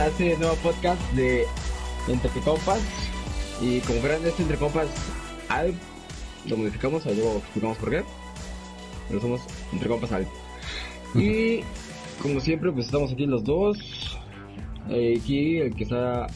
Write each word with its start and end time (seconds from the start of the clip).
a 0.00 0.06
este 0.06 0.34
nuevo 0.38 0.54
podcast 0.56 1.00
de 1.12 1.44
Entre 2.08 2.30
Compas. 2.40 2.80
Y 3.60 3.80
como 3.80 4.00
verán, 4.00 4.24
este 4.24 4.42
Entre 4.42 4.56
Compas 4.56 4.88
al 5.50 5.74
lo 6.48 6.56
modificamos, 6.56 7.04
luego 7.04 7.36
explicamos 7.36 7.76
por 7.76 7.90
qué. 7.90 8.02
Pero 9.08 9.20
somos 9.20 9.42
Entre 9.72 9.88
Compas 9.90 10.12
al. 10.12 10.26
Y 11.14 11.60
como 12.22 12.40
siempre, 12.40 12.72
pues 12.72 12.86
estamos 12.86 13.12
aquí 13.12 13.26
los 13.26 13.44
dos. 13.44 14.18
Eh, 14.88 15.18
aquí 15.20 15.58
el 15.58 15.74
que 15.74 15.84
está 15.84 16.26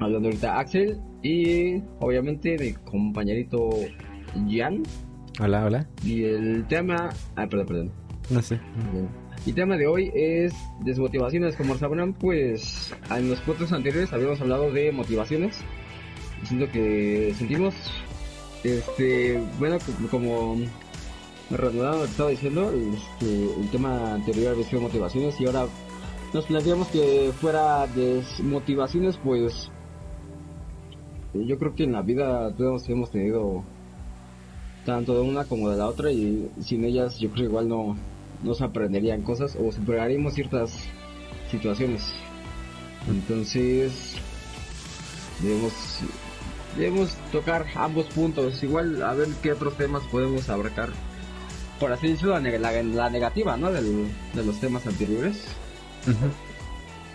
hablando 0.00 0.28
ahorita, 0.28 0.58
Axel. 0.58 1.00
Y 1.22 1.80
obviamente 2.00 2.56
mi 2.58 2.72
compañerito 2.90 3.70
Jan. 4.48 4.82
Hola, 5.38 5.64
hola. 5.64 5.86
Y 6.04 6.24
el 6.24 6.66
tema. 6.66 7.10
Ah, 7.36 7.46
perdón, 7.46 7.66
perdón. 7.66 7.92
No 8.30 8.42
sé. 8.42 8.58
El 9.46 9.54
tema 9.54 9.76
de 9.76 9.86
hoy 9.86 10.10
es 10.14 10.52
desmotivaciones. 10.84 11.56
Como 11.56 11.76
sabrán, 11.76 12.12
pues 12.12 12.92
en 13.10 13.30
los 13.30 13.40
podcasts 13.40 13.72
anteriores 13.72 14.12
habíamos 14.12 14.40
hablado 14.40 14.70
de 14.72 14.92
motivaciones. 14.92 15.58
Siento 16.44 16.70
que 16.70 17.34
sentimos, 17.36 17.74
este, 18.64 19.42
bueno, 19.58 19.78
como 20.10 20.56
Reanudado 21.50 22.04
estaba 22.04 22.30
diciendo, 22.30 22.72
este, 22.72 23.60
el 23.60 23.70
tema 23.70 24.14
anterior 24.14 24.52
había 24.52 24.64
sido 24.64 24.82
motivaciones 24.82 25.40
y 25.40 25.46
ahora 25.46 25.66
nos 26.32 26.46
planteamos 26.46 26.88
que 26.88 27.32
fuera 27.40 27.86
desmotivaciones, 27.88 29.18
pues 29.18 29.70
yo 31.34 31.58
creo 31.58 31.74
que 31.74 31.84
en 31.84 31.92
la 31.92 32.02
vida 32.02 32.54
todos 32.56 32.88
hemos 32.88 33.10
tenido 33.10 33.64
tanto 34.86 35.14
de 35.14 35.28
una 35.28 35.44
como 35.44 35.68
de 35.70 35.76
la 35.76 35.86
otra 35.86 36.10
y 36.10 36.50
sin 36.60 36.84
ellas 36.84 37.18
yo 37.18 37.30
creo 37.30 37.44
que 37.44 37.50
igual 37.50 37.68
no, 37.68 37.96
no 38.42 38.54
se 38.54 38.64
aprenderían 38.64 39.22
cosas 39.22 39.56
o 39.60 39.70
superaríamos 39.72 40.34
ciertas 40.34 40.72
situaciones. 41.50 42.02
Entonces 43.08 44.14
debemos 45.40 45.72
debemos 46.76 47.16
tocar 47.32 47.66
ambos 47.74 48.06
puntos, 48.06 48.62
igual 48.62 49.02
a 49.02 49.14
ver 49.14 49.28
qué 49.42 49.52
otros 49.52 49.76
temas 49.76 50.02
podemos 50.10 50.48
abarcar. 50.48 50.90
Por 51.78 51.92
así 51.92 52.08
decirlo, 52.08 52.38
la, 52.38 52.58
la, 52.58 52.82
la 52.82 53.10
negativa, 53.10 53.56
¿no? 53.56 53.72
Del, 53.72 54.06
de 54.34 54.44
los 54.44 54.60
temas 54.60 54.86
anteriores. 54.86 55.44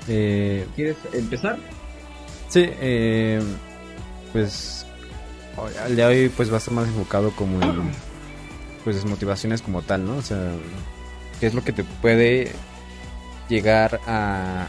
eh, 0.08 0.66
¿Quieres 0.76 0.98
empezar? 1.14 1.58
sí, 2.50 2.66
eh, 2.80 3.42
pues 4.32 4.86
el 5.88 5.96
de 5.96 6.06
hoy 6.06 6.30
pues 6.30 6.50
va 6.52 6.56
a 6.56 6.58
estar 6.58 6.74
más 6.74 6.88
enfocado 6.88 7.32
como 7.32 7.62
en 7.62 7.92
pues 8.84 8.98
desmotivaciones 8.98 9.62
como 9.62 9.82
tal, 9.82 10.06
¿no? 10.06 10.18
O 10.18 10.22
sea, 10.22 10.52
qué 11.46 11.50
es 11.50 11.54
lo 11.54 11.64
que 11.64 11.74
te 11.74 11.84
puede 11.84 12.52
llegar 13.50 14.02
a, 14.08 14.66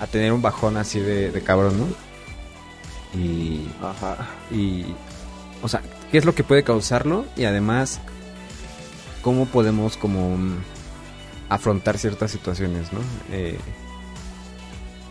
a 0.00 0.06
tener 0.06 0.32
un 0.32 0.40
bajón 0.40 0.78
así 0.78 0.98
de, 0.98 1.30
de 1.30 1.42
cabrón, 1.42 1.78
¿no? 1.78 3.20
Y, 3.20 3.68
Ajá. 3.82 4.26
y, 4.50 4.86
o 5.60 5.68
sea, 5.68 5.82
qué 6.10 6.16
es 6.16 6.24
lo 6.24 6.34
que 6.34 6.42
puede 6.42 6.62
causarlo 6.64 7.26
y 7.36 7.44
además 7.44 8.00
cómo 9.20 9.44
podemos 9.44 9.98
como 9.98 10.38
afrontar 11.50 11.98
ciertas 11.98 12.30
situaciones, 12.30 12.94
¿no? 12.94 13.00
Eh, 13.30 13.58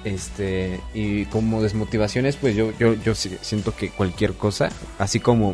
este, 0.06 0.82
y 0.96 1.26
como 1.26 1.62
desmotivaciones, 1.62 2.36
pues 2.36 2.56
yo, 2.56 2.72
yo, 2.80 2.96
yo 2.96 3.14
siento 3.14 3.76
que 3.76 3.92
cualquier 3.92 4.34
cosa, 4.34 4.70
así 4.98 5.20
como 5.20 5.54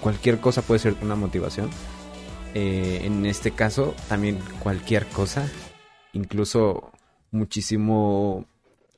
cualquier 0.00 0.40
cosa 0.40 0.60
puede 0.60 0.80
ser 0.80 0.96
una 1.02 1.14
motivación, 1.14 1.70
eh, 2.58 3.02
en 3.04 3.26
este 3.26 3.50
caso 3.50 3.94
también 4.08 4.38
cualquier 4.60 5.04
cosa, 5.06 5.46
incluso 6.14 6.90
muchísimo 7.30 8.46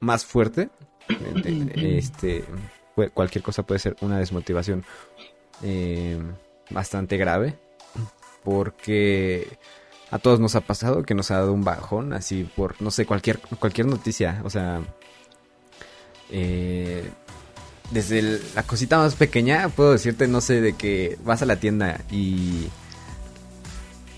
más 0.00 0.24
fuerte, 0.24 0.70
eh, 1.44 1.98
este, 1.98 2.44
cualquier 3.14 3.42
cosa 3.42 3.64
puede 3.64 3.80
ser 3.80 3.96
una 4.00 4.18
desmotivación 4.18 4.84
eh, 5.62 6.16
bastante 6.70 7.16
grave, 7.16 7.58
porque 8.44 9.58
a 10.12 10.18
todos 10.18 10.38
nos 10.38 10.54
ha 10.54 10.60
pasado 10.60 11.02
que 11.02 11.14
nos 11.14 11.30
ha 11.32 11.36
dado 11.38 11.52
un 11.52 11.64
bajón 11.64 12.12
así 12.12 12.44
por 12.56 12.80
no 12.80 12.90
sé 12.92 13.06
cualquier 13.06 13.40
cualquier 13.40 13.86
noticia 13.88 14.40
o 14.44 14.48
sea 14.50 14.80
eh, 16.30 17.10
desde 17.90 18.18
el- 18.20 18.42
la 18.54 18.62
cosita 18.62 18.98
más 18.98 19.14
pequeña 19.16 19.68
puedo 19.68 19.92
decirte 19.92 20.26
no 20.28 20.40
sé 20.40 20.60
de 20.60 20.74
que 20.74 21.18
vas 21.24 21.42
a 21.42 21.46
la 21.46 21.56
tienda 21.56 22.00
y 22.10 22.68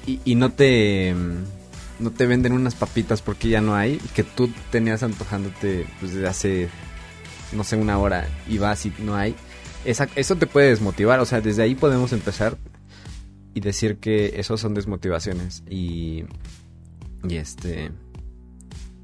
y, 0.06 0.34
no 0.34 0.50
te 0.50 1.14
no 1.98 2.10
te 2.10 2.26
venden 2.26 2.52
unas 2.52 2.74
papitas 2.74 3.20
porque 3.22 3.48
ya 3.48 3.60
no 3.60 3.74
hay 3.74 3.98
que 4.14 4.24
tú 4.24 4.50
tenías 4.70 5.02
antojándote 5.02 5.86
pues 6.00 6.14
desde 6.14 6.26
hace 6.26 6.68
no 7.52 7.62
sé 7.64 7.76
una 7.76 7.98
hora 7.98 8.26
y 8.48 8.58
vas 8.58 8.86
y 8.86 8.92
no 8.98 9.14
hay 9.14 9.34
eso 9.84 10.36
te 10.36 10.46
puede 10.46 10.70
desmotivar. 10.70 11.20
O 11.20 11.26
sea 11.26 11.40
desde 11.40 11.62
ahí 11.62 11.74
podemos 11.74 12.12
empezar 12.12 12.56
y 13.54 13.60
decir 13.60 13.98
que 13.98 14.38
esos 14.40 14.60
son 14.60 14.74
desmotivaciones. 14.74 15.62
Y 15.68 16.24
y 17.28 17.36
este 17.36 17.90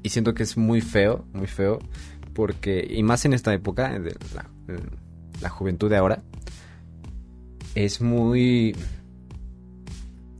y 0.03 0.09
siento 0.09 0.33
que 0.33 0.43
es 0.43 0.57
muy 0.57 0.81
feo 0.81 1.25
muy 1.33 1.47
feo 1.47 1.79
porque 2.33 2.87
y 2.89 3.03
más 3.03 3.25
en 3.25 3.33
esta 3.33 3.53
época 3.53 3.99
de 3.99 4.15
la, 4.33 4.49
la 5.41 5.49
juventud 5.49 5.89
de 5.89 5.97
ahora 5.97 6.23
es 7.75 8.01
muy 8.01 8.75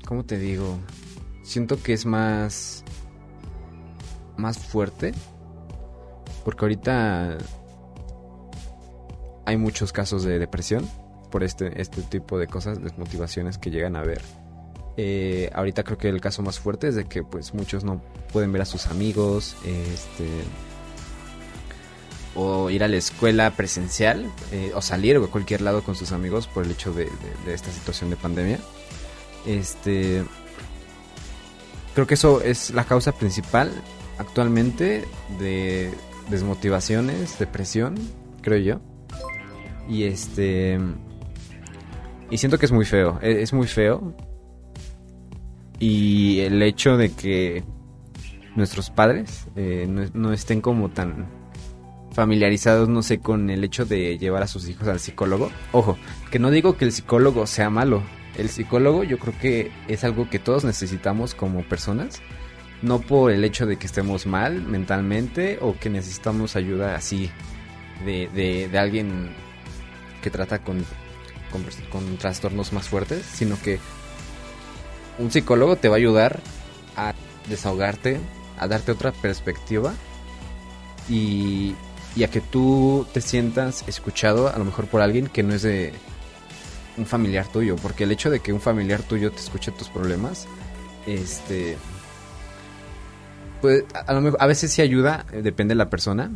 cómo 0.08 0.24
te 0.24 0.40
digo 0.40 0.80
siento 1.44 1.82
que 1.84 1.94
es 1.94 2.06
más 2.06 2.84
más 4.38 4.58
fuerte 4.58 5.14
porque 6.46 6.64
ahorita 6.64 7.38
hay 9.46 9.58
muchos 9.58 9.92
casos 9.92 10.24
de 10.24 10.40
depresión 10.40 10.90
por 11.30 11.44
este, 11.44 11.82
este 11.82 12.02
tipo 12.04 12.40
de 12.40 12.48
cosas, 12.48 12.82
desmotivaciones 12.82 13.58
que 13.58 13.70
llegan 13.70 13.96
a 13.96 14.02
ver. 14.02 14.22
Eh, 14.96 15.50
ahorita 15.54 15.84
creo 15.84 15.98
que 15.98 16.10
el 16.10 16.22
caso 16.22 16.42
más 16.42 16.60
fuerte 16.60 16.88
es 16.88 16.96
de 16.96 17.06
que 17.06 17.24
pues 17.24 17.54
muchos 17.54 17.84
no 17.84 18.02
pueden 18.32 18.52
ver 18.52 18.62
a 18.62 18.66
sus 18.66 18.88
amigos, 18.88 19.56
este 19.66 20.28
o 22.36 22.70
ir 22.70 22.84
a 22.84 22.88
la 22.88 22.98
escuela 22.98 23.50
presencial, 23.52 24.32
eh, 24.52 24.72
o 24.76 24.82
salir 24.82 25.18
o 25.18 25.26
a 25.26 25.32
cualquier 25.32 25.62
lado 25.62 25.84
con 25.84 25.96
sus 25.96 26.12
amigos 26.12 26.48
por 26.48 26.64
el 26.66 26.72
hecho 26.72 26.94
de, 26.94 27.10
esta 27.48 27.72
situación 27.72 28.10
de 28.10 28.16
pandemia. 28.16 28.60
Este 29.48 30.24
creo 31.96 32.06
que 32.06 32.14
eso 32.14 32.42
es 32.42 32.70
la 32.72 32.84
causa 32.84 33.12
principal 33.14 33.72
actualmente 34.20 35.06
de 35.40 35.92
desmotivaciones, 36.30 37.40
depresión, 37.40 37.96
creo 38.42 38.60
yo. 38.60 38.82
Y 39.90 40.04
este. 40.04 40.78
Y 42.30 42.38
siento 42.38 42.60
que 42.60 42.66
es 42.66 42.72
muy 42.74 42.86
feo. 42.86 43.18
e- 43.22 43.42
Es 43.42 43.54
muy 43.54 43.68
feo. 43.68 44.14
Y 45.80 46.40
el 46.42 46.62
hecho 46.62 46.98
de 46.98 47.12
que 47.14 47.64
nuestros 48.56 48.90
padres 48.90 49.46
eh, 49.56 49.86
no, 49.88 50.04
no 50.14 50.34
estén 50.34 50.60
como 50.62 50.90
tan 50.90 51.28
familiarizados, 52.12 52.90
no 52.90 53.04
sé, 53.04 53.20
con 53.20 53.50
el 53.52 53.64
hecho 53.64 53.86
de 53.86 54.18
llevar 54.18 54.42
a 54.44 54.48
sus 54.48 54.68
hijos 54.68 54.88
al 54.88 55.00
psicólogo. 55.00 55.52
Ojo, 55.72 55.98
que 56.32 56.40
no 56.40 56.50
digo 56.50 56.76
que 56.76 56.86
el 56.86 56.92
psicólogo 56.92 57.46
sea 57.46 57.70
malo. 57.70 58.02
El 58.38 58.50
psicólogo 58.50 59.04
yo 59.04 59.18
creo 59.18 59.34
que 59.40 59.72
es 59.88 60.04
algo 60.04 60.30
que 60.30 60.38
todos 60.38 60.64
necesitamos 60.64 61.34
como 61.34 61.64
personas. 61.64 62.22
No 62.84 63.02
por 63.02 63.32
el 63.32 63.44
hecho 63.44 63.66
de 63.66 63.78
que 63.78 63.88
estemos 63.88 64.28
mal 64.28 64.62
mentalmente 64.62 65.58
o 65.60 65.76
que 65.80 65.90
necesitamos 65.90 66.56
ayuda 66.56 66.96
así 66.96 67.32
de, 68.06 68.30
de, 68.72 68.78
alguien 68.78 69.32
que 70.22 70.30
trata 70.30 70.60
con, 70.60 70.86
con, 71.52 71.66
con 71.90 72.18
trastornos 72.18 72.74
más 72.74 72.88
fuertes, 72.88 73.26
sino 73.26 73.60
que 73.60 73.80
un 75.18 75.32
psicólogo 75.32 75.76
te 75.78 75.90
va 75.90 75.96
a 75.96 75.98
ayudar 75.98 76.40
a 76.96 77.16
desahogarte, 77.50 78.20
a 78.60 78.68
darte 78.68 78.92
otra 78.92 79.12
perspectiva 79.12 79.96
y, 81.10 81.76
y 82.16 82.24
a 82.24 82.30
que 82.30 82.42
tú 82.42 83.08
te 83.12 83.22
sientas 83.22 83.84
escuchado 83.88 84.54
a 84.54 84.58
lo 84.60 84.66
mejor 84.66 84.86
por 84.86 85.02
alguien 85.02 85.26
que 85.26 85.42
no 85.42 85.56
es 85.56 85.64
de 85.64 85.94
un 86.98 87.06
familiar 87.06 87.48
tuyo, 87.48 87.76
porque 87.76 88.04
el 88.04 88.12
hecho 88.12 88.30
de 88.30 88.40
que 88.40 88.54
un 88.54 88.62
familiar 88.62 89.02
tuyo 89.04 89.32
te 89.32 89.40
escuche 89.40 89.72
tus 89.72 89.90
problemas, 89.90 90.48
este, 91.06 91.78
pues 93.62 93.86
a, 93.94 94.14
lo 94.14 94.22
mejor 94.22 94.42
a 94.42 94.48
veces 94.48 94.72
sí 94.72 94.82
ayuda, 94.82 95.26
eh, 95.32 95.42
depende 95.42 95.74
de 95.74 95.78
la 95.78 95.90
persona, 95.90 96.30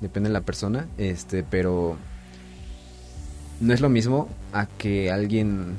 depende 0.00 0.28
de 0.28 0.32
la 0.32 0.42
persona, 0.42 0.86
este, 0.98 1.42
pero 1.42 1.96
no 3.60 3.74
es 3.74 3.80
lo 3.80 3.88
mismo 3.88 4.28
a 4.52 4.66
que 4.66 5.10
alguien 5.10 5.76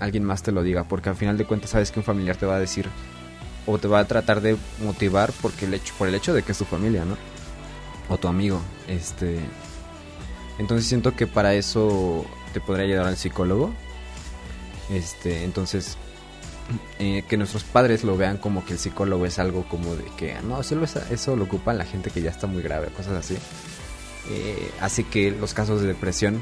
alguien 0.00 0.24
más 0.24 0.42
te 0.42 0.50
lo 0.50 0.62
diga, 0.62 0.84
porque 0.84 1.10
al 1.10 1.16
final 1.16 1.36
de 1.36 1.44
cuentas 1.44 1.70
sabes 1.70 1.90
que 1.90 2.00
un 2.00 2.04
familiar 2.04 2.36
te 2.36 2.46
va 2.46 2.56
a 2.56 2.58
decir 2.58 2.86
o 3.66 3.78
te 3.78 3.86
va 3.86 4.00
a 4.00 4.06
tratar 4.06 4.40
de 4.40 4.56
motivar 4.82 5.30
porque 5.42 5.66
el 5.66 5.74
hecho 5.74 5.94
por 5.98 6.08
el 6.08 6.14
hecho 6.14 6.32
de 6.32 6.42
que 6.42 6.52
es 6.52 6.58
tu 6.58 6.64
familia, 6.64 7.04
¿no? 7.04 7.16
O 8.08 8.16
tu 8.16 8.26
amigo, 8.26 8.60
este 8.88 9.38
entonces 10.58 10.86
siento 10.86 11.14
que 11.14 11.26
para 11.26 11.54
eso 11.54 12.24
te 12.52 12.60
podría 12.60 12.86
ayudar 12.86 13.06
al 13.06 13.16
psicólogo. 13.16 13.72
Este, 14.90 15.44
entonces 15.44 15.96
eh, 16.98 17.24
que 17.28 17.36
nuestros 17.36 17.64
padres 17.64 18.04
lo 18.04 18.16
vean 18.16 18.38
como 18.38 18.64
que 18.64 18.74
el 18.74 18.78
psicólogo 18.78 19.26
es 19.26 19.38
algo 19.38 19.64
como 19.68 19.94
de 19.94 20.04
que 20.16 20.36
no, 20.42 20.62
solo 20.62 20.84
eso, 20.84 21.00
eso 21.10 21.36
lo 21.36 21.44
ocupa 21.44 21.72
la 21.72 21.84
gente 21.84 22.10
que 22.10 22.22
ya 22.22 22.30
está 22.30 22.46
muy 22.46 22.62
grave, 22.62 22.88
cosas 22.88 23.14
así. 23.14 23.36
Eh, 24.30 24.70
hace 24.80 25.04
que 25.04 25.30
los 25.30 25.54
casos 25.54 25.80
de 25.80 25.88
depresión 25.88 26.40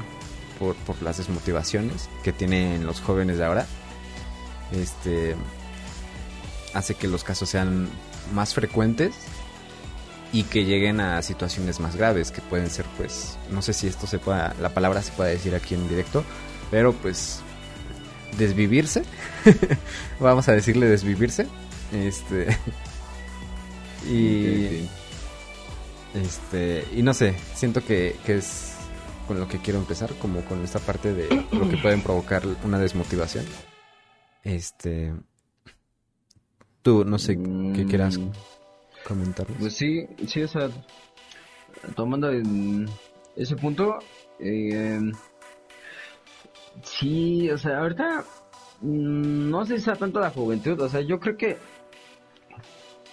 por, 0.59 0.75
por 0.75 1.01
las 1.01 1.17
desmotivaciones 1.17 2.09
que 2.23 2.33
tienen 2.33 2.85
los 2.85 3.01
jóvenes 3.01 3.37
de 3.37 3.45
ahora, 3.45 3.65
este, 4.71 5.35
hace 6.73 6.95
que 6.95 7.07
los 7.07 7.23
casos 7.23 7.49
sean 7.49 7.87
más 8.33 8.53
frecuentes 8.53 9.15
y 10.31 10.43
que 10.43 10.65
lleguen 10.65 10.99
a 10.99 11.21
situaciones 11.21 11.79
más 11.79 11.95
graves 11.95 12.31
que 12.31 12.41
pueden 12.41 12.69
ser 12.69 12.85
pues 12.97 13.37
no 13.51 13.61
sé 13.61 13.73
si 13.73 13.87
esto 13.87 14.07
se 14.07 14.19
pueda 14.19 14.53
la 14.61 14.69
palabra 14.69 15.01
se 15.01 15.11
puede 15.11 15.31
decir 15.31 15.55
aquí 15.55 15.73
en 15.75 15.87
directo 15.89 16.23
pero 16.69 16.93
pues 16.93 17.41
desvivirse 18.37 19.03
vamos 20.19 20.47
a 20.47 20.53
decirle 20.53 20.87
desvivirse 20.87 21.47
este 21.91 22.55
y 24.07 24.87
este 26.13 26.85
y 26.95 27.01
no 27.01 27.13
sé 27.13 27.35
siento 27.55 27.83
que, 27.83 28.15
que 28.25 28.37
es 28.37 28.75
con 29.29 29.39
lo 29.39 29.47
que 29.47 29.59
quiero 29.59 29.77
empezar 29.77 30.11
como 30.15 30.43
con 30.45 30.63
esta 30.63 30.79
parte 30.79 31.13
de 31.13 31.45
lo 31.51 31.69
que 31.69 31.77
pueden 31.77 32.01
provocar 32.01 32.41
una 32.63 32.79
desmotivación. 32.79 33.45
Este 34.43 35.13
tú 36.81 37.05
no 37.05 37.19
sé 37.19 37.37
qué 37.75 37.85
quieras 37.87 38.17
Mm, 38.17 38.31
comentarnos 39.09 39.57
Pues 39.59 39.75
sí, 39.75 40.07
sí, 40.27 40.41
o 40.43 40.47
sea, 40.47 40.69
tomando 41.95 42.31
en 42.31 42.87
ese 43.35 43.55
punto, 43.55 43.99
eh, 44.39 44.99
sí, 46.83 47.49
o 47.49 47.57
sea, 47.57 47.79
ahorita 47.79 48.23
mm, 48.81 49.49
no 49.49 49.65
sé 49.65 49.77
si 49.77 49.85
sea 49.85 49.95
tanto 49.95 50.19
la 50.19 50.29
juventud, 50.29 50.79
o 50.79 50.87
sea, 50.87 51.01
yo 51.01 51.19
creo 51.19 51.35
que 51.35 51.57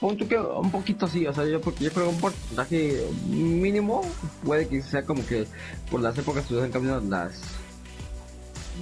pon 0.00 0.16
tú 0.16 0.28
que 0.28 0.38
un 0.38 0.70
poquito 0.70 1.06
sí, 1.06 1.26
o 1.26 1.32
sea, 1.32 1.44
yo, 1.44 1.60
yo 1.60 1.90
creo 1.90 1.90
que 1.90 2.14
un 2.14 2.20
porcentaje 2.20 3.06
mínimo 3.28 4.02
puede 4.44 4.68
que 4.68 4.82
sea 4.82 5.04
como 5.04 5.26
que 5.26 5.46
por 5.90 6.00
las 6.00 6.16
épocas 6.18 6.50
han 6.52 6.70
cambiado 6.70 7.00
las 7.00 7.40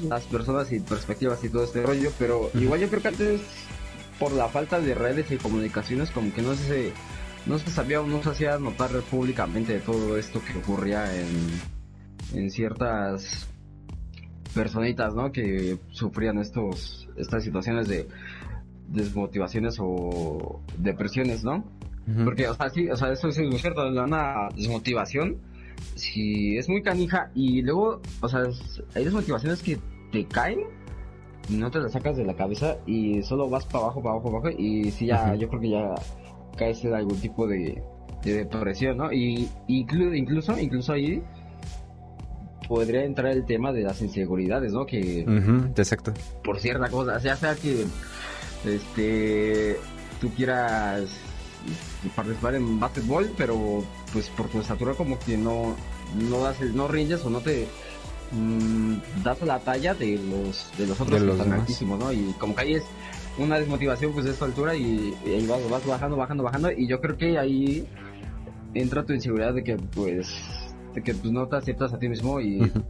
las 0.09 0.25
personas 0.25 0.73
y 0.73 0.81
perspectivas 0.81 1.43
y 1.45 1.49
todo 1.49 1.65
este 1.65 1.83
rollo, 1.83 2.11
pero 2.19 2.51
igual 2.55 2.81
yo 2.81 2.89
creo 2.89 3.03
que 3.03 3.09
antes 3.09 3.41
por 4.19 4.33
la 4.33 4.49
falta 4.49 4.81
de 4.81 4.95
redes 4.95 5.31
y 5.31 5.37
comunicaciones 5.37 6.11
como 6.11 6.33
que 6.33 6.43
no 6.43 6.55
se 6.55 6.93
no 7.47 7.59
se 7.59 7.71
sabía 7.71 8.01
o 8.01 8.07
no 8.07 8.23
se 8.23 8.31
hacía 8.31 8.59
notar 8.59 8.91
públicamente 9.03 9.75
de 9.75 9.81
todo 9.81 10.17
esto 10.17 10.41
que 10.43 10.59
ocurría 10.59 11.05
en, 11.15 12.39
en 12.39 12.51
ciertas 12.51 13.49
personitas, 14.55 15.15
¿no? 15.15 15.31
Que 15.31 15.79
sufrían 15.91 16.39
estos 16.39 17.09
estas 17.17 17.45
situaciones 17.45 17.89
de 17.89 18.09
desmotivaciones 18.89 19.77
o 19.81 20.61
depresiones, 20.79 21.45
¿no? 21.45 21.65
Porque, 22.23 22.47
o 22.49 22.55
sea, 22.55 22.69
sí, 22.69 22.91
o 22.91 22.97
sea, 22.97 23.13
eso 23.13 23.29
es 23.29 23.37
cierto, 23.37 23.89
una 23.89 24.49
desmotivación, 24.55 25.39
si 25.95 26.59
es 26.59 26.69
muy 26.69 26.83
canija 26.83 27.31
y 27.35 27.63
luego, 27.63 28.03
o 28.21 28.29
sea, 28.29 28.43
hay 28.95 29.05
desmotivaciones 29.05 29.63
que 29.63 29.79
te 30.13 30.27
caen 30.27 30.61
no 31.49 31.71
te 31.71 31.79
las 31.79 31.93
sacas 31.93 32.17
de 32.17 32.25
la 32.25 32.35
cabeza 32.35 32.77
y 32.87 33.23
solo 33.23 33.49
vas 33.49 33.65
para 33.67 33.85
abajo, 33.85 34.03
para 34.03 34.15
abajo, 34.15 34.31
para 34.31 34.39
abajo 34.49 34.57
y 34.59 34.91
sí 34.91 35.07
ya, 35.07 35.35
yo 35.35 35.49
creo 35.49 35.61
que 35.61 35.71
ya 35.71 35.95
caes 36.57 36.85
en 36.85 36.95
algún 36.95 37.21
tipo 37.21 37.47
de, 37.47 37.83
de 38.25 38.33
depresión, 38.33 38.97
¿no? 38.97 39.13
Y 39.13 39.49
inclu- 39.69 40.17
incluso, 40.17 40.59
incluso 40.59 40.93
ahí 40.93 41.23
podría 42.69 43.05
entrar 43.05 43.33
el 43.33 43.45
tema 43.45 43.73
de 43.73 43.83
las 43.83 44.01
inseguridades, 44.01 44.73
¿no? 44.73 44.87
Que 44.87 45.25
Ujú, 45.29 45.67
exacto 45.77 46.13
por 46.43 46.59
cierta 46.61 46.89
cosa, 46.89 47.19
ya 47.19 47.37
sea 47.37 47.55
que 47.55 47.85
este 48.65 49.77
tú 50.21 50.31
quieras 50.31 51.05
participar 52.17 52.55
en 52.55 52.79
básquetbol, 52.81 53.31
pero 53.37 53.83
pues 54.13 54.29
por 54.31 54.49
tu 54.49 54.61
estatura 54.61 54.95
como 54.95 55.19
que 55.19 55.37
no 55.37 55.75
no 56.31 56.39
das 56.41 56.61
no 56.61 56.89
rindes 56.89 57.25
o 57.25 57.31
no 57.31 57.41
te 57.41 57.67
mm, 58.33 58.95
das 59.23 59.41
la 59.43 59.59
talla 59.59 59.95
de 59.95 60.19
los 60.19 60.71
de 60.79 60.87
los 60.87 61.01
otros 61.01 61.21
De 61.21 61.27
que 61.27 61.33
están 61.33 61.53
altísimos, 61.53 61.99
¿no? 61.99 62.13
Y 62.13 62.35
como 62.39 62.55
que 62.55 62.63
ahí 62.63 62.75
es 62.75 62.85
una 63.39 63.59
desmotivación 63.59 64.13
pues 64.13 64.25
de 64.27 64.33
esta 64.33 64.45
altura 64.45 64.75
y, 64.75 65.15
vas, 65.49 65.69
vas 65.69 65.87
bajando, 65.87 66.17
bajando, 66.17 66.45
bajando 66.45 66.71
y 66.71 66.87
yo 66.87 67.01
creo 67.01 67.17
que 67.17 67.39
ahí 67.39 67.87
entra 68.75 69.05
tu 69.05 69.13
inseguridad 69.13 69.55
de 69.55 69.65
que 69.65 69.77
pues 69.77 70.37
de 70.95 71.03
que 71.03 71.15
pues 71.15 71.33
no 71.33 71.47
te 71.49 71.57
aceptas 71.57 71.93
a 71.93 71.99
ti 71.99 72.09
mismo 72.09 72.41
y 72.41 72.63
Ujú. 72.63 72.83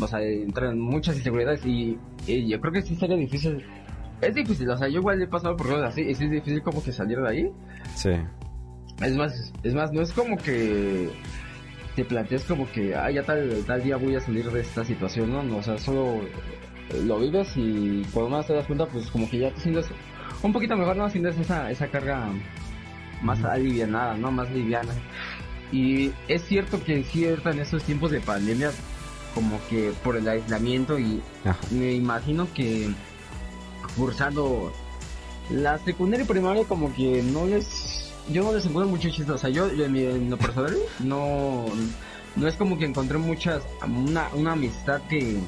o 0.00 0.08
sea, 0.08 0.20
entran 0.22 0.78
muchas 0.78 1.16
inseguridades 1.16 1.64
y, 1.64 1.98
y 2.26 2.48
yo 2.48 2.60
creo 2.60 2.72
que 2.72 2.82
sí 2.82 2.96
sería 2.96 3.16
difícil. 3.16 3.64
Es 4.20 4.34
difícil, 4.34 4.68
o 4.70 4.76
sea, 4.78 4.88
yo 4.88 5.00
igual 5.00 5.20
he 5.20 5.26
pasado 5.26 5.56
por 5.56 5.68
cosas 5.68 5.92
así 5.92 6.02
y 6.02 6.14
sí 6.14 6.24
es 6.24 6.30
difícil 6.30 6.62
como 6.62 6.82
que 6.82 6.92
salir 6.92 7.20
de 7.20 7.28
ahí. 7.28 7.50
sí 7.94 8.10
Es 9.02 9.16
más, 9.16 9.52
es 9.62 9.74
más, 9.74 9.92
no 9.92 10.02
es 10.02 10.12
como 10.12 10.36
que 10.36 11.10
te 11.94 12.04
plantees 12.04 12.44
como 12.44 12.70
que, 12.72 12.94
ah, 12.94 13.10
ya 13.10 13.22
tal, 13.22 13.64
tal 13.66 13.82
día 13.82 13.96
voy 13.96 14.16
a 14.16 14.20
salir 14.20 14.50
de 14.50 14.60
esta 14.60 14.84
situación, 14.84 15.32
¿no? 15.32 15.56
O 15.56 15.62
sea, 15.62 15.78
solo 15.78 16.20
lo 17.04 17.18
vives 17.18 17.52
y 17.56 18.02
cuando 18.12 18.30
más 18.30 18.46
te 18.46 18.52
das 18.54 18.66
cuenta, 18.66 18.86
pues 18.86 19.10
como 19.10 19.28
que 19.30 19.38
ya 19.38 19.50
te 19.50 19.60
sientes 19.60 19.86
un 20.42 20.52
poquito 20.52 20.76
mejor, 20.76 20.96
¿no? 20.96 21.08
Sientes 21.08 21.38
esa, 21.38 21.70
esa 21.70 21.88
carga 21.88 22.28
más 23.22 23.38
Ujú. 23.38 23.48
alivianada, 23.48 24.16
¿no? 24.16 24.30
Más 24.30 24.50
liviana. 24.50 24.92
Y 25.72 26.12
es 26.28 26.42
cierto 26.44 26.82
que 26.82 27.02
sí, 27.04 27.26
ahorita 27.26 27.50
en 27.50 27.60
estos 27.60 27.82
tiempos 27.84 28.10
de 28.10 28.20
pandemia, 28.20 28.70
como 29.34 29.60
que 29.68 29.92
por 30.04 30.16
el 30.16 30.28
aislamiento 30.28 30.98
y 30.98 31.20
Ajá. 31.44 31.58
me 31.70 31.92
imagino 31.92 32.46
que 32.54 32.90
cursando 33.96 34.72
la 35.50 35.78
secundaria 35.78 36.24
y 36.24 36.28
primaria 36.28 36.64
como 36.64 36.94
que 36.94 37.22
no 37.22 37.46
les 37.46 38.12
yo 38.28 38.42
no 38.42 38.52
les 38.52 38.64
encuentro 38.66 38.90
mucho 38.90 39.08
chiste 39.10 39.30
o 39.32 39.38
sea 39.38 39.50
yo, 39.50 39.72
yo 39.72 39.84
en, 39.84 39.92
mi- 39.92 40.04
en 40.04 40.30
lo 40.30 40.36
personal 40.36 40.74
no 41.00 41.64
no 42.36 42.48
es 42.48 42.54
como 42.56 42.78
que 42.78 42.84
encontré 42.86 43.18
muchas 43.18 43.62
una, 43.86 44.28
una 44.34 44.52
amistad 44.52 45.00
que 45.08 45.38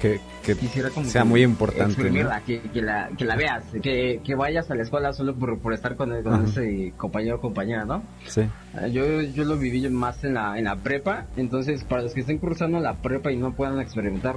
que, 0.00 0.20
que 0.42 0.54
quisiera 0.56 0.90
como 0.90 1.08
sea 1.08 1.22
que 1.22 1.28
muy 1.28 1.42
importante, 1.42 1.84
exprimirla, 1.84 2.42
que, 2.42 2.60
que 2.60 2.82
la 2.82 3.08
que 3.16 3.24
la 3.24 3.36
veas 3.36 3.64
que, 3.82 4.20
que 4.22 4.34
vayas 4.34 4.70
a 4.70 4.74
la 4.74 4.82
escuela 4.82 5.12
solo 5.14 5.34
por, 5.34 5.58
por 5.60 5.72
estar 5.72 5.96
con, 5.96 6.10
con 6.22 6.34
Ajá. 6.34 6.44
ese 6.44 6.92
compañero 6.98 7.36
o 7.36 7.40
compañera 7.40 7.84
no 7.86 8.02
sí. 8.26 8.42
Ah, 8.74 8.86
yo, 8.88 9.22
yo 9.22 9.44
lo 9.44 9.56
viví 9.56 9.88
más 9.88 10.22
en 10.24 10.34
la, 10.34 10.58
en 10.58 10.64
la 10.64 10.76
prepa, 10.76 11.26
entonces 11.38 11.84
para 11.84 12.02
los 12.02 12.12
que 12.12 12.20
estén 12.20 12.36
cursando 12.38 12.80
la 12.80 12.94
prepa 12.94 13.32
y 13.32 13.36
no 13.36 13.52
puedan 13.54 13.80
experimentar 13.80 14.36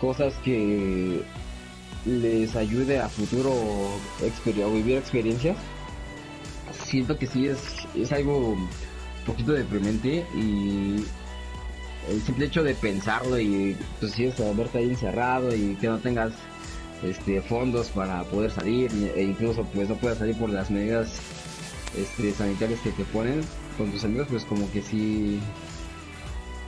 cosas 0.00 0.34
que 0.44 1.22
les 2.04 2.54
ayude 2.54 3.00
a 3.00 3.08
futuro 3.08 3.50
vivir 4.72 4.98
experiencias, 4.98 5.56
siento 6.94 7.18
que 7.18 7.26
sí 7.26 7.48
es, 7.48 7.58
es 7.96 8.12
algo 8.12 8.50
un 8.50 8.68
poquito 9.26 9.52
deprimente 9.52 10.24
y 10.34 11.04
el 12.08 12.22
simple 12.22 12.46
hecho 12.46 12.62
de 12.62 12.74
pensarlo 12.74 13.38
y 13.38 13.76
pues 13.98 14.12
sí 14.12 14.26
es 14.26 14.56
verte 14.56 14.78
ahí 14.78 14.90
encerrado 14.90 15.54
y 15.54 15.74
que 15.80 15.88
no 15.88 15.98
tengas 15.98 16.32
este 17.02 17.40
fondos 17.42 17.88
para 17.88 18.22
poder 18.24 18.52
salir 18.52 18.92
e 19.16 19.22
incluso 19.22 19.64
pues 19.74 19.88
no 19.88 19.96
puedas 19.96 20.18
salir 20.18 20.36
por 20.36 20.50
las 20.50 20.70
medidas 20.70 21.18
este, 21.98 22.32
sanitarias 22.32 22.78
que 22.80 22.90
te 22.90 23.04
ponen 23.04 23.40
con 23.76 23.90
tus 23.90 24.04
amigos, 24.04 24.28
pues 24.30 24.44
como 24.44 24.70
que 24.70 24.80
sí, 24.80 25.40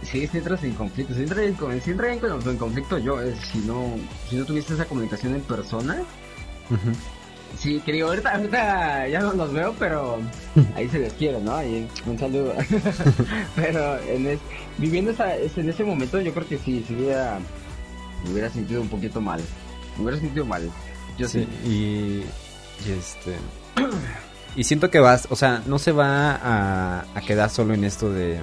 sí, 0.02 0.26
sí 0.26 0.38
entras 0.38 0.64
en 0.64 0.74
conflicto, 0.74 1.14
si 1.14 1.22
entras 1.22 1.40
en, 1.40 1.56
entra 1.86 2.12
en, 2.12 2.20
en 2.24 2.56
conflicto 2.56 2.98
yo, 2.98 3.18
si 3.52 3.58
no, 3.58 3.94
si 4.28 4.36
no 4.36 4.44
tuviste 4.44 4.74
esa 4.74 4.86
comunicación 4.86 5.36
en 5.36 5.42
persona. 5.42 6.02
Sí, 7.58 7.80
que 7.84 7.92
digo, 7.92 8.08
ahorita, 8.08 8.34
ahorita 8.34 9.08
ya 9.08 9.20
no 9.20 9.32
los 9.32 9.52
veo, 9.52 9.74
pero 9.78 10.18
ahí 10.76 10.88
se 10.88 10.98
les 10.98 11.12
quiere, 11.14 11.40
¿no? 11.40 11.54
Ahí, 11.56 11.88
un 12.06 12.18
saludo. 12.18 12.54
pero 13.56 13.98
en 14.00 14.26
es- 14.26 14.40
viviendo 14.78 15.10
esa, 15.10 15.36
en 15.36 15.68
ese 15.68 15.84
momento 15.84 16.20
yo 16.20 16.32
creo 16.32 16.46
que 16.48 16.58
sí, 16.58 16.84
sí 16.86 16.94
hubiera, 16.94 17.38
me 18.24 18.30
hubiera 18.32 18.50
sentido 18.50 18.80
un 18.80 18.88
poquito 18.88 19.20
mal, 19.20 19.40
me 19.96 20.04
hubiera 20.04 20.20
sentido 20.20 20.44
mal, 20.44 20.70
yo 21.18 21.28
sí. 21.28 21.46
Sí, 21.64 21.68
y, 21.70 22.88
y 22.88 22.92
este 22.92 23.36
y 24.54 24.64
siento 24.64 24.90
que 24.90 25.00
vas, 25.00 25.28
o 25.30 25.36
sea, 25.36 25.62
no 25.66 25.78
se 25.78 25.92
va 25.92 26.32
a, 26.34 27.00
a 27.14 27.20
quedar 27.22 27.50
solo 27.50 27.74
en 27.74 27.84
esto 27.84 28.10
de, 28.10 28.38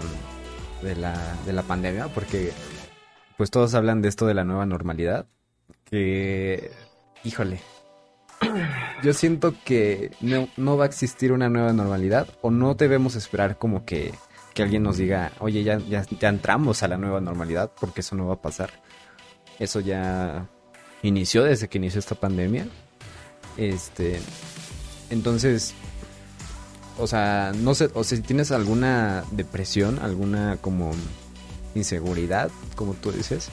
de 0.83 0.95
la 0.95 1.13
de 1.45 1.53
la 1.53 1.63
pandemia, 1.63 2.07
porque 2.09 2.51
pues 3.37 3.49
todos 3.49 3.73
hablan 3.73 4.01
de 4.03 4.09
esto 4.09 4.27
de 4.27 4.35
la 4.35 4.43
nueva 4.43 4.65
normalidad, 4.67 5.25
que 5.85 6.71
híjole. 7.23 7.59
Yo 9.03 9.13
siento 9.13 9.53
que 9.65 10.11
no, 10.21 10.47
no 10.55 10.77
va 10.77 10.85
a 10.85 10.87
existir 10.87 11.31
una 11.31 11.49
nueva 11.49 11.73
normalidad 11.73 12.27
o 12.41 12.51
no 12.51 12.73
debemos 12.73 13.15
esperar 13.15 13.57
como 13.57 13.85
que, 13.85 14.13
que 14.53 14.63
alguien 14.63 14.83
nos 14.83 14.97
diga, 14.97 15.31
oye, 15.39 15.63
ya, 15.63 15.77
ya, 15.77 16.05
entramos 16.29 16.83
a 16.83 16.87
la 16.87 16.97
nueva 16.97 17.19
normalidad, 17.19 17.71
porque 17.79 18.01
eso 18.01 18.15
no 18.15 18.27
va 18.27 18.35
a 18.35 18.41
pasar. 18.41 18.69
Eso 19.59 19.79
ya 19.79 20.47
inició 21.01 21.43
desde 21.43 21.67
que 21.67 21.79
inició 21.79 21.99
esta 21.99 22.15
pandemia. 22.15 22.67
Este, 23.57 24.19
entonces, 25.09 25.73
o 26.97 27.07
sea, 27.07 27.51
no 27.55 27.75
sé, 27.75 27.89
o 27.93 28.03
si 28.03 28.21
tienes 28.21 28.51
alguna 28.51 29.23
depresión, 29.31 29.99
alguna 29.99 30.57
como 30.61 30.91
inseguridad, 31.75 32.51
como 32.75 32.93
tú 32.93 33.11
dices, 33.11 33.49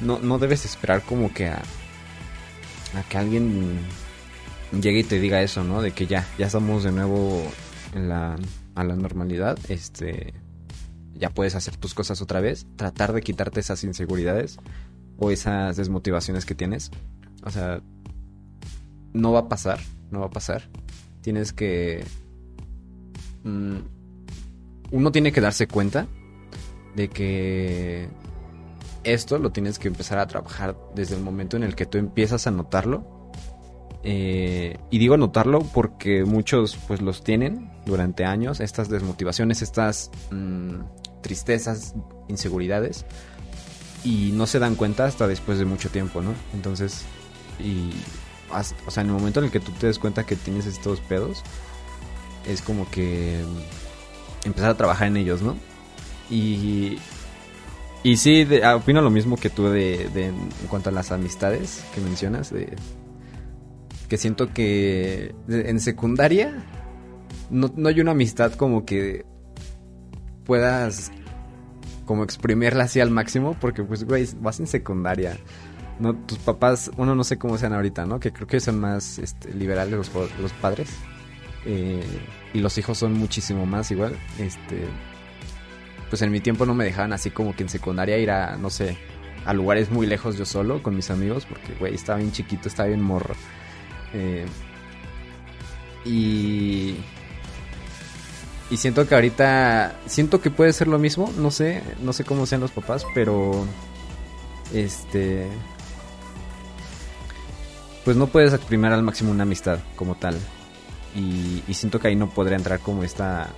no, 0.00 0.18
no 0.18 0.38
debes 0.38 0.64
esperar 0.64 1.02
como 1.02 1.32
que 1.34 1.48
a, 1.48 1.62
a 2.94 3.02
que 3.08 3.18
alguien 3.18 3.78
llegue 4.72 5.00
y 5.00 5.04
te 5.04 5.20
diga 5.20 5.42
eso, 5.42 5.64
¿no? 5.64 5.82
De 5.82 5.92
que 5.92 6.06
ya, 6.06 6.26
ya 6.38 6.46
estamos 6.46 6.84
de 6.84 6.92
nuevo 6.92 7.42
en 7.94 8.08
la, 8.08 8.36
a 8.74 8.84
la 8.84 8.96
normalidad, 8.96 9.58
este, 9.68 10.34
ya 11.14 11.30
puedes 11.30 11.54
hacer 11.54 11.76
tus 11.76 11.94
cosas 11.94 12.22
otra 12.22 12.40
vez, 12.40 12.66
tratar 12.76 13.12
de 13.12 13.22
quitarte 13.22 13.60
esas 13.60 13.84
inseguridades 13.84 14.58
o 15.18 15.30
esas 15.30 15.76
desmotivaciones 15.76 16.46
que 16.46 16.54
tienes. 16.54 16.90
O 17.44 17.50
sea, 17.50 17.82
no 19.12 19.32
va 19.32 19.40
a 19.40 19.48
pasar, 19.48 19.80
no 20.10 20.20
va 20.20 20.26
a 20.26 20.30
pasar. 20.30 20.68
Tienes 21.20 21.52
que... 21.52 22.04
Mm, 23.44 23.78
uno 24.90 25.12
tiene 25.12 25.32
que 25.32 25.40
darse 25.40 25.66
cuenta 25.66 26.06
de 26.94 27.08
que 27.08 28.08
esto 29.12 29.38
lo 29.38 29.50
tienes 29.50 29.78
que 29.78 29.88
empezar 29.88 30.18
a 30.18 30.26
trabajar 30.26 30.76
desde 30.94 31.16
el 31.16 31.22
momento 31.22 31.56
en 31.56 31.62
el 31.62 31.74
que 31.74 31.86
tú 31.86 31.98
empiezas 31.98 32.46
a 32.46 32.50
notarlo. 32.50 33.32
Eh, 34.04 34.78
y 34.90 34.98
digo 34.98 35.16
notarlo 35.16 35.60
porque 35.60 36.24
muchos 36.24 36.78
pues 36.86 37.02
los 37.02 37.24
tienen 37.24 37.70
durante 37.84 38.24
años, 38.24 38.60
estas 38.60 38.88
desmotivaciones, 38.88 39.60
estas 39.60 40.10
mm, 40.30 40.82
tristezas, 41.20 41.94
inseguridades, 42.28 43.04
y 44.04 44.30
no 44.32 44.46
se 44.46 44.58
dan 44.58 44.76
cuenta 44.76 45.04
hasta 45.04 45.26
después 45.26 45.58
de 45.58 45.64
mucho 45.64 45.90
tiempo, 45.90 46.22
¿no? 46.22 46.32
Entonces, 46.54 47.04
y, 47.58 47.90
o 48.86 48.90
sea, 48.90 49.02
en 49.02 49.08
el 49.08 49.14
momento 49.14 49.40
en 49.40 49.46
el 49.46 49.50
que 49.50 49.60
tú 49.60 49.72
te 49.72 49.88
des 49.88 49.98
cuenta 49.98 50.24
que 50.24 50.36
tienes 50.36 50.66
estos 50.66 51.00
pedos, 51.00 51.42
es 52.46 52.62
como 52.62 52.88
que 52.90 53.42
empezar 54.44 54.70
a 54.70 54.76
trabajar 54.76 55.08
en 55.08 55.16
ellos, 55.16 55.42
¿no? 55.42 55.56
Y, 56.30 56.98
y 58.02 58.16
sí, 58.16 58.46
ah, 58.62 58.76
opino 58.76 59.00
lo 59.02 59.10
mismo 59.10 59.36
que 59.36 59.50
tú 59.50 59.64
de, 59.64 60.08
de, 60.14 60.26
en 60.26 60.48
cuanto 60.68 60.90
a 60.90 60.92
las 60.92 61.12
amistades 61.12 61.84
que 61.94 62.00
mencionas, 62.00 62.52
de 62.52 62.76
que 64.08 64.16
siento 64.16 64.52
que 64.54 65.34
en 65.48 65.80
secundaria 65.80 66.64
no, 67.50 67.70
no 67.76 67.88
hay 67.88 68.00
una 68.00 68.12
amistad 68.12 68.54
como 68.54 68.86
que 68.86 69.26
puedas 70.44 71.12
como 72.08 72.24
exprimirla 72.24 72.84
así 72.84 73.00
al 73.00 73.10
máximo, 73.10 73.54
porque 73.60 73.84
pues, 73.84 74.04
güey, 74.04 74.26
vas 74.40 74.58
en 74.60 74.66
secundaria. 74.66 75.36
No, 76.00 76.14
tus 76.14 76.38
papás, 76.38 76.90
uno 76.96 77.14
no 77.14 77.22
sé 77.22 77.38
cómo 77.38 77.58
sean 77.58 77.74
ahorita, 77.74 78.06
¿no? 78.06 78.18
Que 78.18 78.32
creo 78.32 78.46
que 78.46 78.60
son 78.60 78.80
más 78.80 79.18
este, 79.18 79.52
liberales 79.52 79.92
los, 79.92 80.10
los 80.40 80.52
padres. 80.54 80.88
Eh, 81.66 82.02
y 82.54 82.60
los 82.60 82.78
hijos 82.78 82.96
son 82.96 83.12
muchísimo 83.12 83.66
más 83.66 83.90
igual. 83.90 84.16
Este, 84.38 84.86
pues 86.08 86.22
en 86.22 86.30
mi 86.30 86.40
tiempo 86.40 86.66
no 86.66 86.74
me 86.74 86.84
dejaban 86.84 87.12
así 87.12 87.30
como 87.30 87.54
que 87.54 87.62
en 87.62 87.68
secundaria 87.68 88.18
ir 88.18 88.30
a, 88.30 88.56
no 88.56 88.70
sé, 88.70 88.96
a 89.44 89.52
lugares 89.52 89.90
muy 89.90 90.06
lejos 90.06 90.36
yo 90.36 90.44
solo 90.44 90.82
con 90.82 90.94
mis 90.96 91.10
amigos, 91.10 91.46
porque, 91.46 91.74
güey, 91.74 91.94
estaba 91.94 92.18
bien 92.18 92.32
chiquito, 92.32 92.68
estaba 92.68 92.88
bien 92.88 93.02
morro. 93.02 93.34
Eh, 94.12 94.46
y 96.04 96.96
y 98.70 98.76
siento 98.76 99.06
que 99.06 99.14
ahorita. 99.14 99.96
Siento 100.06 100.40
que 100.40 100.50
puede 100.50 100.72
ser 100.72 100.88
lo 100.88 100.98
mismo. 100.98 101.32
No 101.38 101.50
sé. 101.50 101.82
No 102.00 102.12
sé 102.12 102.24
cómo 102.24 102.46
sean 102.46 102.60
los 102.60 102.70
papás. 102.70 103.04
Pero. 103.14 103.66
Este. 104.72 105.46
Pues 108.04 108.16
no 108.16 108.26
puedes 108.26 108.52
exprimir 108.52 108.92
al 108.92 109.02
máximo 109.02 109.30
una 109.30 109.42
amistad 109.44 109.80
como 109.96 110.14
tal. 110.14 110.38
Y, 111.14 111.62
siento 111.72 111.98
que 111.98 112.08
ahí 112.08 112.16
no 112.16 112.28
podría 112.28 112.56
entrar 112.56 112.80
como 112.80 113.02
esta. 113.04 113.50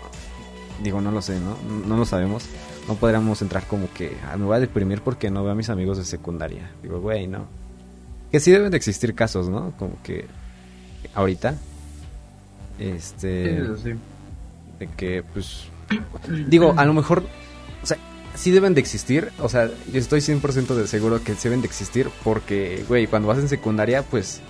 Digo, 0.82 1.00
no 1.00 1.12
lo 1.12 1.22
sé, 1.22 1.38
¿no? 1.40 1.56
No 1.86 1.96
lo 1.96 2.04
sabemos. 2.04 2.44
No 2.88 2.94
podríamos 2.94 3.42
entrar 3.42 3.66
como 3.66 3.92
que. 3.92 4.16
Ah, 4.30 4.36
me 4.36 4.46
voy 4.46 4.56
a 4.56 4.60
deprimir 4.60 5.02
porque 5.02 5.30
no 5.30 5.42
veo 5.42 5.52
a 5.52 5.54
mis 5.54 5.70
amigos 5.70 5.98
de 5.98 6.04
secundaria. 6.04 6.70
Digo, 6.82 7.00
güey, 7.00 7.26
no. 7.26 7.46
Que 8.32 8.40
sí 8.40 8.50
deben 8.50 8.70
de 8.70 8.76
existir 8.76 9.14
casos, 9.14 9.48
¿no? 9.48 9.72
Como 9.78 10.00
que. 10.02 10.26
Ahorita. 11.14 11.54
Este. 12.78 13.66
Sí, 13.76 13.82
sí 13.82 13.94
de 14.80 14.88
que, 14.88 15.22
pues, 15.22 15.66
digo, 16.48 16.74
a 16.76 16.84
lo 16.84 16.94
mejor, 16.94 17.22
o 17.82 17.86
sea, 17.86 17.98
sí 18.34 18.50
deben 18.50 18.74
de 18.74 18.80
existir, 18.80 19.30
o 19.38 19.48
sea, 19.48 19.68
yo 19.92 20.00
estoy 20.00 20.20
100% 20.20 20.74
de 20.74 20.88
seguro 20.88 21.22
que 21.22 21.34
deben 21.34 21.60
de 21.60 21.68
existir 21.68 22.08
porque, 22.24 22.84
güey, 22.88 23.06
cuando 23.06 23.28
vas 23.28 23.38
en 23.38 23.48
secundaria, 23.48 24.02
pues, 24.02 24.40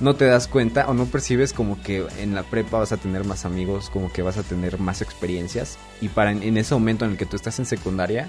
no 0.00 0.14
te 0.14 0.24
das 0.24 0.48
cuenta 0.48 0.88
o 0.88 0.94
no 0.94 1.06
percibes 1.06 1.52
como 1.52 1.80
que 1.82 2.06
en 2.18 2.34
la 2.34 2.42
prepa 2.42 2.78
vas 2.78 2.92
a 2.92 2.96
tener 2.96 3.24
más 3.24 3.44
amigos, 3.44 3.90
como 3.90 4.12
que 4.12 4.22
vas 4.22 4.38
a 4.38 4.42
tener 4.42 4.78
más 4.78 5.02
experiencias 5.02 5.78
y 6.00 6.08
para 6.08 6.32
en, 6.32 6.56
ese 6.56 6.74
momento 6.74 7.04
en 7.04 7.12
el 7.12 7.16
que 7.16 7.26
tú 7.26 7.36
estás 7.36 7.58
en 7.58 7.66
secundaria, 7.66 8.28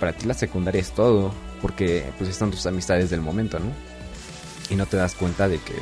para 0.00 0.14
ti 0.14 0.26
la 0.26 0.34
secundaria 0.34 0.80
es 0.80 0.92
todo, 0.92 1.32
porque 1.60 2.04
pues 2.18 2.30
están 2.30 2.50
tus 2.50 2.66
amistades 2.66 3.10
del 3.10 3.20
momento, 3.20 3.58
¿no? 3.58 3.66
Y 4.70 4.76
no 4.76 4.86
te 4.86 4.96
das 4.96 5.14
cuenta 5.14 5.48
de 5.48 5.58
que 5.58 5.74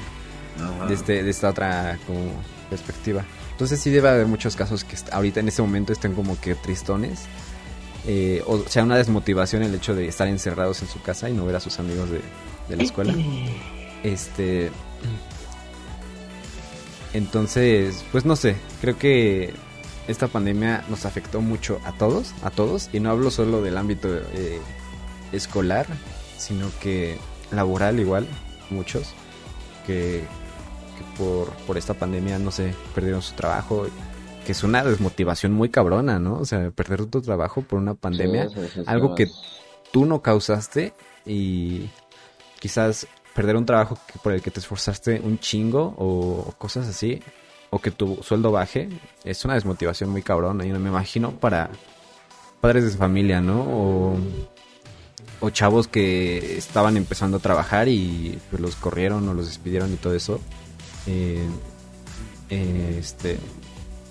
de, 0.88 0.94
este, 0.94 1.23
de 1.23 1.30
esta 1.30 1.50
otra 1.50 1.99
como 2.06 2.32
perspectiva. 2.68 3.25
Entonces 3.52 3.80
sí 3.80 3.90
debe 3.90 4.09
haber 4.09 4.26
muchos 4.26 4.56
casos 4.56 4.85
que 4.85 4.97
ahorita 5.12 5.40
en 5.40 5.49
este 5.49 5.62
momento 5.62 5.92
estén 5.92 6.14
como 6.14 6.40
que 6.40 6.54
tristones. 6.54 7.26
Eh, 8.06 8.42
o 8.47 8.59
sea, 8.66 8.82
una 8.82 8.97
desmotivación 8.97 9.62
el 9.62 9.75
hecho 9.75 9.94
de 9.94 10.09
estar 10.09 10.26
encerrados 10.26 10.80
en 10.80 10.88
su 10.88 11.02
casa 11.02 11.28
y 11.28 11.35
no 11.35 11.44
ver 11.44 11.56
a 11.56 11.61
sus 11.61 11.78
amigos 11.78 12.09
de, 12.11 12.76
la 12.76 12.82
escuela. 12.82 13.14
Este. 14.02 14.71
Entonces, 17.12 18.04
pues 18.12 18.25
no 18.25 18.37
sé, 18.37 18.57
creo 18.80 18.97
que 18.97 19.52
esta 20.07 20.28
pandemia 20.28 20.85
nos 20.88 21.07
afectó 21.07 21.40
mucho 21.40 21.80
a 21.85 21.92
todos, 21.92 22.35
a 22.42 22.50
todos, 22.50 22.88
y 22.92 23.00
no 23.00 23.11
hablo 23.11 23.30
solo 23.30 23.62
del 23.62 23.76
ámbito 23.76 24.09
eh, 24.09 24.61
escolar, 25.33 25.87
sino 26.38 26.71
que 26.80 27.19
laboral 27.50 27.99
igual, 27.99 28.26
muchos, 28.71 29.12
que 29.87 30.23
por, 31.19 31.50
por 31.66 31.78
esta 31.78 31.95
pandemia, 31.95 32.38
no 32.38 32.50
sé, 32.50 32.75
perdieron 32.95 33.23
su 33.23 33.35
trabajo, 33.35 33.87
que 34.47 34.52
es 34.52 34.62
una 34.62 34.85
desmotivación 34.85 35.52
muy 35.52 35.69
cabrona, 35.69 36.19
¿no? 36.19 36.38
O 36.38 36.45
sea, 36.45 36.71
perder 36.71 37.07
tu 37.07 37.21
trabajo 37.21 37.62
por 37.62 37.78
una 37.78 37.95
pandemia, 37.95 38.49
algo 38.87 39.14
que 39.14 39.28
tú 39.92 40.07
no 40.07 40.23
causaste 40.23 40.95
y 41.26 41.90
quizás 42.59 43.07
perder 43.34 43.56
un 43.56 43.66
trabajo 43.66 43.99
por 44.22 44.32
el 44.32 44.42
que 44.42 44.50
te 44.50 44.60
esforzaste 44.60 45.20
un 45.20 45.38
chingo 45.38 45.94
o 45.99 46.52
cosas 46.58 46.88
así, 46.88 47.20
o 47.70 47.78
que 47.78 47.90
tu 47.90 48.22
sueldo 48.22 48.50
baje, 48.50 48.88
es 49.25 49.44
una 49.44 49.54
desmotivación 49.54 50.10
muy 50.10 50.22
cabrona. 50.22 50.66
Y 50.66 50.70
no 50.70 50.78
me 50.78 50.88
imagino 50.88 51.32
para 51.32 51.70
padres 52.60 52.84
de 52.84 52.99
familia, 52.99 53.40
¿no? 53.40 53.62
O, 53.62 54.16
o 55.40 55.50
chavos 55.50 55.88
que 55.88 56.56
estaban 56.58 56.96
empezando 56.96 57.38
a 57.38 57.40
trabajar 57.40 57.88
y 57.88 58.38
pues 58.50 58.60
los 58.60 58.76
corrieron 58.76 59.28
o 59.28 59.34
los 59.34 59.46
despidieron 59.46 59.92
y 59.92 59.96
todo 59.96 60.14
eso. 60.14 60.40
Eh, 61.06 61.46
este, 62.50 63.38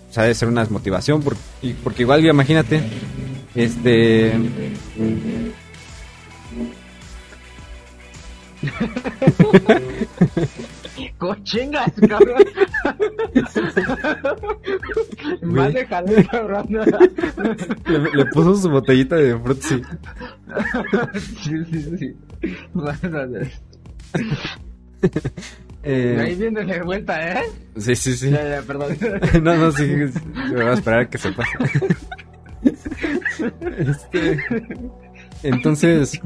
o 0.09 0.13
sea, 0.13 0.23
debe 0.23 0.35
ser 0.35 0.47
una 0.47 0.61
desmotivación, 0.61 1.21
porque, 1.21 1.75
porque 1.83 2.01
igual, 2.03 2.25
imagínate, 2.25 2.81
este... 3.53 4.33
Cochingas, 11.18 11.92
cabrón. 12.08 12.44
Más 15.42 15.74
de 15.74 15.88
cabrón. 15.88 16.68
Le, 17.86 18.00
le, 18.13 18.25
puso 18.25 18.56
su 18.56 18.70
botellita 18.70 19.16
de 19.16 19.36
frutzi. 19.39 19.82
sí, 21.44 21.66
sí, 21.72 21.98
sí. 21.98 22.16
Eh... 25.84 26.18
Ahí 26.20 26.36
viéndole 26.36 26.84
vuelta, 26.84 27.42
¿eh? 27.42 27.46
Sí, 27.78 27.96
sí, 27.96 28.13
sí. 28.13 28.30
Ya, 28.30 28.50
ya, 28.50 28.62
perdón. 28.62 28.98
no, 29.44 29.56
no, 29.56 29.72
sí, 29.72 29.86
me 29.86 30.12
voy 30.51 30.62
a 30.62 30.74
esperar 30.74 31.00
a 31.01 31.10
que 31.10 31.18
se 31.18 31.32
pase. 31.32 31.58
este... 33.78 34.38
Entonces, 35.44 36.20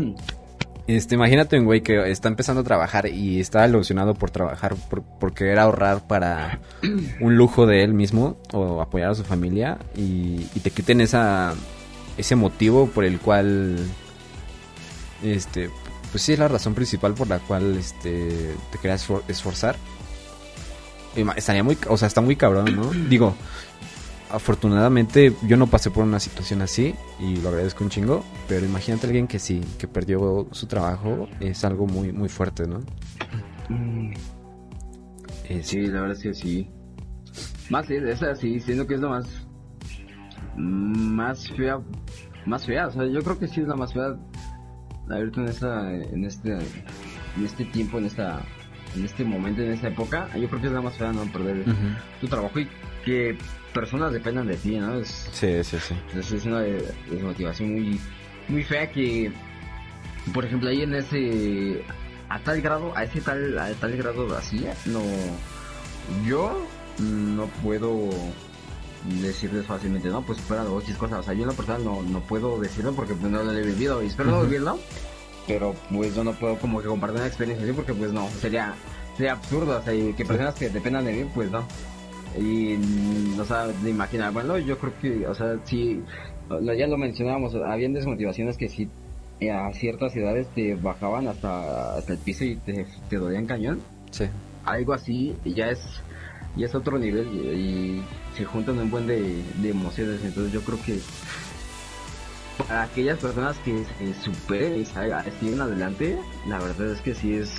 este, 0.86 1.16
imagínate 1.16 1.58
un 1.58 1.66
güey 1.66 1.82
que 1.82 2.12
está 2.12 2.28
empezando 2.28 2.62
a 2.62 2.64
trabajar 2.64 3.08
y 3.08 3.40
está 3.40 3.66
ilusionado 3.66 4.16
por 4.16 4.32
trabajar, 4.32 4.76
por, 4.90 5.02
por 5.02 5.34
querer 5.34 5.60
ahorrar 5.60 6.06
para 6.08 6.60
un 7.22 7.38
lujo 7.38 7.66
de 7.66 7.84
él 7.84 7.94
mismo 7.94 8.38
o 8.52 8.82
apoyar 8.82 9.12
a 9.12 9.16
su 9.16 9.24
familia 9.24 9.78
y, 9.96 10.46
te 10.62 10.72
quiten 10.72 11.00
esa, 11.00 11.54
ese 12.18 12.36
motivo 12.36 12.88
por 12.88 13.06
el 13.06 13.20
cual 13.20 13.78
este 15.24 15.70
pues 16.12 16.22
sí 16.22 16.34
es 16.34 16.40
la 16.40 16.48
razón 16.48 16.76
principal 16.76 17.14
por 17.14 17.28
la 17.28 17.40
cual 17.40 17.78
este 17.78 18.54
te 18.72 18.78
querías 18.78 19.08
esforzar. 19.28 19.76
Estaría 21.36 21.64
muy, 21.64 21.78
o 21.88 21.98
sea, 21.98 22.08
está 22.08 22.22
muy 22.22 22.36
cabrón, 22.36 22.76
¿no? 22.76 22.92
Digo, 23.10 23.36
afortunadamente 24.34 25.32
yo 25.44 25.58
no 25.58 25.68
pasé 25.68 25.92
por 25.92 26.04
una 26.04 26.20
situación 26.20 26.64
así 26.64 26.96
y 27.20 27.38
lo 27.38 27.50
agradezco 27.50 27.84
un 27.84 27.92
chingo, 27.92 28.26
pero 28.48 28.66
imagínate 28.66 29.06
a 29.06 29.10
alguien 29.10 29.28
que 29.28 29.38
sí, 29.38 29.62
que 29.78 29.88
perdió 29.88 30.48
su 30.52 30.66
trabajo, 30.66 31.30
es 31.40 31.64
algo 31.64 31.86
muy 31.86 32.12
muy 32.12 32.30
fuerte, 32.30 32.68
¿no? 32.68 32.80
Mm. 33.70 34.14
Sí, 35.62 35.86
la 35.86 36.02
verdad 36.02 36.18
es 36.18 36.24
que 36.24 36.34
sí. 36.34 36.68
Más 37.70 37.90
es 37.92 38.24
así, 38.24 38.60
siendo 38.60 38.88
que 38.88 38.96
es 38.96 39.00
lo 39.00 39.10
más 39.10 39.28
más 40.56 41.48
fea, 41.52 41.80
más 42.48 42.66
fea, 42.66 42.88
o 42.88 42.92
sea, 42.92 43.06
yo 43.06 43.22
creo 43.22 43.38
que 43.38 43.48
sí 43.48 43.62
es 43.62 43.68
la 43.68 43.76
más 43.76 43.94
fea 43.94 44.18
ahorita 45.10 45.42
en 45.42 45.48
esta, 45.48 45.94
en 45.94 46.26
este, 46.26 46.54
en 46.54 47.46
este 47.46 47.66
tiempo, 47.66 48.00
en 48.00 48.06
esta 48.06 48.42
en 48.96 49.06
este 49.06 49.24
momento, 49.24 49.62
en 49.62 49.72
esta 49.72 49.90
época, 49.90 50.28
yo 50.36 50.48
creo 50.48 50.62
que 50.62 50.68
es 50.68 50.74
la 50.74 50.82
más 50.82 50.96
fea, 50.96 51.14
¿no? 51.14 51.24
Perder 51.32 51.66
tu 52.20 52.28
trabajo 52.28 52.60
y 52.60 52.68
que 53.06 53.38
personas 53.74 54.14
dependan 54.14 54.48
de 54.48 54.56
ti, 54.56 54.78
¿no? 54.78 55.00
Es, 55.00 55.30
sí, 55.32 55.64
sí, 55.64 55.78
sí. 55.80 55.96
Es, 56.18 56.46
una 56.46 56.62
desmotivación 56.62 57.74
muy, 57.74 58.00
muy 58.48 58.64
fea 58.64 58.90
que, 58.92 59.32
por 60.34 60.46
ejemplo, 60.46 60.70
ahí 60.70 60.84
en 60.84 60.96
ese, 60.96 61.84
a 62.30 62.40
tal 62.40 62.62
grado, 62.62 62.96
a 62.96 63.04
ese 63.04 63.22
tal, 63.22 63.58
a 63.58 63.72
tal 63.74 63.98
grado 63.98 64.28
de 64.28 64.38
así, 64.38 64.66
no, 64.86 65.02
yo 66.26 66.66
no 67.00 67.48
puedo 67.64 68.10
decirles 69.22 69.66
fácilmente, 69.66 70.08
no, 70.08 70.22
pues 70.22 70.40
espera 70.40 70.64
dos 70.64 70.84
cosas, 70.98 71.20
o 71.20 71.24
sea, 71.24 71.34
yo 71.34 71.42
en 71.42 71.50
la 71.50 71.54
persona 71.54 71.80
no, 71.80 72.02
no 72.04 72.22
puedo 72.22 72.60
decirlo 72.60 72.94
porque 72.94 73.14
pues, 73.14 73.32
no 73.32 73.44
lo 73.44 73.52
he 73.52 73.62
vivido 73.62 74.02
y 74.02 74.08
espero 74.08 74.32
no 74.32 74.44
vivirlo, 74.44 74.80
pero 75.46 75.76
pues 75.92 76.16
yo 76.16 76.24
no 76.24 76.34
puedo 76.34 76.58
como 76.58 76.82
que 76.82 76.88
compartir 76.88 77.20
una 77.20 77.28
experiencia 77.28 77.66
así 77.66 77.74
porque 77.74 77.94
pues 77.94 78.14
no, 78.14 78.30
sería, 78.40 78.74
sería 79.18 79.34
absurdo, 79.34 79.80
o 79.80 79.84
sea, 79.84 79.94
y 79.94 80.14
que 80.14 80.24
personas 80.24 80.56
que 80.56 80.70
dependan 80.70 81.06
de 81.06 81.14
mí, 81.14 81.30
pues 81.34 81.52
no. 81.52 81.66
Y, 82.40 82.76
o 83.40 83.46
sea, 83.46 83.68
de 83.68 83.90
imaginar, 83.90 84.32
bueno, 84.34 84.58
yo 84.58 84.78
creo 84.78 84.94
que, 85.02 85.28
o 85.28 85.36
sea, 85.36 85.58
sí, 85.66 86.02
ya 86.76 86.88
lo 86.88 86.98
mencionábamos, 86.98 87.56
habían 87.56 87.94
desmotivaciones 87.94 88.58
que 88.58 88.70
sí 88.70 88.90
a 89.50 89.74
ciertas 89.74 90.14
ciudades 90.14 90.48
te 90.56 90.76
bajaban 90.76 91.28
hasta, 91.28 91.96
hasta 91.98 92.14
el 92.14 92.20
piso 92.20 92.46
y 92.46 92.56
te, 92.56 92.86
te 93.10 93.18
dolían 93.18 93.46
cañón. 93.46 93.82
Sí. 94.12 94.26
Algo 94.66 94.94
así 94.94 95.36
ya 95.44 95.70
es, 95.70 95.80
ya 96.56 96.66
es 96.66 96.76
otro 96.76 96.98
nivel 96.98 97.28
y, 97.28 98.02
se 98.38 98.46
juntan 98.46 98.80
un 98.80 98.90
buen 98.90 99.06
de, 99.06 99.44
de 99.62 99.70
emociones. 99.70 100.24
Entonces 100.24 100.52
yo 100.52 100.62
creo 100.62 100.82
que 100.84 101.00
para 102.58 102.84
aquellas 102.84 103.20
personas 103.20 103.58
que 103.60 103.84
se 104.00 104.14
superen 104.24 104.82
y 104.82 104.86
siguen 104.86 105.62
adelante, 105.62 106.18
la 106.48 106.60
verdad 106.60 106.92
es 106.92 107.02
que 107.02 107.14
sí 107.14 107.36
es 107.36 107.52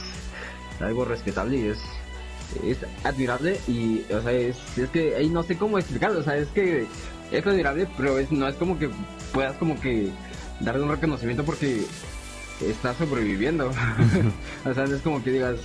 algo 0.81 1.04
respetable 1.04 1.59
y 1.59 1.69
es, 1.69 1.78
es 2.62 2.78
admirable 3.02 3.58
y, 3.66 4.02
o 4.12 4.23
sea, 4.23 4.32
es, 4.32 4.56
es 4.76 4.88
que 4.90 5.16
ahí 5.16 5.28
no 5.28 5.42
sé 5.42 5.56
cómo 5.56 5.78
explicarlo, 5.78 6.20
o 6.20 6.23
sea, 6.23 6.37
es 6.37 6.49
que 6.49 6.87
es 7.30 7.46
admirable, 7.46 7.88
pero 7.96 8.18
es, 8.18 8.30
no 8.30 8.46
es 8.49 8.54
como 8.56 8.78
que 8.78 8.90
puedas 9.32 9.56
como 9.56 9.80
que 9.80 10.11
darle 10.61 10.82
un 10.82 10.90
reconocimiento 10.90 11.44
porque 11.44 11.84
estás 12.61 12.96
sobreviviendo. 12.96 13.70
o 14.64 14.75
sea, 14.75 14.87
no 14.87 14.94
es 14.94 15.02
como 15.02 15.23
que 15.23 15.32
digas, 15.32 15.56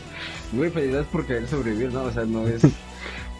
muy 0.51 0.69
felicidades 0.69 1.07
por 1.07 1.25
querer 1.25 1.47
sobrevivir, 1.47 1.93
¿no? 1.93 2.03
O 2.03 2.11
sea, 2.11 2.25
no 2.25 2.47
es... 2.47 2.63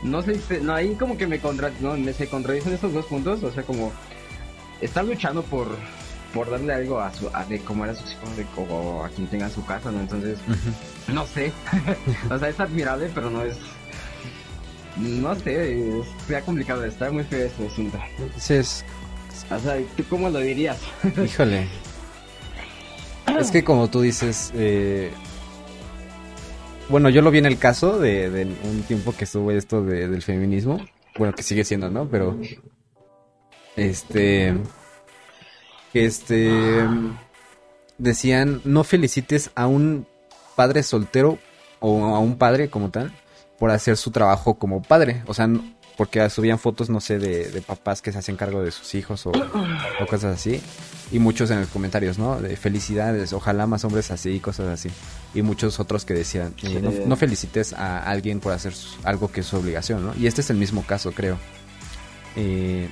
No 0.02 0.22
sé, 0.22 0.40
no, 0.62 0.74
ahí 0.74 0.96
como 0.96 1.18
que 1.18 1.28
me, 1.28 1.40
contra, 1.40 1.72
no, 1.82 1.98
me 1.98 2.14
se 2.14 2.28
contradicen 2.28 2.72
estos 2.72 2.94
dos 2.94 3.06
puntos, 3.06 3.44
o 3.44 3.52
sea, 3.52 3.64
como 3.64 3.92
está 4.80 5.04
luchando 5.04 5.44
por 5.44 5.68
por 6.34 6.50
darle 6.50 6.74
algo 6.74 7.00
a 7.00 7.14
su 7.14 7.30
a 7.34 7.46
de 7.46 7.60
comer 7.60 7.92
a 7.92 7.96
sus 7.96 8.12
hijos 8.12 8.38
de, 8.38 8.46
o 8.58 9.04
a 9.04 9.10
quien 9.10 9.28
tenga 9.28 9.50
su 9.50 9.66
casa 9.66 9.92
no 9.92 10.00
entonces 10.00 10.38
no 11.08 11.26
sé. 11.26 11.52
O 12.30 12.38
sea 12.38 12.50
es 12.50 12.60
admirable 12.60 13.10
pero 13.14 13.30
no 13.30 13.44
es 13.44 13.58
no 14.98 15.34
sé 15.36 15.90
es 15.90 16.44
complicado 16.44 16.84
está 16.84 17.10
muy 17.12 17.24
feo 17.24 17.46
este 17.46 17.68
asunto. 17.68 18.00
Sí 18.38 18.56
es 18.56 18.86
o 19.50 19.60
sea 19.60 19.78
tú 19.98 20.04
cómo 20.10 20.30
lo 20.30 20.40
dirías 20.40 20.78
híjole. 21.26 21.68
Es 23.40 23.52
que 23.52 23.64
como 23.64 23.90
tú 23.90 24.02
dices 24.02 24.52
eh... 24.56 25.12
bueno 26.90 27.10
yo 27.10 27.22
lo 27.22 27.32
vi 27.32 27.40
en 27.40 27.46
el 27.46 27.58
caso 27.58 28.00
de, 28.00 28.30
de 28.30 28.46
un 28.46 28.84
tiempo 28.88 29.16
que 29.16 29.24
estuvo 29.24 29.52
esto 29.52 29.84
de, 29.84 30.08
del 30.08 30.22
feminismo 30.22 30.80
bueno 31.18 31.34
que 31.34 31.44
sigue 31.44 31.64
siendo 31.64 31.90
no 31.90 32.08
pero 32.08 32.38
este. 33.76 34.56
Este. 35.94 36.88
Decían: 37.98 38.62
no 38.64 38.84
felicites 38.84 39.52
a 39.56 39.68
un 39.68 40.08
padre 40.56 40.84
soltero 40.84 41.38
o 41.80 42.16
a 42.16 42.20
un 42.20 42.38
padre 42.38 42.70
como 42.70 42.90
tal 42.90 43.12
por 43.58 43.72
hacer 43.72 43.98
su 43.98 44.12
trabajo 44.12 44.56
como 44.56 44.82
padre. 44.82 45.24
O 45.28 45.34
sea, 45.34 45.50
porque 46.00 46.30
subían 46.30 46.60
fotos, 46.60 46.90
no 46.90 47.02
sé, 47.02 47.20
de, 47.20 47.62
papás 47.62 48.02
que 48.02 48.14
se 48.14 48.18
hacen 48.18 48.38
cargo 48.38 48.64
de 48.64 48.72
sus 48.72 48.96
hijos 48.96 49.28
o, 49.28 49.34
cosas 50.10 50.36
así. 50.36 50.62
Y 51.12 51.20
muchos 51.20 51.52
en 51.52 51.60
los 51.60 51.68
comentarios, 51.70 52.18
¿no? 52.18 52.40
De 52.40 52.56
felicidades, 52.56 53.34
ojalá 53.34 53.68
más 53.68 53.84
hombres 53.84 54.10
así 54.10 54.30
y 54.30 54.40
cosas 54.40 54.68
así. 54.68 54.90
Y 55.34 55.42
muchos 55.42 55.78
otros 55.80 56.06
que 56.06 56.14
decían, 56.14 56.56
eh, 56.64 56.80
no, 56.82 56.92
no, 57.06 57.16
felicites 57.18 57.74
a 57.74 58.00
alguien 58.00 58.40
por 58.40 58.54
hacer 58.54 58.74
algo 59.04 59.30
que 59.30 59.42
es 59.42 59.48
su 59.48 59.58
obligación, 59.58 60.06
¿no? 60.06 60.14
Y 60.18 60.28
este 60.28 60.40
es 60.40 60.50
el 60.50 60.56
mismo 60.56 60.86
caso, 60.86 61.12
creo. 61.12 61.38
Eh, 62.38 62.90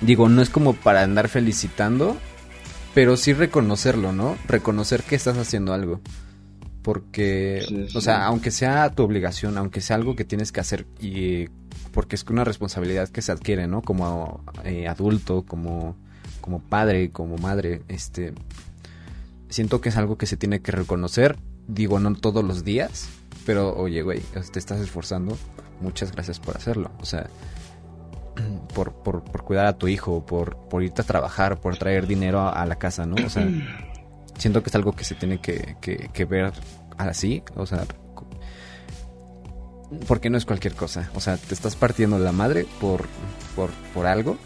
digo, 0.00 0.28
no 0.28 0.42
es 0.42 0.50
como 0.50 0.74
para 0.74 1.02
andar 1.02 1.28
felicitando, 1.28 2.16
pero 2.94 3.16
sí 3.16 3.32
reconocerlo, 3.32 4.12
¿no? 4.12 4.36
Reconocer 4.46 5.02
que 5.02 5.16
estás 5.16 5.36
haciendo 5.38 5.72
algo. 5.72 6.00
Porque, 6.82 7.88
o 7.94 8.00
sea, 8.00 8.24
aunque 8.24 8.50
sea 8.50 8.90
tu 8.94 9.02
obligación, 9.02 9.58
aunque 9.58 9.80
sea 9.80 9.96
algo 9.96 10.16
que 10.16 10.24
tienes 10.24 10.50
que 10.50 10.60
hacer, 10.60 10.86
y 10.98 11.48
porque 11.92 12.16
es 12.16 12.24
una 12.24 12.44
responsabilidad 12.44 13.08
que 13.08 13.22
se 13.22 13.32
adquiere, 13.32 13.66
¿no? 13.66 13.82
Como 13.82 14.42
eh, 14.64 14.88
adulto, 14.88 15.44
como, 15.44 15.96
como 16.40 16.60
padre, 16.60 17.10
como 17.10 17.36
madre, 17.36 17.82
este, 17.88 18.32
siento 19.50 19.80
que 19.80 19.90
es 19.90 19.96
algo 19.96 20.16
que 20.16 20.26
se 20.26 20.36
tiene 20.36 20.60
que 20.60 20.72
reconocer, 20.72 21.36
digo, 21.68 22.00
no 22.00 22.14
todos 22.14 22.44
los 22.44 22.64
días, 22.64 23.08
pero 23.44 23.76
oye, 23.76 24.02
güey, 24.02 24.20
te 24.20 24.58
estás 24.58 24.80
esforzando, 24.80 25.36
muchas 25.80 26.12
gracias 26.12 26.40
por 26.40 26.56
hacerlo, 26.56 26.90
o 27.00 27.04
sea, 27.04 27.28
por, 28.74 28.92
por, 28.92 29.22
cuidar 29.44 29.66
a 29.66 29.78
tu 29.78 29.88
hijo, 29.88 30.24
por, 30.24 30.56
por 30.68 30.82
irte 30.82 31.02
a 31.02 31.04
trabajar, 31.04 31.60
por 31.60 31.76
traer 31.76 32.06
dinero 32.06 32.48
a, 32.48 32.64
la 32.66 32.76
casa, 32.76 33.06
¿no? 33.06 33.16
O 33.24 33.30
sea, 33.30 33.48
siento 34.38 34.62
que 34.62 34.70
es 34.70 34.74
algo 34.74 34.92
que 34.92 35.04
se 35.04 35.14
tiene 35.14 35.40
que, 35.40 35.76
que, 35.80 36.24
ver 36.24 36.52
así, 36.98 37.42
o 37.56 37.66
sea, 37.66 37.84
porque 40.06 40.30
no 40.30 40.38
es 40.38 40.46
cualquier 40.46 40.74
cosa, 40.74 41.10
o 41.14 41.20
sea, 41.20 41.36
te 41.36 41.54
estás 41.54 41.76
partiendo 41.76 42.18
la 42.18 42.32
madre 42.32 42.66
por, 42.80 43.06
por, 43.56 43.70
por 43.92 44.06
algo 44.06 44.36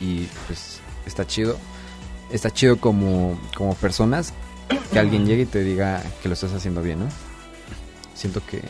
y 0.00 0.28
pues 0.46 0.80
está 1.06 1.26
chido, 1.26 1.56
está 2.30 2.50
chido 2.50 2.78
como, 2.78 3.38
como 3.56 3.74
personas 3.74 4.32
que 4.92 4.98
alguien 4.98 5.26
llegue 5.26 5.42
y 5.42 5.46
te 5.46 5.62
diga 5.64 6.02
que 6.22 6.28
lo 6.28 6.34
estás 6.34 6.52
haciendo 6.52 6.82
bien, 6.82 7.00
¿no? 7.00 7.08
Siento 8.14 8.40
que 8.46 8.62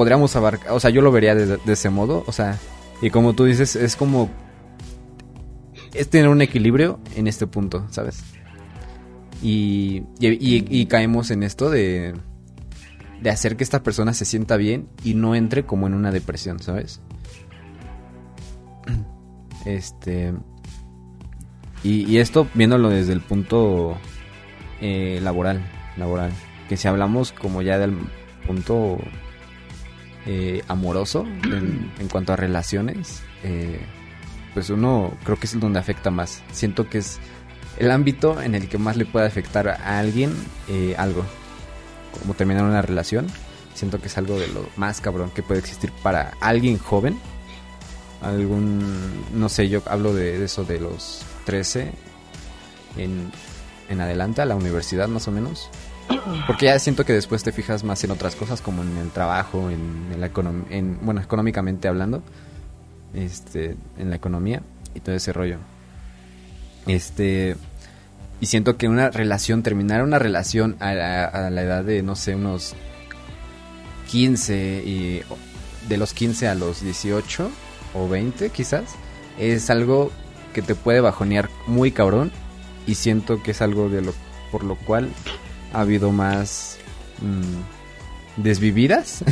podríamos 0.00 0.34
abarcar, 0.34 0.72
o 0.72 0.80
sea, 0.80 0.88
yo 0.88 1.02
lo 1.02 1.12
vería 1.12 1.34
de, 1.34 1.58
ese 1.70 1.90
modo, 1.90 2.24
o 2.26 2.32
sea, 2.32 2.58
y 3.02 3.10
como 3.10 3.34
tú 3.34 3.44
dices, 3.44 3.76
es 3.76 3.96
como, 3.96 4.30
es 5.92 6.08
tener 6.08 6.28
un 6.28 6.40
equilibrio 6.40 6.98
en 7.16 7.26
este 7.26 7.46
punto, 7.46 7.86
¿sabes? 7.90 8.22
Y, 9.42 10.04
y, 10.18 10.86
caemos 10.86 11.30
en 11.30 11.42
esto 11.42 11.68
de, 11.68 12.14
de 13.20 13.28
hacer 13.28 13.58
que 13.58 13.62
esta 13.62 13.82
persona 13.82 14.14
se 14.14 14.24
sienta 14.24 14.56
bien 14.56 14.88
y 15.04 15.12
no 15.12 15.34
entre 15.34 15.66
como 15.66 15.86
en 15.86 15.92
una 15.92 16.10
depresión, 16.10 16.60
¿sabes? 16.60 17.02
Este. 19.66 20.32
Y, 21.84 22.16
esto 22.16 22.48
viéndolo 22.54 22.88
desde 22.88 23.12
el 23.12 23.20
punto 23.20 23.98
eh, 24.80 25.20
laboral, 25.22 25.60
laboral. 25.98 26.32
Que 26.70 26.78
si 26.78 26.88
hablamos 26.88 27.32
como 27.32 27.60
ya 27.60 27.76
del 27.76 27.98
punto 28.46 28.96
eh, 30.26 30.62
amoroso 30.68 31.26
en, 31.44 32.08
cuanto 32.10 32.32
a 32.32 32.36
relaciones, 32.36 33.22
eh, 33.42 33.80
pues 34.52 34.68
uno 34.68 35.14
creo 35.24 35.38
que 35.38 35.46
es 35.46 35.58
donde 35.58 35.78
afecta 35.78 36.10
más. 36.10 36.42
Siento 36.52 36.88
que 36.88 36.98
es 36.98 37.18
el 37.78 37.90
ámbito 37.90 38.42
en 38.42 38.54
el 38.54 38.68
que 38.68 38.78
más 38.78 38.96
le 38.96 39.06
puede 39.06 39.26
afectar 39.26 39.68
a 39.68 39.98
alguien 39.98 40.34
eh, 40.68 40.94
algo. 40.98 41.24
Como 42.20 42.34
terminar 42.34 42.64
una 42.64 42.82
relación, 42.82 43.28
siento 43.74 44.00
que 44.00 44.08
es 44.08 44.18
algo 44.18 44.38
de 44.38 44.48
lo 44.48 44.68
más 44.76 45.00
cabrón 45.00 45.30
que 45.30 45.42
puede 45.42 45.60
existir 45.60 45.92
para 46.02 46.32
alguien 46.40 46.78
joven. 46.78 47.18
Algún, 48.20 49.24
no 49.32 49.48
sé, 49.48 49.68
yo 49.70 49.82
hablo 49.86 50.12
de, 50.12 50.44
eso 50.44 50.64
de 50.64 50.80
los 50.80 51.22
13 51.46 51.90
en, 52.98 53.30
en 53.88 54.00
adelante 54.00 54.42
a 54.42 54.44
la 54.44 54.56
universidad 54.56 55.08
más 55.08 55.26
o 55.28 55.30
menos 55.30 55.70
porque 56.46 56.66
ya 56.66 56.78
siento 56.78 57.04
que 57.04 57.12
después 57.12 57.42
te 57.42 57.52
fijas 57.52 57.84
más 57.84 58.02
en 58.04 58.10
otras 58.10 58.36
cosas, 58.36 58.60
como 58.60 58.82
en 58.82 58.96
el 58.96 59.10
trabajo, 59.10 59.70
en, 59.70 60.08
en 60.70 60.98
bueno, 61.02 61.20
económicamente 61.20 61.88
hablando, 61.88 62.22
este, 63.14 63.76
en 63.98 64.10
la 64.10 64.16
economía 64.16 64.62
y 64.94 65.00
todo 65.00 65.14
ese 65.14 65.32
rollo. 65.32 65.58
Este, 66.86 67.56
y 68.40 68.46
siento 68.46 68.76
que 68.76 68.88
una 68.88 69.10
relación, 69.10 69.62
terminar 69.62 70.02
una 70.02 70.18
relación 70.18 70.76
a 70.80 70.94
la, 70.94 71.62
edad 71.62 71.84
de, 71.84 72.02
no 72.02 72.16
sé, 72.16 72.34
unos 72.34 72.74
15 74.10 74.82
y 74.84 75.22
de 75.88 75.96
los 75.96 76.14
15 76.14 76.48
a 76.48 76.54
los 76.54 76.82
18 76.82 77.50
o 77.94 78.08
20 78.08 78.50
quizás, 78.50 78.94
es 79.38 79.70
algo 79.70 80.10
que 80.54 80.62
te 80.62 80.74
puede 80.74 81.00
bajonear 81.00 81.48
muy 81.66 81.92
cabrón 81.92 82.32
y 82.86 82.94
siento 82.94 83.42
que 83.42 83.52
es 83.52 83.62
algo 83.62 83.88
de 83.88 84.02
lo 84.02 84.14
por 84.50 84.64
lo 84.64 84.74
cual 84.74 85.10
ha 85.72 85.80
habido 85.80 86.12
más 86.12 86.78
mm, 87.20 88.42
desvividas 88.42 89.24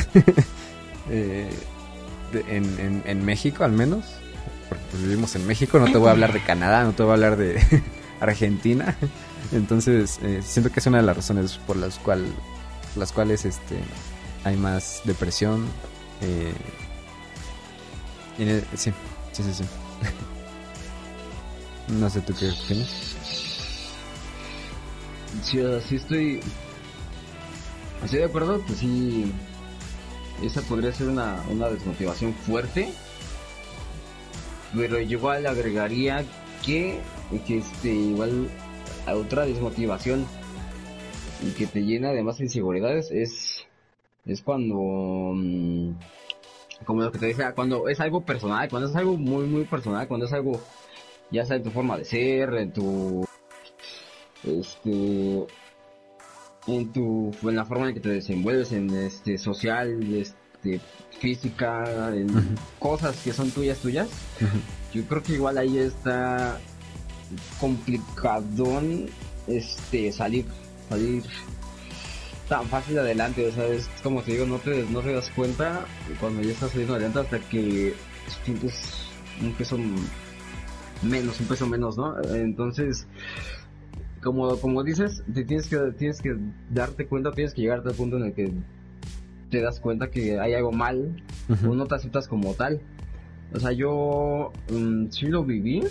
eh, 1.10 1.50
en, 2.32 3.24
México 3.24 3.64
al 3.64 3.72
menos. 3.72 4.04
Porque 4.68 4.84
pues, 4.90 5.02
vivimos 5.02 5.34
en 5.34 5.46
México, 5.46 5.78
no 5.78 5.90
te 5.90 5.98
voy 5.98 6.08
a 6.08 6.12
hablar 6.12 6.32
de 6.32 6.42
Canadá, 6.42 6.84
no 6.84 6.92
te 6.92 7.02
voy 7.02 7.10
a 7.10 7.14
hablar 7.14 7.36
de 7.36 7.60
Argentina. 8.20 8.96
Entonces, 9.52 10.18
eh, 10.22 10.42
siento 10.44 10.70
que 10.70 10.80
es 10.80 10.86
una 10.86 10.98
de 10.98 11.04
las 11.04 11.16
razones 11.16 11.58
por 11.66 11.76
las, 11.76 11.98
cual, 11.98 12.26
las 12.96 13.12
cuales 13.12 13.44
este, 13.44 13.78
hay 14.44 14.56
más 14.56 15.00
depresión. 15.04 15.66
Eh, 16.20 16.52
sí, 18.76 18.92
sí, 19.32 19.42
sí, 19.42 19.54
sí. 19.54 19.64
no 21.88 22.10
sé 22.10 22.20
tú 22.20 22.34
qué 22.38 22.50
opinas. 22.50 23.47
Sí, 25.42 25.60
sí 25.86 25.96
estoy... 25.96 26.40
Estoy 28.02 28.18
de 28.20 28.24
acuerdo 28.24 28.64
que 28.64 28.72
sí... 28.74 29.32
Esa 30.42 30.62
podría 30.62 30.92
ser 30.92 31.08
una, 31.08 31.42
una 31.50 31.68
desmotivación 31.68 32.32
fuerte. 32.32 32.92
Pero 34.74 35.00
igual 35.00 35.46
agregaría 35.46 36.24
que, 36.64 37.00
que 37.46 37.58
este, 37.58 37.88
igual 37.88 38.48
a 39.06 39.14
otra 39.14 39.46
desmotivación 39.46 40.26
y 41.42 41.50
que 41.52 41.66
te 41.66 41.80
llena 41.80 42.12
de 42.12 42.22
más 42.22 42.40
inseguridades 42.40 43.10
es, 43.10 43.66
es 44.26 44.42
cuando, 44.42 44.76
mm, 45.34 45.92
como 46.84 47.02
lo 47.02 47.12
que 47.12 47.18
te 47.18 47.26
decía, 47.26 47.54
cuando 47.54 47.88
es 47.88 48.00
algo 48.00 48.22
personal, 48.22 48.68
cuando 48.68 48.88
es 48.88 48.96
algo 48.96 49.16
muy, 49.16 49.46
muy 49.46 49.64
personal, 49.64 50.06
cuando 50.08 50.26
es 50.26 50.32
algo, 50.32 50.60
ya 51.30 51.44
sea 51.44 51.56
en 51.56 51.62
tu 51.62 51.70
forma 51.70 51.96
de 51.96 52.04
ser, 52.04 52.54
en 52.54 52.72
tu, 52.72 53.27
este, 54.48 55.46
en 56.66 56.92
tu, 56.92 57.34
en 57.42 57.56
la 57.56 57.64
forma 57.64 57.88
en 57.88 57.94
que 57.94 58.00
te 58.00 58.10
desenvuelves, 58.10 58.72
en 58.72 58.90
este, 58.90 59.38
social, 59.38 60.02
este, 60.12 60.80
física, 61.18 62.14
en 62.14 62.28
cosas 62.78 63.16
que 63.22 63.32
son 63.32 63.50
tuyas, 63.50 63.78
tuyas. 63.78 64.08
Yo 64.92 65.04
creo 65.04 65.22
que 65.22 65.34
igual 65.34 65.58
ahí 65.58 65.78
está 65.78 66.58
complicadón 67.60 69.06
este 69.46 70.12
salir 70.12 70.46
salir 70.88 71.22
tan 72.48 72.66
fácil 72.66 72.98
adelante 72.98 73.46
o 73.46 73.52
sea 73.52 73.66
es 73.66 73.88
como 74.02 74.22
te 74.22 74.32
digo 74.32 74.46
no 74.46 74.58
te 74.58 74.84
no 74.84 75.00
te 75.00 75.12
das 75.12 75.30
cuenta 75.30 75.84
cuando 76.20 76.42
ya 76.42 76.52
estás 76.52 76.70
saliendo 76.70 76.94
adelante 76.94 77.20
hasta 77.20 77.38
que 77.50 77.94
sientes 78.44 79.04
un 79.42 79.52
peso 79.52 79.78
menos 81.02 81.40
un 81.40 81.46
peso 81.46 81.66
menos 81.66 81.98
no 81.98 82.18
entonces 82.34 83.06
como 84.22 84.56
como 84.58 84.82
dices 84.82 85.22
te 85.32 85.44
tienes 85.44 85.68
que 85.68 85.76
tienes 85.96 86.20
que 86.20 86.36
darte 86.70 87.06
cuenta 87.06 87.32
tienes 87.32 87.54
que 87.54 87.62
llegar 87.62 87.82
al 87.84 87.94
punto 87.94 88.16
en 88.16 88.24
el 88.24 88.32
que 88.32 88.52
te 89.50 89.60
das 89.60 89.80
cuenta 89.80 90.10
que 90.10 90.38
hay 90.38 90.54
algo 90.54 90.72
mal 90.72 91.22
o 91.66 91.74
no 91.74 91.86
te 91.86 91.94
aceptas 91.94 92.28
como 92.28 92.54
tal 92.54 92.80
o 93.54 93.60
sea 93.60 93.72
yo 93.72 94.52
um, 94.70 95.10
sí 95.10 95.26
lo 95.26 95.44
viví 95.44 95.82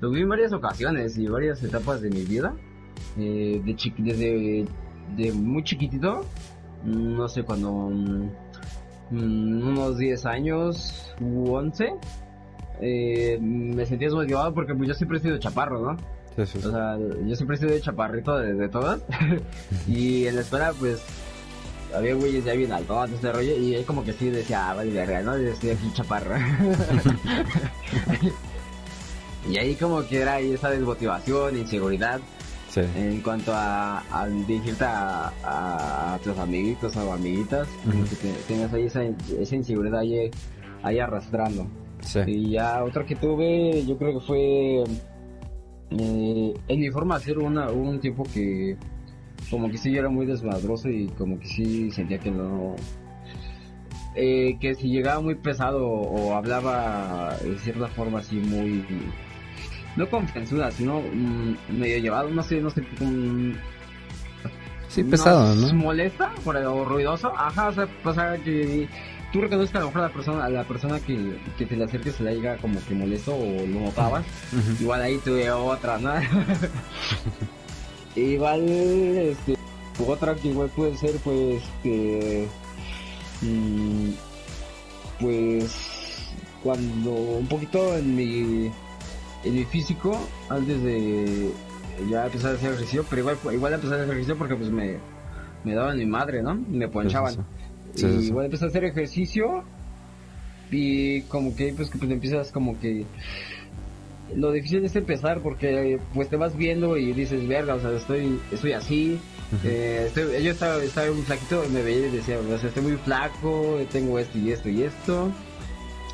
lo 0.00 0.10
vi 0.10 0.22
en 0.22 0.28
varias 0.30 0.52
ocasiones 0.52 1.18
y 1.18 1.26
varias 1.26 1.62
etapas 1.62 2.00
de 2.00 2.08
mi 2.08 2.22
vida. 2.22 2.54
Eh, 3.18 3.60
de 3.64 3.92
desde 3.98 4.64
de 5.16 5.32
muy 5.32 5.62
chiquitito, 5.62 6.24
no 6.84 7.28
sé, 7.28 7.42
cuando 7.42 7.70
mm, 7.70 8.30
mm, 9.10 9.68
unos 9.68 9.98
10 9.98 10.24
años 10.26 11.14
u 11.20 11.52
11, 11.52 11.92
eh, 12.80 13.38
me 13.40 13.84
sentía 13.84 14.06
desmotivado 14.06 14.54
porque 14.54 14.74
pues, 14.74 14.88
yo 14.88 14.94
siempre 14.94 15.18
he 15.18 15.20
sido 15.20 15.38
chaparro, 15.38 15.80
¿no? 15.80 15.96
O 16.42 16.70
sea, 16.70 16.98
yo 17.26 17.36
siempre 17.36 17.56
he 17.56 17.58
sido 17.58 17.72
de 17.72 17.80
chaparrito 17.80 18.38
de, 18.38 18.68
todas. 18.68 19.00
y 19.88 20.26
en 20.26 20.36
la 20.36 20.42
escuela, 20.42 20.72
pues, 20.78 21.02
había 21.94 22.14
güeyes 22.14 22.44
ya 22.44 22.52
bien 22.54 22.72
altos, 22.72 23.10
este 23.10 23.32
rollo, 23.32 23.56
y 23.56 23.74
él 23.74 23.84
como 23.84 24.04
que 24.04 24.12
sí 24.12 24.30
decía, 24.30 24.70
ah, 24.70 24.74
vale, 24.74 24.92
verga, 24.92 25.22
¿no? 25.22 25.36
Yo 25.38 25.48
estoy 25.48 25.70
aquí 25.70 25.90
chaparro. 25.94 26.36
Y 29.48 29.56
ahí 29.58 29.74
como 29.74 30.06
que 30.06 30.20
era 30.20 30.38
esa 30.40 30.70
desmotivación, 30.70 31.56
inseguridad. 31.56 32.20
En 32.76 33.20
cuanto 33.20 33.52
a, 33.52 34.04
a 34.12 34.28
dirigirte 34.28 34.84
a, 34.84 36.18
tus 36.22 36.38
amiguitos 36.38 36.96
o 36.96 37.12
amiguitas, 37.12 37.66
que 38.20 38.32
tengas 38.46 38.72
ahí 38.72 38.84
esa, 38.84 39.02
esa 39.02 39.56
inseguridad 39.56 40.00
ahí, 40.00 40.30
ahí 40.82 40.98
arrastrando. 41.00 41.66
Y 42.26 42.50
ya 42.50 42.84
otra 42.84 43.04
que 43.04 43.16
tuve, 43.16 43.84
yo 43.84 43.98
creo 43.98 44.20
que 44.20 44.26
fue 44.26 44.84
eh, 45.90 46.54
en 46.68 46.80
mi 46.80 46.90
forma 46.90 47.18
de 47.18 47.24
ser 47.24 47.38
una, 47.38 47.70
un 47.70 48.00
tiempo 48.00 48.24
que 48.32 48.76
como 49.50 49.70
que 49.70 49.78
sí 49.78 49.96
era 49.96 50.08
muy 50.08 50.26
desmadroso 50.26 50.88
y 50.88 51.08
como 51.08 51.38
que 51.38 51.46
sí 51.46 51.90
sentía 51.90 52.18
que 52.18 52.30
no... 52.30 52.76
Eh, 54.14 54.56
que 54.60 54.74
si 54.74 54.88
llegaba 54.88 55.20
muy 55.20 55.36
pesado 55.36 55.86
o 55.86 56.34
hablaba 56.34 57.36
de 57.42 57.56
cierta 57.58 57.86
forma 57.88 58.18
así 58.18 58.36
muy 58.36 58.84
no 59.96 60.08
con 60.08 60.26
censura, 60.28 60.70
sino 60.70 61.00
mm, 61.00 61.78
medio 61.78 61.98
llevado, 61.98 62.30
no 62.30 62.42
sé, 62.42 62.60
no 62.60 62.70
sé, 62.70 62.82
un, 63.00 63.56
sí, 64.88 65.04
pesado, 65.04 65.54
¿no? 65.54 65.74
molesta 65.74 66.32
o 66.44 66.84
ruidoso, 66.84 67.32
ajá, 67.36 67.68
o 67.68 67.72
sea, 67.72 67.88
pasa 68.02 68.36
que 68.38 68.88
tú 69.32 69.40
reconoces 69.40 69.70
que 69.70 69.78
a 69.78 69.80
lo 69.80 69.86
mejor 69.86 70.02
a 70.02 70.08
la 70.08 70.12
persona, 70.12 70.44
a 70.44 70.50
la 70.50 70.64
persona 70.64 71.00
que, 71.00 71.38
que 71.56 71.66
te 71.66 71.76
le 71.76 71.84
acerques 71.84 72.14
se 72.16 72.24
la 72.24 72.32
llega 72.32 72.56
como 72.56 72.84
que 72.84 72.94
molesto 72.94 73.34
o 73.34 73.66
lo 73.66 73.80
notabas, 73.80 74.24
igual 74.80 75.02
ahí 75.02 75.18
tuve 75.18 75.50
otra, 75.50 75.98
¿no? 75.98 76.12
igual, 78.16 78.68
este, 78.68 79.56
otra 80.06 80.34
que 80.34 80.48
igual 80.48 80.70
puede 80.74 80.96
ser, 80.96 81.16
pues, 81.22 81.62
que, 81.82 82.48
mm, 83.42 84.10
pues, 85.20 86.32
cuando 86.62 87.10
un 87.10 87.46
poquito 87.46 87.96
en 87.96 88.16
mi 88.16 88.70
en 89.42 89.54
mi 89.54 89.64
físico 89.64 90.18
antes 90.50 90.82
de 90.82 91.50
ya 92.10 92.26
empezar 92.26 92.52
a 92.52 92.54
hacer 92.54 92.72
ejercicio, 92.72 93.04
pero 93.08 93.22
igual, 93.22 93.38
igual 93.52 93.72
empezar 93.74 93.98
a 93.98 94.02
hacer 94.02 94.10
ejercicio 94.10 94.36
porque 94.36 94.54
pues 94.54 94.70
me, 94.70 94.98
me 95.64 95.74
daban 95.74 95.98
mi 95.98 96.06
madre, 96.06 96.42
¿no? 96.42 96.54
Me 96.54 96.88
ponchaban. 96.88 97.36
Y 97.96 98.06
igual 98.26 98.46
empecé 98.46 98.64
a 98.64 98.68
hacer 98.68 98.84
ejercicio 98.84 99.64
y 100.70 101.22
como 101.22 101.54
que 101.54 101.72
pues 101.74 101.90
que 101.90 101.98
pues 101.98 102.10
empiezas 102.10 102.52
como 102.52 102.78
que 102.78 103.06
lo 104.34 104.52
difícil 104.52 104.84
es 104.84 104.94
empezar 104.94 105.40
porque 105.42 105.98
pues 106.14 106.28
te 106.28 106.36
vas 106.36 106.56
viendo 106.56 106.96
y 106.96 107.12
dices 107.12 107.46
verga 107.48 107.74
o 107.74 107.80
sea 107.80 107.92
estoy 107.92 108.38
estoy 108.52 108.72
así 108.72 109.20
eh, 109.64 110.04
estoy, 110.06 110.42
yo 110.44 110.52
estaba, 110.52 110.82
estaba 110.82 111.10
muy 111.10 111.22
flaquito 111.22 111.64
y 111.64 111.72
me 111.72 111.82
veía 111.82 112.06
y 112.06 112.10
decía 112.10 112.38
o 112.38 112.58
sea 112.58 112.68
estoy 112.68 112.82
muy 112.84 112.96
flaco 112.98 113.78
tengo 113.90 114.18
esto 114.18 114.38
y 114.38 114.52
esto 114.52 114.68
y 114.68 114.82
esto 114.84 115.32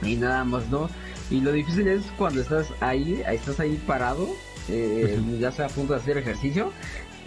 y 0.03 0.17
nada 0.17 0.45
más 0.45 0.71
no 0.71 0.89
y 1.31 1.41
lo 1.41 1.53
difícil 1.53 1.89
es 1.89 2.05
cuando 2.17 2.41
estás 2.41 2.73
ahí, 2.81 3.23
estás 3.27 3.59
ahí 3.59 3.81
parado, 3.87 4.29
eh, 4.69 5.19
ya 5.41 5.51
sea 5.51 5.67
a 5.67 5.69
punto 5.69 5.95
de 5.95 6.01
hacer 6.01 6.19
ejercicio, 6.19 6.73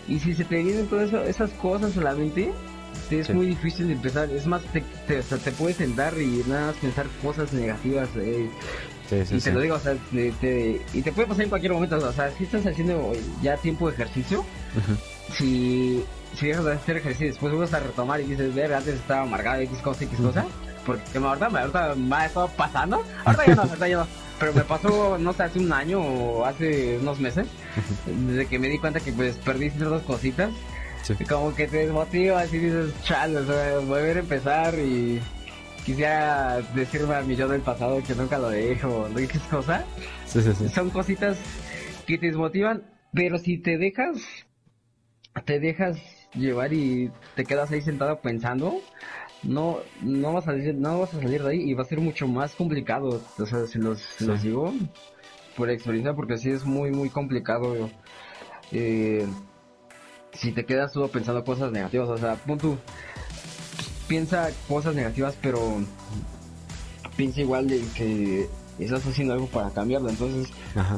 y 0.08 0.20
si 0.20 0.34
se 0.34 0.46
te 0.46 0.64
vienen 0.64 0.88
todas 0.88 1.12
esas 1.28 1.52
cosas 1.54 1.98
a 1.98 2.02
la 2.02 2.16
mente, 2.16 2.52
te 3.10 3.20
es 3.20 3.34
muy 3.34 3.48
difícil 3.48 3.88
de 3.88 3.94
empezar. 3.94 4.30
Es 4.30 4.46
más, 4.46 4.62
te, 4.72 4.82
te, 5.08 5.52
puedes 5.52 5.78
sentar 5.78 6.14
y 6.20 6.44
nada 6.48 6.68
más 6.68 6.76
pensar 6.76 7.08
cosas 7.22 7.52
negativas. 7.54 8.10
Eh, 8.18 8.50
y 9.32 9.40
te 9.40 9.52
lo 9.52 9.60
digo, 9.60 9.76
o 9.76 9.80
sea, 9.80 9.96
te, 10.12 10.82
y 10.94 11.02
te 11.02 11.12
puede 11.12 11.28
pasar 11.28 11.44
en 11.44 11.50
cualquier 11.50 11.74
momento. 11.74 11.98
O 11.98 12.14
sea, 12.14 12.32
si 12.38 12.44
estás 12.44 12.66
haciendo 12.66 13.12
ya 13.42 13.58
tiempo 13.58 13.88
de 13.88 13.96
ejercicio, 13.96 14.46
si, 15.34 16.04
si 16.36 16.48
dejas 16.48 16.66
de 16.66 16.74
hacer 16.74 16.98
ejercicio 16.98 17.28
y 17.28 17.30
después 17.30 17.54
vas 17.56 17.74
a 17.74 17.80
retomar 17.80 18.22
y 18.22 18.26
dices, 18.26 18.54
ver, 18.54 18.74
antes 18.74 18.96
estaba 18.96 19.24
amargado, 19.24 19.62
X 19.62 19.80
cosa, 19.80 20.04
X 20.04 20.20
cosa 20.20 20.46
porque 20.86 21.18
ahorita, 21.18 21.48
ahorita 21.48 21.96
me 21.96 22.16
ha 22.16 22.26
estado 22.26 22.48
pasando, 22.50 23.04
ahorita 23.26 23.46
ya 23.46 23.56
no, 23.56 23.62
ahorita 23.62 23.88
ya 23.88 23.98
no, 23.98 24.08
pero 24.40 24.54
me 24.54 24.62
pasó, 24.62 25.18
no 25.20 25.34
sé, 25.34 25.44
hace 25.44 25.60
un 25.60 25.72
año 25.72 26.02
o 26.02 26.46
hace 26.46 26.98
unos 27.00 27.20
meses, 27.20 27.48
desde 28.06 28.48
que 28.48 28.60
me 28.60 28.70
di 28.70 28.80
cuenta 28.80 29.00
que 29.00 29.12
pues 29.12 29.36
perdí 29.38 29.70
ciertas 29.70 30.02
cositas, 30.04 30.50
como 31.28 31.54
que 31.56 31.68
te 31.68 31.78
desmotivas 31.78 32.54
y 32.54 32.60
dices, 32.60 32.94
chale, 33.04 33.38
o 33.38 33.46
sea, 33.46 33.80
volver 33.80 34.18
a 34.18 34.20
empezar 34.20 34.76
y 34.76 35.20
quisiera 35.86 36.62
decirme 36.76 37.16
a 37.16 37.22
mi 37.22 37.36
yo 37.36 37.48
del 37.48 37.62
pasado 37.62 38.02
que 38.04 38.16
nunca 38.16 38.38
lo 38.38 38.50
dejo, 38.50 39.08
¿no? 39.10 39.16
¿Qué 39.16 39.40
cosa? 39.50 39.86
Sí, 40.26 40.42
sí, 40.42 40.54
sí. 40.54 40.70
Son 40.70 40.90
cositas 40.90 41.40
que 42.06 42.18
te 42.18 42.28
desmotivan, 42.28 42.84
pero 43.14 43.38
si 43.38 43.58
te 43.58 43.78
dejas, 43.78 44.18
te 45.46 45.60
dejas 45.60 45.98
llevar 46.34 46.74
y 46.74 47.12
te 47.36 47.46
quedas 47.46 47.72
ahí 47.72 47.82
sentado 47.82 48.20
pensando, 48.22 48.82
no, 49.44 49.80
no 50.02 50.34
vas 50.34 50.48
a 50.48 50.52
salir, 50.52 50.76
no 50.76 51.00
vas 51.00 51.14
a 51.14 51.22
salir 51.22 51.44
de 51.44 51.50
ahí 51.50 51.62
y 51.70 51.74
va 51.74 51.84
a 51.84 51.86
ser 51.86 52.00
mucho 52.00 52.28
más 52.28 52.56
complicado. 52.56 53.22
O 53.38 53.46
sea, 53.46 53.66
si 53.66 53.80
los, 53.80 54.02
digo 54.42 54.74
por 55.56 55.70
experiencia, 55.70 56.14
porque 56.14 56.38
sí 56.38 56.50
es 56.50 56.66
muy, 56.66 56.92
muy 56.92 57.10
complicado. 57.10 57.90
Eh, 58.72 59.28
si 60.34 60.52
te 60.52 60.66
quedas 60.66 60.94
todo 60.94 61.08
pensando 61.10 61.44
cosas 61.44 61.72
negativas, 61.72 62.10
o 62.10 62.18
sea, 62.18 62.36
punto, 62.36 62.78
piensa 64.08 64.50
cosas 64.68 64.96
negativas, 64.96 65.36
pero 65.42 65.60
piensa 67.16 67.42
igual 67.42 67.68
de 67.68 67.82
que 67.96 68.50
estás 68.80 69.06
haciendo 69.06 69.34
algo 69.34 69.48
para 69.48 69.70
cambiarlo. 69.72 70.10
Entonces, 70.10 70.52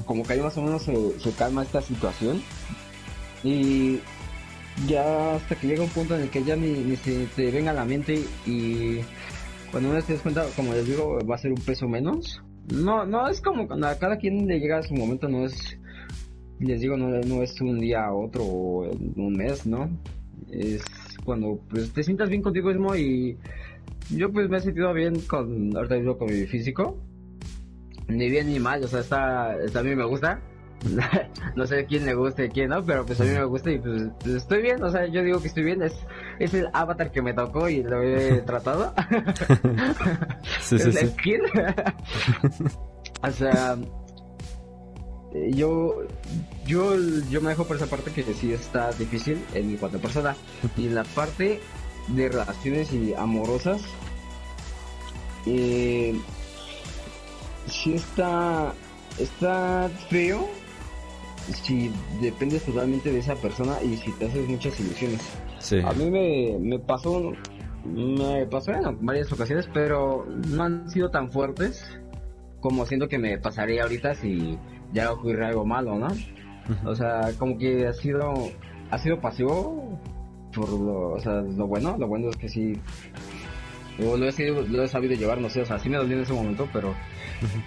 como 0.06 0.24
que 0.24 0.34
ahí 0.34 0.40
más 0.40 0.58
o 0.58 0.62
menos 0.62 0.84
se, 0.84 1.20
se 1.20 1.32
calma 1.32 1.64
esta 1.64 1.82
situación. 1.82 2.42
Y 3.44 4.00
ya 4.88 5.36
hasta 5.36 5.56
que 5.56 5.68
llega 5.68 5.84
un 5.84 5.90
punto 5.90 6.16
en 6.16 6.24
el 6.24 6.30
que 6.30 6.44
ya 6.44 6.56
ni, 6.56 6.96
se 6.98 7.28
te 7.36 7.52
venga 7.52 7.72
a 7.72 7.76
la 7.76 7.86
mente 7.86 8.24
y 8.46 9.00
cuando 9.72 9.90
uno 9.90 10.02
se 10.02 10.14
des 10.14 10.22
cuenta, 10.22 10.46
como 10.56 10.74
les 10.74 10.86
digo, 10.86 11.20
va 11.26 11.36
a 11.36 11.40
ser 11.40 11.52
un 11.52 11.62
peso 11.62 11.88
menos. 11.88 12.42
No, 12.72 13.06
no 13.06 13.28
es 13.28 13.42
como 13.42 13.68
cuando 13.68 13.88
a 13.88 13.98
cada 13.98 14.18
quien 14.18 14.48
le 14.48 14.60
llega 14.60 14.78
a 14.78 14.84
su 14.84 14.94
momento, 14.94 15.28
no 15.28 15.46
es 15.46 15.78
les 16.66 16.82
digo, 16.82 16.98
no, 16.98 17.10
no 17.10 17.44
es 17.44 17.60
un 17.62 17.80
día 17.80 18.06
a 18.06 18.14
otro 18.14 18.44
o 18.44 18.92
un 18.92 19.34
mes, 19.34 19.66
¿no? 19.66 19.90
Es 20.52 20.84
cuando 21.24 21.60
pues 21.70 21.92
te 21.94 22.04
sientas 22.04 22.30
bien 22.30 22.42
contigo 22.42 22.70
mismo 22.70 22.96
y 22.96 23.38
yo 24.10 24.32
pues 24.32 24.50
me 24.50 24.58
he 24.58 24.62
sentido 24.62 24.94
bien 24.94 25.20
con, 25.22 25.76
ahorita 25.76 26.18
con 26.18 26.28
mi 26.28 26.46
físico. 26.46 26.98
Ni 28.08 28.30
bien 28.30 28.48
ni 28.48 28.60
mal, 28.60 28.84
o 28.84 28.88
sea, 28.88 29.00
está, 29.00 29.56
está 29.64 29.80
a 29.80 29.84
mí 29.84 29.96
me 29.96 30.06
gusta. 30.06 30.42
no 31.56 31.68
sé 31.68 31.86
quién 31.86 32.06
le 32.06 32.16
guste 32.16 32.46
y 32.46 32.50
quién 32.50 32.70
no, 32.70 32.84
pero 32.84 33.06
pues 33.06 33.22
a 33.22 33.24
mí 33.24 33.30
me 33.30 33.44
gusta 33.46 33.72
y 33.72 33.80
pues, 33.80 34.04
pues, 34.20 34.36
estoy 34.36 34.64
bien, 34.64 34.84
o 34.84 34.90
sea, 34.90 35.06
yo 35.06 35.22
digo 35.22 35.40
que 35.40 35.48
estoy 35.48 35.64
bien, 35.64 35.82
es, 35.84 35.94
es 36.40 36.54
el 36.54 36.68
avatar 36.74 37.12
que 37.12 37.22
me 37.22 37.34
tocó 37.34 37.70
y 37.70 37.84
lo 37.84 38.02
he 38.02 38.42
tratado. 38.46 38.94
sí, 40.60 40.80
sí, 40.80 40.92
sí. 40.94 41.04
O 43.24 43.32
sea, 43.32 43.78
yo, 45.34 46.04
yo, 46.66 46.96
yo 47.30 47.42
me 47.42 47.50
dejo 47.50 47.66
por 47.66 47.78
esa 47.78 47.88
parte 47.88 48.12
que 48.12 48.24
sí 48.34 48.52
está 48.52 48.92
difícil 48.92 49.44
en 49.54 49.78
cuanto 49.78 49.98
a 49.98 50.02
persona. 50.02 50.36
Y 50.78 50.88
en 50.88 50.96
la 50.96 51.04
parte 51.04 51.60
de 52.10 52.30
relaciones 52.30 52.92
y 52.92 53.14
amorosas, 53.14 53.82
eh, 55.46 56.16
sí 57.68 57.94
está, 57.94 58.74
está 59.20 59.90
feo 60.10 60.50
si 61.64 61.92
dependes 62.22 62.64
totalmente 62.64 63.12
de 63.12 63.20
esa 63.20 63.36
persona 63.36 63.82
y 63.84 63.98
si 63.98 64.12
te 64.14 64.26
haces 64.26 64.48
muchas 64.48 64.80
ilusiones. 64.80 65.22
Sí. 65.60 65.80
A 65.80 65.94
mí 65.94 66.10
me, 66.10 66.58
me 66.60 66.80
pasó, 66.80 67.32
me 67.86 68.46
pasó 68.48 68.72
en 68.72 69.06
varias 69.06 69.32
ocasiones, 69.32 69.70
pero 69.74 70.26
no 70.48 70.64
han 70.64 70.90
sido 70.90 71.10
tan 71.10 71.32
fuertes 71.32 71.84
como 72.62 72.86
siento 72.86 73.10
que 73.10 73.18
me 73.18 73.38
pasaría 73.40 73.84
ahorita 73.84 74.14
si 74.16 74.58
ya 74.94 75.12
ocurriera 75.12 75.48
algo 75.50 75.66
malo, 75.66 75.96
¿no? 75.98 76.08
O 76.86 76.96
sea, 76.96 77.32
como 77.38 77.58
que 77.58 77.88
ha 77.88 77.94
sido, 77.94 78.34
ha 78.92 78.98
sido 78.98 79.20
pasivo 79.20 80.00
por 80.54 80.70
lo, 80.70 81.10
o 81.14 81.20
sea, 81.20 81.42
lo 81.42 81.68
bueno, 81.68 81.96
lo 81.98 82.08
bueno 82.08 82.30
es 82.30 82.36
que 82.38 82.50
sí, 82.50 82.78
lo, 83.98 84.16
he, 84.28 84.32
sido- 84.32 84.62
lo 84.68 84.84
he 84.84 84.88
sabido 84.88 85.16
llevar, 85.16 85.40
no 85.40 85.50
sé, 85.50 85.62
o 85.62 85.66
sea, 85.66 85.80
sí 85.80 85.90
me 85.90 85.98
dolió 85.98 86.18
en 86.18 86.24
ese 86.24 86.34
momento, 86.34 86.68
pero 86.74 86.94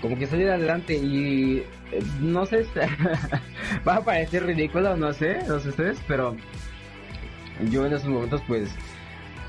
como 0.00 0.16
que 0.18 0.26
salir 0.26 0.48
adelante 0.48 0.94
y 0.94 1.58
eh, 1.92 2.02
no 2.20 2.44
sé, 2.46 2.64
va 3.88 3.96
a 3.96 4.00
parecer 4.04 4.44
ridículo, 4.46 4.96
no 4.96 5.12
sé, 5.12 5.38
no 5.48 5.58
sé 5.60 5.70
ustedes, 5.70 5.98
pero 6.06 6.37
yo 7.70 7.87
en 7.87 7.92
esos 7.94 8.08
momentos 8.08 8.42
pues 8.46 8.70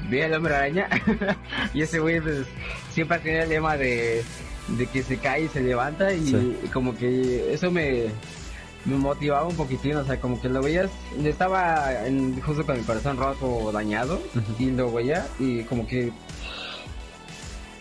vi 0.10 0.22
al 0.22 0.34
hombre 0.34 0.56
araña 0.56 0.88
y 1.74 1.82
ese 1.82 2.00
güey 2.00 2.22
pues 2.22 2.46
siempre 2.92 3.20
tenía 3.20 3.44
el 3.44 3.50
lema 3.50 3.78
de, 3.78 4.24
de 4.68 4.88
que 4.88 5.04
se 5.04 5.18
cae 5.18 5.44
y 5.46 5.48
se 5.50 5.62
levanta 5.62 6.14
y, 6.14 6.26
Sí. 6.28 6.58
y 6.64 6.68
como 6.68 6.96
que 6.96 7.54
eso 7.54 7.70
me, 7.72 8.06
me 8.86 8.96
motivaba 8.98 9.48
un 9.48 9.56
poquitín, 9.56 9.96
o 9.96 10.06
sea, 10.06 10.20
como 10.20 10.42
que 10.42 10.50
lo 10.50 10.62
veías, 10.62 10.90
yo 11.22 11.30
estaba 11.30 12.06
en- 12.08 12.40
justo 12.42 12.66
con 12.66 12.78
mi 12.78 12.84
corazón 12.84 13.18
roto, 13.18 13.72
dañado 13.72 14.16
Ujú. 14.36 14.64
y 14.64 14.72
lo 14.72 14.92
veía 14.92 15.26
y 15.40 15.64
como 15.64 15.86
que 15.88 16.12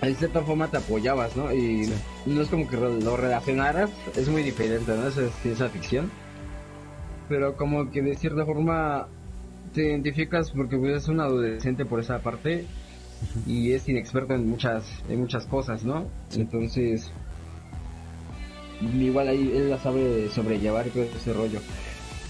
de 0.03 0.14
cierta 0.14 0.42
forma 0.42 0.68
te 0.68 0.77
apoyabas, 0.77 1.35
¿no? 1.37 1.51
Y 1.53 1.87
Sí. 1.87 1.92
no 2.27 2.42
es 2.42 2.49
como 2.49 2.68
que 2.68 2.77
lo 2.77 3.16
relacionaras, 3.16 3.88
es 4.16 4.29
muy 4.29 4.42
diferente, 4.42 4.92
¿no? 4.94 5.09
Eso 5.09 5.23
es 5.23 5.33
ciencia 5.42 5.68
ficción. 5.70 6.11
Pero 7.29 7.57
como 7.57 7.90
que 7.90 8.03
de 8.03 8.14
cierta 8.14 8.44
forma 8.44 9.07
te 9.73 9.87
identificas 9.88 10.51
porque 10.51 10.77
pues, 10.77 11.03
es 11.03 11.09
un 11.09 11.20
adolescente 11.20 11.87
por 11.87 12.01
esa 12.01 12.18
parte 12.18 12.66
y 13.46 13.72
es 13.72 13.88
inexperto 13.88 14.35
en 14.35 14.48
muchas 14.48 14.85
en 15.09 15.20
muchas 15.20 15.44
cosas, 15.46 15.85
¿no? 15.85 16.07
Sí. 16.31 16.40
Entonces 16.40 17.11
igual 18.98 19.29
ahí 19.29 19.53
él 19.55 19.70
la 19.70 19.79
sabe 19.79 20.29
sobrellevar 20.31 20.87
y 20.87 20.90
todo 20.90 21.05
ese 21.05 21.33
rollo. 21.33 21.61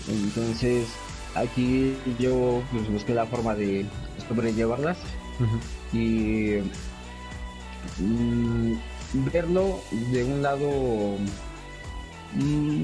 Entonces 0.09 0.87
aquí 1.35 1.97
yo 2.19 2.63
pues 2.71 2.89
busqué 2.91 3.15
la 3.15 3.27
forma 3.27 3.55
de 3.55 3.85
sobrellevarlas 4.29 4.99
Ujú. 5.41 5.97
y 5.99 6.59
mm, 7.99 8.73
verlo 9.33 9.81
de 10.13 10.25
un 10.25 10.43
lado 10.43 11.17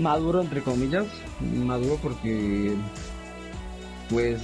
maduro 0.01 0.41
entre 0.43 0.63
comillas 0.63 1.07
maduro 1.41 1.99
porque 2.03 2.75
pues 4.11 4.41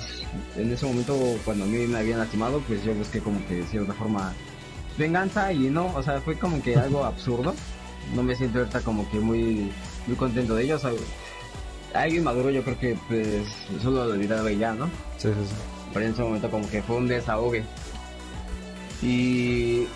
en 0.56 0.72
ese 0.72 0.86
momento 0.86 1.16
cuando 1.44 1.64
a 1.64 1.66
mí 1.66 1.86
me 1.86 1.98
habían 1.98 2.18
lastimado 2.20 2.60
pues 2.60 2.84
yo 2.84 2.94
busqué 2.94 3.20
como 3.20 3.44
que 3.46 3.56
de 3.56 3.64
cierta 3.64 3.92
forma 3.94 4.32
venganza 4.96 5.52
y 5.52 5.68
no 5.70 5.86
o 5.94 6.02
sea 6.02 6.20
fue 6.20 6.36
como 6.38 6.62
que 6.62 6.76
algo 6.76 7.04
absurdo 7.12 7.54
no 8.14 8.22
me 8.22 8.34
siento 8.36 8.60
ahorita 8.60 8.80
como 8.80 9.08
que 9.10 9.18
muy 9.18 9.70
muy 10.06 10.16
contento 10.16 10.54
de 10.54 10.64
ello 10.64 10.76
o 10.76 10.78
sea, 10.78 10.92
alguien 11.94 12.22
maduro 12.24 12.50
yo 12.50 12.62
creo 12.62 12.78
que 12.78 12.96
pues 13.08 13.44
solo 13.82 14.04
lo 14.06 14.12
olvidaba 14.14 14.50
ya 14.52 14.72
no 14.74 14.86
Sí, 15.18 15.28
sí, 15.28 15.34
sí. 15.48 15.54
pero 15.92 16.06
en 16.06 16.12
ese 16.12 16.22
momento 16.22 16.50
como 16.50 16.68
que 16.70 16.82
fue 16.82 16.96
un 16.96 17.08
desahogue. 17.08 17.64
Y 19.02 19.86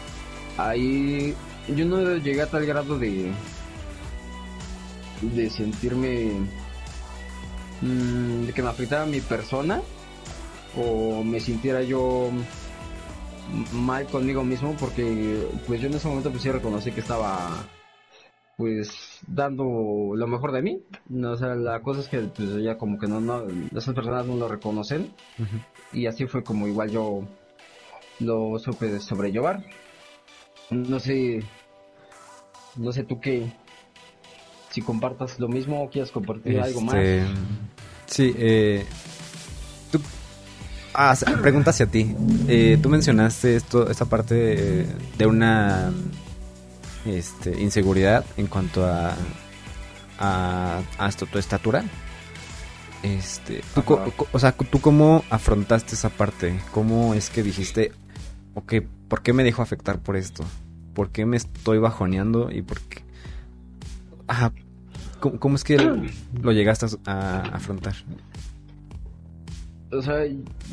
ahí 0.58 1.34
yo 1.74 1.84
no 1.86 2.16
llegué 2.16 2.42
a 2.42 2.46
tal 2.50 2.66
grado 2.66 2.98
de 2.98 3.30
de 5.22 5.50
sentirme 5.50 6.32
mm, 7.82 8.46
de 8.46 8.52
que 8.52 8.62
me 8.62 8.68
afectara 8.68 9.06
mi 9.06 9.20
persona 9.20 9.82
o 10.76 11.22
me 11.24 11.40
sintiera 11.40 11.82
yo 11.82 12.30
mal 13.72 14.06
conmigo 14.06 14.44
mismo 14.44 14.76
porque 14.78 15.46
pues 15.66 15.80
yo 15.80 15.88
en 15.88 15.94
ese 15.94 16.08
momento 16.08 16.30
pues 16.30 16.42
sí 16.42 16.50
reconocí 16.50 16.92
que 16.92 17.00
estaba 17.00 17.66
pues 18.56 19.20
dando 19.26 20.12
lo 20.14 20.26
mejor 20.26 20.52
de 20.52 20.62
mí. 20.62 20.82
No, 21.08 21.32
o 21.32 21.36
sea 21.36 21.54
la 21.54 21.80
cosa 21.80 22.00
es 22.00 22.08
que 22.08 22.18
pues 22.18 22.62
ya 22.62 22.76
como 22.76 22.98
que 22.98 23.06
no, 23.06 23.20
no 23.20 23.44
esas 23.74 23.94
personas 23.94 24.26
no 24.26 24.36
lo 24.36 24.48
reconocen. 24.48 25.10
Y 25.92 26.06
así 26.06 26.26
fue 26.26 26.44
como 26.44 26.68
igual 26.68 26.90
yo 26.90 27.22
lo 28.20 28.58
supe 28.58 29.00
sobrellevar. 29.00 29.64
No 30.70 31.00
sé, 31.00 31.42
no 32.76 32.92
sé 32.92 33.02
tú 33.04 33.18
qué, 33.18 33.50
si 34.70 34.82
compartas 34.82 35.38
lo 35.38 35.48
mismo 35.48 35.82
o 35.82 35.90
quieres 35.90 36.10
compartir 36.10 36.60
algo 36.60 36.80
más. 36.80 36.94
Este, 36.94 37.26
Sí, 38.10 38.34
eh, 38.36 38.84
tú, 39.92 40.00
ah, 40.94 41.14
pregunta 41.40 41.70
hacia 41.70 41.86
ti. 41.86 42.14
Eh, 42.48 42.76
tú 42.82 42.88
mencionaste 42.88 43.54
esto, 43.54 43.88
esta 43.88 44.04
parte 44.04 44.34
de, 44.34 44.86
de 45.16 45.26
una 45.26 45.92
este, 47.06 47.60
inseguridad 47.60 48.24
en 48.36 48.48
cuanto 48.48 48.84
a, 48.84 49.14
a, 50.18 50.82
a 50.98 51.08
esto, 51.08 51.26
tu 51.26 51.38
estatura. 51.38 51.84
Este, 53.04 53.62
tú, 53.74 53.84
o 54.32 54.38
sea, 54.40 54.52
¿tú 54.52 54.80
cómo 54.80 55.24
afrontaste 55.30 55.94
esa 55.94 56.10
parte? 56.10 56.60
¿Cómo 56.72 57.14
es 57.14 57.30
que 57.30 57.44
dijiste, 57.44 57.92
ok, 58.54 58.74
¿por 59.08 59.22
qué 59.22 59.32
me 59.32 59.44
dejo 59.44 59.62
afectar 59.62 60.00
por 60.00 60.16
esto? 60.16 60.44
¿Por 60.94 61.10
qué 61.10 61.26
me 61.26 61.36
estoy 61.36 61.78
bajoneando? 61.78 62.50
¿Y 62.50 62.62
por 62.62 62.80
qué? 62.80 63.04
Ajá, 64.30 64.52
¿cómo, 65.18 65.40
cómo 65.40 65.56
es 65.56 65.64
que 65.64 65.76
lo 66.42 66.52
llegaste 66.52 66.86
a, 67.04 67.40
afrontar? 67.52 67.94
O 69.90 70.00
sea, 70.00 70.20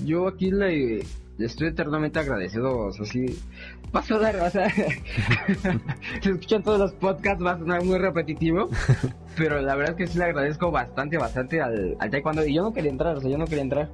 yo 0.06 0.28
aquí 0.28 0.52
le, 0.52 1.00
le 1.38 1.46
estoy 1.46 1.70
eternamente 1.70 2.20
agradecido, 2.20 2.78
o 2.78 2.92
sea, 2.92 3.04
sí, 3.06 3.26
va 3.96 4.02
a 4.02 4.04
sonar, 4.04 4.36
o 4.36 4.50
sea, 4.52 4.70
se 4.70 6.30
escuchan 6.30 6.62
todos 6.62 6.80
los 6.80 6.92
podcasts, 6.94 7.44
va 7.44 7.54
a 7.54 7.58
sonar 7.58 7.84
muy 7.84 7.98
repetitivo, 7.98 8.70
pero 9.36 9.60
la 9.60 9.74
verdad 9.74 9.94
es 9.94 10.06
que 10.06 10.14
sí 10.14 10.20
le 10.20 10.26
agradezco 10.26 10.70
bastante, 10.70 11.18
bastante 11.18 11.60
al, 11.60 11.98
al 12.00 12.12
taekwondo, 12.12 12.46
y 12.46 12.54
yo 12.54 12.62
no 12.62 12.74
quería 12.74 12.92
entrar, 12.92 13.18
o 13.18 13.22
sea, 13.22 13.32
yo 13.32 13.40
no 13.40 13.46
quería 13.46 13.64
entrar, 13.64 13.90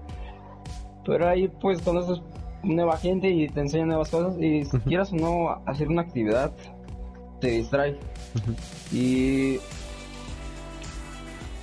pero 1.05 1.29
ahí 1.29 1.49
pues 1.61 1.81
conoces 1.81 2.21
nueva 2.63 2.97
gente 2.97 3.29
y 3.29 3.47
te 3.47 3.61
enseñan 3.61 3.87
nuevas 3.87 4.09
cosas, 4.09 4.37
y 4.41 4.65
si 4.65 4.77
quieras 4.79 5.13
o 5.13 5.15
no 5.15 5.61
hacer 5.65 5.87
una 5.87 6.01
actividad, 6.01 6.51
te 7.43 7.51
distrae, 7.51 7.97
y 8.93 9.59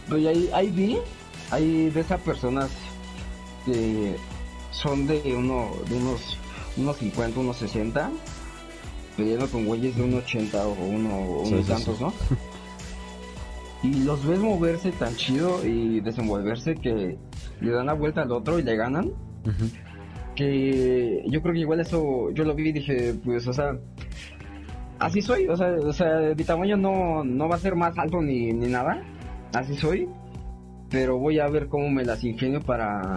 pues 0.09 0.27
ahí, 0.27 0.51
ahí 0.53 0.71
vi, 0.71 0.99
hay 1.51 1.89
de 1.89 2.01
esas 2.01 2.21
personas 2.21 2.71
que 3.65 4.15
son 4.71 5.07
de 5.07 5.23
uno 5.35 5.71
de 5.89 5.97
unos 5.97 6.39
unos 6.77 6.97
50, 6.99 7.41
unos 7.41 7.57
60 7.57 8.11
peleando 9.17 9.49
con 9.49 9.65
güeyes 9.65 9.97
de 9.97 10.03
unos 10.03 10.25
80 10.25 10.67
o 10.67 10.73
uno 10.73 11.45
Sí, 11.45 11.55
unos 11.55 11.67
sí, 11.67 11.73
tantos, 11.73 12.01
¿no? 12.01 12.13
Y 13.83 14.05
los 14.05 14.27
ves 14.27 14.39
moverse 14.39 14.93
tan 14.93 15.17
chido 15.17 15.67
y 15.67 16.01
desenvolverse 16.01 16.75
que 16.75 17.17
le 17.63 17.71
dan 17.71 17.87
la 17.87 17.95
vuelta 17.95 18.21
al 18.21 18.31
otro 18.31 18.59
y 18.59 18.63
le 18.63 18.77
ganan. 18.77 19.11
Que 20.37 21.25
yo 21.27 21.41
creo 21.41 21.55
que 21.55 21.61
igual 21.61 21.81
eso 21.81 22.31
yo 22.33 22.45
lo 22.45 22.55
vi 22.55 22.69
y 22.69 22.73
dije, 22.73 23.15
pues, 23.25 23.47
o 23.49 23.55
sea, 23.55 23.79
así 25.01 25.21
soy, 25.23 25.49
o 25.49 25.57
sea, 25.57 25.73
o 25.73 25.93
sea 25.93 26.33
mi 26.37 26.45
tamaño 26.45 26.77
no, 26.77 27.25
no 27.25 27.49
va 27.49 27.57
a 27.57 27.59
ser 27.59 27.75
más 27.75 27.97
alto 27.99 28.21
ni, 28.23 28.53
ni 28.53 28.69
nada, 28.69 29.03
así 29.53 29.77
soy, 29.77 30.09
pero 30.91 31.19
voy 31.19 31.41
a 31.41 31.49
ver 31.49 31.69
cómo 31.69 31.89
me 31.91 32.05
las 32.05 32.23
ingenio 32.23 32.61
para, 32.61 33.17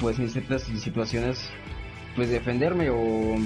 pues, 0.00 0.18
en 0.18 0.28
ciertas 0.28 0.62
situaciones, 0.62 1.48
pues, 2.14 2.28
defenderme 2.30 2.90
o, 2.90 3.36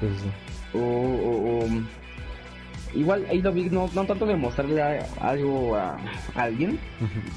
Sí, 0.00 0.06
sí, 0.22 0.28
o, 0.76 0.78
o, 0.80 1.64
o- 1.64 2.98
igual 2.98 3.26
ahí 3.30 3.40
lo 3.42 3.52
vi, 3.52 3.64
no, 3.70 3.88
no 3.94 4.04
tanto 4.04 4.24
de 4.26 4.36
mostrarle 4.36 4.80
algo 5.20 5.76
a, 5.76 5.96
alguien, 6.34 6.78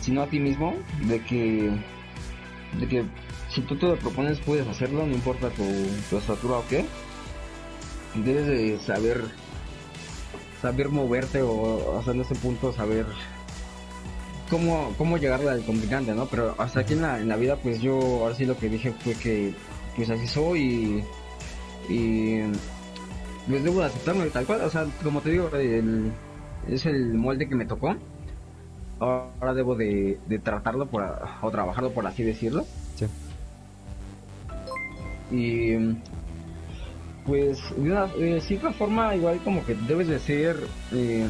sino 0.01 0.21
a 0.23 0.27
ti 0.27 0.39
mismo, 0.39 0.75
de 1.07 1.19
que, 1.21 1.69
de 2.79 2.87
que 2.87 3.03
si 3.49 3.61
tú 3.61 3.75
te 3.75 3.87
lo 3.87 3.95
propones 3.97 4.39
puedes 4.39 4.67
hacerlo, 4.67 5.05
no 5.05 5.13
importa 5.13 5.49
tu, 5.49 5.63
tu 6.09 6.17
estatura 6.17 6.57
o 6.57 6.67
qué. 6.67 6.85
Debes 8.15 8.47
de 8.47 8.79
saber 8.79 9.23
saber 10.61 10.89
moverte 10.89 11.41
o 11.41 11.99
hasta 11.99 12.11
en 12.11 12.21
ese 12.21 12.35
punto 12.35 12.73
saber 12.73 13.05
cómo, 14.49 14.93
cómo 14.97 15.17
llegarle 15.17 15.49
al 15.49 15.63
complicante, 15.63 16.13
¿no? 16.13 16.25
Pero 16.25 16.55
hasta 16.57 16.81
aquí 16.81 16.93
en 16.93 17.01
la, 17.03 17.19
en 17.19 17.27
la 17.27 17.35
vida, 17.35 17.57
pues 17.57 17.79
yo 17.81 17.99
ahora 18.21 18.35
sí 18.35 18.45
lo 18.45 18.57
que 18.57 18.69
dije 18.69 18.91
fue 18.91 19.13
que 19.13 19.53
pues 19.95 20.09
así 20.09 20.27
soy 20.27 21.03
y, 21.89 21.93
y 21.93 22.41
pues 23.47 23.63
debo 23.63 23.79
de 23.79 23.87
aceptarme 23.87 24.25
tal 24.27 24.45
cual, 24.45 24.61
o 24.61 24.69
sea, 24.69 24.85
como 25.03 25.21
te 25.21 25.31
digo, 25.31 25.49
es 26.67 26.85
el 26.85 27.13
molde 27.13 27.47
que 27.47 27.55
me 27.55 27.65
tocó. 27.65 27.95
Ahora 28.99 29.53
debo 29.53 29.75
de, 29.75 30.19
de 30.27 30.39
tratarlo 30.39 30.87
por, 30.87 31.03
o 31.41 31.51
trabajarlo 31.51 31.91
por 31.91 32.07
así 32.07 32.23
decirlo. 32.23 32.65
Sí. 32.95 33.05
Y 35.31 35.75
pues 37.27 37.59
de 37.75 37.91
una 37.91 38.09
cierta 38.41 38.73
forma 38.73 39.15
igual 39.15 39.39
como 39.43 39.63
que 39.65 39.75
debes 39.75 40.07
de 40.07 40.17
ser 40.17 40.57
eh, 40.93 41.27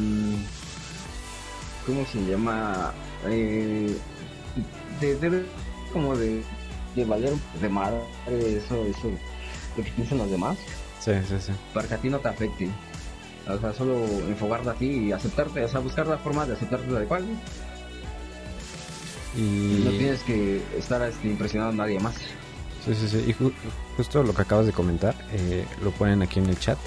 ¿cómo 1.87 2.05
se 2.05 2.23
llama? 2.25 2.93
Eh, 3.25 3.97
debe 4.99 5.45
como 5.91 6.15
de, 6.15 6.43
de 6.95 7.05
valer 7.05 7.33
de 7.61 7.69
madre 7.69 8.01
eso, 8.27 8.85
eso, 8.85 9.09
lo 9.75 9.83
que 9.83 9.91
piensan 9.91 10.19
los 10.19 10.29
demás. 10.29 10.57
Sí, 10.99 11.13
sí, 11.27 11.35
sí. 11.39 11.53
Para 11.73 11.87
que 11.87 11.93
a 11.95 11.97
ti 11.97 12.09
no 12.09 12.19
te 12.19 12.27
afecte. 12.27 12.69
O 13.47 13.57
sea, 13.57 13.73
solo 13.73 14.03
enfocarte 14.27 14.69
a 14.69 14.73
ti 14.73 14.85
y 14.85 15.11
aceptarte, 15.13 15.63
o 15.63 15.67
sea, 15.69 15.79
buscar 15.79 16.05
la 16.05 16.17
forma 16.17 16.45
de 16.45 16.53
aceptarte 16.53 16.91
de 16.91 17.05
cual. 17.05 17.25
Y... 19.37 19.83
no 19.85 19.91
tienes 19.91 20.21
que 20.23 20.61
estar 20.77 21.01
este, 21.03 21.29
impresionando 21.29 21.81
a 21.81 21.85
nadie 21.85 21.99
más. 21.99 22.15
Sí, 22.85 22.95
sí, 22.95 23.07
sí. 23.09 23.25
Y 23.27 23.35
justo 23.97 24.23
lo 24.23 24.33
que 24.33 24.41
acabas 24.41 24.65
de 24.65 24.71
comentar, 24.71 25.15
eh, 25.31 25.65
lo 25.83 25.91
ponen 25.91 26.21
aquí 26.21 26.39
en 26.39 26.47
el 26.47 26.57
chat. 26.59 26.77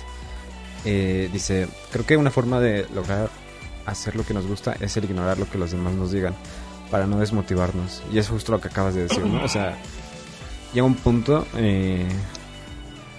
Eh, 0.85 1.29
dice, 1.33 1.69
creo 1.93 2.07
que 2.07 2.17
una 2.17 2.31
forma 2.31 2.59
de 2.61 2.87
lograr 2.95 3.31
hacer 3.87 4.17
lo 4.17 4.25
que 4.25 4.33
nos 4.33 4.47
gusta 4.47 4.77
es 4.81 4.97
el 4.97 5.05
ignorar 5.05 5.39
lo 5.39 5.49
que 5.49 5.59
los 5.59 5.73
demás 5.73 5.95
nos 5.95 6.13
digan 6.13 6.35
para 6.91 7.07
no 7.07 7.19
desmotivarnos. 7.19 8.03
Y 8.13 8.19
es 8.19 8.29
justo 8.29 8.53
lo 8.53 8.61
que 8.61 8.69
acabas 8.69 8.95
de 8.95 9.03
decir, 9.03 9.25
¿no? 9.25 9.45
O 9.45 9.49
sea, 9.49 9.77
llega 10.73 10.87
un 10.87 10.95
punto, 10.95 11.47
eh, 11.57 12.09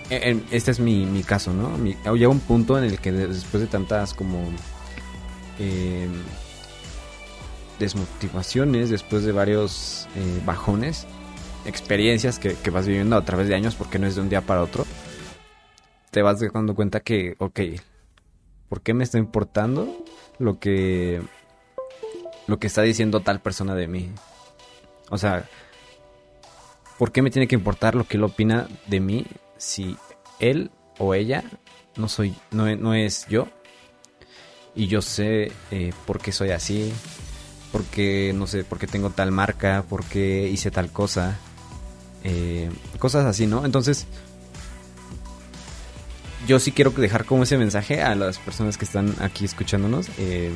este 0.09 0.71
es 0.71 0.79
mi, 0.79 1.05
mi 1.05 1.23
caso, 1.23 1.53
¿no? 1.53 1.77
llega 2.15 2.29
un 2.29 2.41
punto 2.41 2.77
en 2.77 2.83
el 2.83 2.99
que 2.99 3.11
después 3.11 3.61
de 3.61 3.67
tantas 3.67 4.13
como 4.13 4.43
desmotivaciones, 7.79 8.89
después 8.89 9.23
de 9.23 9.31
varios 9.31 10.07
bajones, 10.45 11.05
experiencias 11.65 12.39
que, 12.39 12.69
vas 12.69 12.87
viviendo 12.87 13.15
a 13.15 13.25
través 13.25 13.47
de 13.47 13.55
años, 13.55 13.75
porque 13.75 13.99
no 13.99 14.07
es 14.07 14.15
de 14.15 14.21
un 14.21 14.29
día 14.29 14.41
para 14.41 14.61
otro, 14.61 14.85
te 16.09 16.21
vas 16.21 16.39
dando 16.53 16.75
cuenta 16.75 16.99
que, 16.99 17.35
ok, 17.39 17.59
¿por 18.69 18.81
qué 18.81 18.93
me 18.93 19.03
está 19.03 19.17
importando 19.17 20.03
lo 20.39 20.59
que, 20.59 21.21
lo 22.47 22.59
que 22.59 22.67
está 22.67 22.81
diciendo 22.81 23.21
tal 23.21 23.39
persona 23.39 23.75
de 23.75 23.87
mí? 23.87 24.11
O 25.09 25.17
sea, 25.17 25.47
¿por 26.97 27.11
qué 27.11 27.21
me 27.21 27.31
tiene 27.31 27.47
que 27.47 27.55
importar 27.55 27.95
lo 27.95 28.05
que 28.05 28.17
él 28.17 28.23
opina 28.23 28.67
de 28.87 28.99
mí 28.99 29.25
si 29.57 29.97
él 30.39 30.71
o 30.97 31.13
ella 31.13 31.43
no 31.95 32.07
soy, 32.07 32.35
no, 32.51 32.73
no 32.75 32.93
es 32.93 33.27
yo? 33.27 33.47
Y 34.73 34.87
yo 34.87 35.01
sé 35.01 35.51
eh, 35.71 35.93
por 36.05 36.21
qué 36.21 36.31
soy 36.31 36.51
así, 36.51 36.93
porque 37.71 38.33
no 38.33 38.47
sé, 38.47 38.63
porque 38.63 38.87
tengo 38.87 39.09
tal 39.09 39.31
marca, 39.31 39.85
porque 39.87 40.47
hice 40.47 40.71
tal 40.71 40.91
cosa. 40.91 41.37
Eh, 42.23 42.69
cosas 42.99 43.25
así, 43.25 43.47
¿no? 43.47 43.65
Entonces, 43.65 44.05
yo 46.47 46.59
sí 46.59 46.71
quiero 46.71 46.91
dejar 46.91 47.25
como 47.25 47.43
ese 47.43 47.57
mensaje 47.57 48.01
a 48.01 48.15
las 48.15 48.39
personas 48.39 48.77
que 48.77 48.85
están 48.85 49.15
aquí 49.19 49.45
escuchándonos. 49.45 50.07
Eh, 50.17 50.51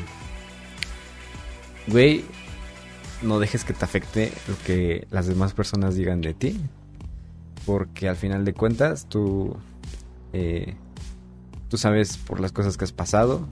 güey, 1.88 2.26
no 3.22 3.40
dejes 3.40 3.64
que 3.64 3.74
te 3.74 3.86
afecte 3.86 4.32
lo 4.48 4.56
que 4.66 5.08
las 5.10 5.28
demás 5.28 5.54
personas 5.54 5.96
digan 5.96 6.22
de 6.22 6.34
ti. 6.34 6.60
Porque 7.66 8.08
al 8.08 8.16
final 8.16 8.46
de 8.46 8.54
cuentas, 8.54 9.08
tú, 9.10 9.58
eh, 10.34 10.76
tú 11.68 11.78
sabes 11.78 12.18
por 12.18 12.40
las 12.40 12.52
cosas 12.52 12.78
que 12.78 12.86
has 12.86 12.92
pasado. 12.92 13.48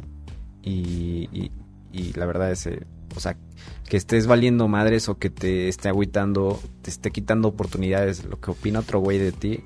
Y, 0.61 1.51
y 1.91 2.13
la 2.13 2.25
verdad 2.25 2.51
es, 2.51 2.69
o 3.15 3.19
sea, 3.19 3.37
que 3.87 3.97
estés 3.97 4.27
valiendo 4.27 4.67
madres 4.67 5.09
o 5.09 5.17
que 5.17 5.29
te 5.29 5.67
esté 5.67 5.89
agüitando, 5.89 6.59
te 6.81 6.89
esté 6.89 7.11
quitando 7.11 7.47
oportunidades, 7.47 8.25
lo 8.25 8.39
que 8.39 8.51
opina 8.51 8.79
otro 8.79 8.99
güey 8.99 9.17
de 9.17 9.31
ti, 9.31 9.63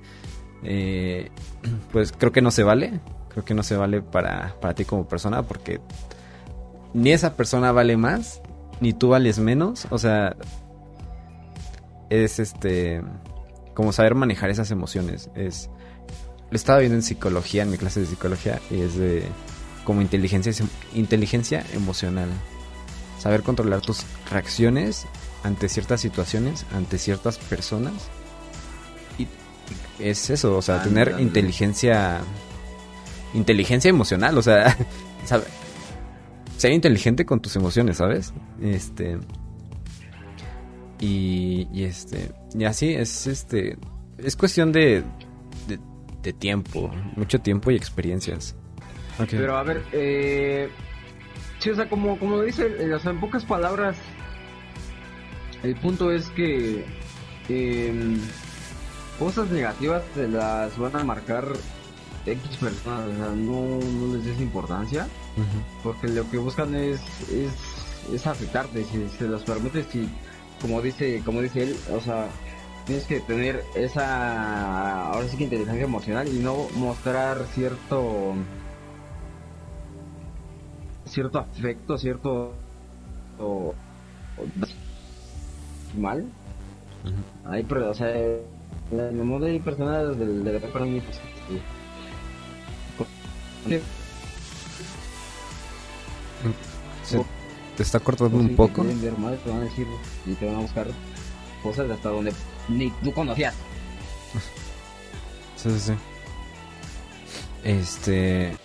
eh, 0.64 1.30
pues 1.92 2.12
creo 2.12 2.32
que 2.32 2.42
no 2.42 2.52
se 2.52 2.64
vale. 2.64 3.00
Creo 3.30 3.46
que 3.46 3.54
no 3.54 3.62
se 3.62 3.78
vale 3.78 4.02
para, 4.02 4.56
para 4.60 4.74
ti 4.74 4.84
como 4.84 5.08
persona 5.08 5.44
porque 5.44 5.80
ni 6.94 7.12
esa 7.12 7.36
persona 7.36 7.72
vale 7.72 7.96
más, 7.96 8.42
ni 8.82 8.94
tú 8.94 9.10
vales 9.10 9.38
menos. 9.38 9.88
O 9.92 10.00
sea, 10.00 10.36
es 12.10 12.40
este, 12.40 13.04
como 13.74 13.92
saber 13.94 14.16
manejar 14.16 14.50
esas 14.50 14.72
emociones. 14.72 15.30
Es, 15.36 15.70
lo 16.50 16.56
estaba 16.56 16.80
viendo 16.80 16.96
en 16.96 17.04
psicología, 17.04 17.64
en 17.64 17.72
mi 17.72 17.78
clase 17.78 18.00
de 18.00 18.06
psicología, 18.08 18.60
y 18.72 18.82
es 18.82 18.96
de 18.96 19.24
como 19.84 20.02
inteligencia, 20.02 20.52
inteligencia 20.94 21.64
emocional 21.74 22.30
saber 23.20 23.44
controlar 23.44 23.82
tus 23.82 24.04
reacciones 24.30 25.08
ante 25.44 25.70
ciertas 25.70 26.02
situaciones, 26.02 26.66
ante 26.74 26.98
ciertas 26.98 27.38
personas. 27.38 28.10
Y 29.18 29.28
es 30.00 30.30
eso, 30.30 30.58
o 30.58 30.62
sea, 30.62 30.82
tener 30.84 31.16
inteligencia 31.20 32.22
inteligencia 33.34 33.90
emocional, 33.90 34.38
o 34.38 34.42
sea, 34.42 34.76
ser 36.58 36.72
inteligente 36.72 37.26
con 37.26 37.40
tus 37.40 37.56
emociones, 37.56 37.98
¿sabes? 37.98 38.34
Este 38.62 39.18
y, 41.00 41.68
y 41.72 41.84
este 41.84 42.32
y 42.58 42.66
así 42.66 42.94
es 42.94 43.28
este 43.28 43.78
es 44.18 44.36
cuestión 44.36 44.72
de, 44.72 45.04
de, 45.68 46.34
tiempo, 46.34 46.92
mucho 47.16 47.40
tiempo 47.40 47.72
y 47.72 47.76
experiencias. 47.76 48.56
Pero 49.30 49.56
a 49.56 49.64
ver, 49.64 49.84
eh, 49.94 50.70
Sí, 51.60 51.72
o 51.72 51.76
sea, 51.76 51.90
como, 51.90 52.20
como 52.20 52.42
dice, 52.42 52.68
en 52.80 53.20
pocas 53.20 53.44
palabras, 53.44 53.98
el 55.64 55.76
punto 55.76 56.12
es 56.12 56.30
que 56.30 56.86
em, 57.50 58.20
cosas 59.18 59.50
negativas 59.50 60.04
te 60.14 60.28
las 60.28 60.78
van 60.78 60.96
a 60.96 61.04
marcar 61.04 61.46
X 62.26 62.58
personas, 62.58 63.08
o 63.08 63.16
sea, 63.16 63.30
no, 63.36 63.80
no 63.80 64.16
les 64.16 64.26
des 64.26 64.40
importancia, 64.40 65.08
porque 65.84 66.08
lo 66.08 66.30
que 66.30 66.38
buscan 66.38 66.76
es, 66.76 67.02
es, 67.32 67.52
es 68.14 68.28
afectarte, 68.28 68.84
si 68.84 69.08
se 69.18 69.28
los 69.28 69.44
permites, 69.44 69.88
y 69.96 70.08
como 70.62 70.82
dice, 70.82 71.22
como 71.26 71.42
dice 71.42 71.64
él, 71.64 71.78
o 71.92 72.02
sea, 72.02 72.28
tienes 72.86 73.06
que 73.06 73.20
tener 73.22 73.64
esa, 73.76 75.10
ahora 75.12 75.28
sí 75.28 75.38
que 75.38 75.46
inteligencia 75.46 75.86
emocional 75.86 76.28
y 76.28 76.40
no 76.40 76.68
mostrar 76.76 77.46
cierto 77.54 78.34
cierto 81.08 81.40
afecto, 81.40 81.98
cierto 81.98 82.54
o, 83.40 83.74
mal. 85.98 86.26
Hay, 87.46 87.64
pero, 87.64 87.92
o 87.92 87.94
sea, 87.94 88.10
en 88.18 88.44
el 88.92 89.24
mundo 89.24 89.46
hay 89.46 89.60
personas 89.60 90.18
del, 90.18 90.44
del 90.44 90.62
para 90.62 90.86
mí, 90.86 91.02
pues, 91.02 91.20
Se 97.04 97.24
te 97.76 97.84
está 97.84 98.00
cortando 98.00 98.38
un 98.38 98.56
poco. 98.56 98.84
Te, 98.84 98.94
te 98.94 99.10
van 99.12 99.26
a 99.26 99.64
decir 99.64 99.88
y 100.26 100.34
te 100.34 100.46
van 100.46 100.56
a 100.56 100.60
buscar 100.60 100.88
cosas 101.64 101.90
hasta 101.90 102.10
donde 102.10 102.34
ni 102.70 102.90
tú 103.04 103.14
conocías. 103.14 103.56
Sí, 105.56 105.72
sí, 105.72 105.80
sí. 105.80 105.94
Este. 107.64 108.56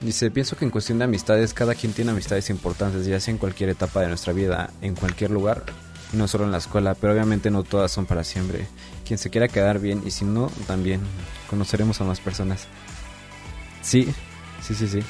Dice, 0.00 0.30
pienso 0.30 0.56
que 0.56 0.64
en 0.64 0.70
cuestión 0.70 0.98
de 0.98 1.04
amistades, 1.04 1.52
cada 1.52 1.74
quien 1.74 1.92
tiene 1.92 2.12
amistades 2.12 2.48
importantes, 2.48 3.04
ya 3.04 3.20
sea 3.20 3.32
en 3.32 3.38
cualquier 3.38 3.68
etapa 3.68 4.00
de 4.00 4.08
nuestra 4.08 4.32
vida, 4.32 4.70
en 4.80 4.94
cualquier 4.94 5.30
lugar, 5.30 5.64
y 6.12 6.16
no 6.16 6.26
solo 6.26 6.44
en 6.44 6.52
la 6.52 6.58
escuela, 6.58 6.94
pero 6.94 7.12
obviamente 7.12 7.50
no 7.50 7.64
todas 7.64 7.92
son 7.92 8.06
para 8.06 8.24
siempre. 8.24 8.66
Quien 9.06 9.18
se 9.18 9.28
quiera 9.28 9.48
quedar 9.48 9.78
bien, 9.78 10.02
y 10.06 10.10
si 10.10 10.24
no, 10.24 10.50
también 10.66 11.02
conoceremos 11.50 12.00
a 12.00 12.04
más 12.04 12.18
personas. 12.18 12.66
Sí, 13.82 14.08
sí, 14.62 14.74
sí, 14.74 14.88
sí. 14.88 15.00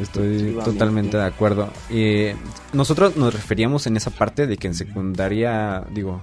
Estoy 0.00 0.56
totalmente 0.64 1.18
de 1.18 1.24
acuerdo. 1.24 1.70
y 1.90 2.28
nosotros 2.72 3.16
nos 3.16 3.34
referíamos 3.34 3.86
en 3.86 3.98
esa 3.98 4.10
parte 4.10 4.46
de 4.46 4.56
que 4.56 4.68
en 4.68 4.74
secundaria, 4.74 5.84
digo, 5.90 6.22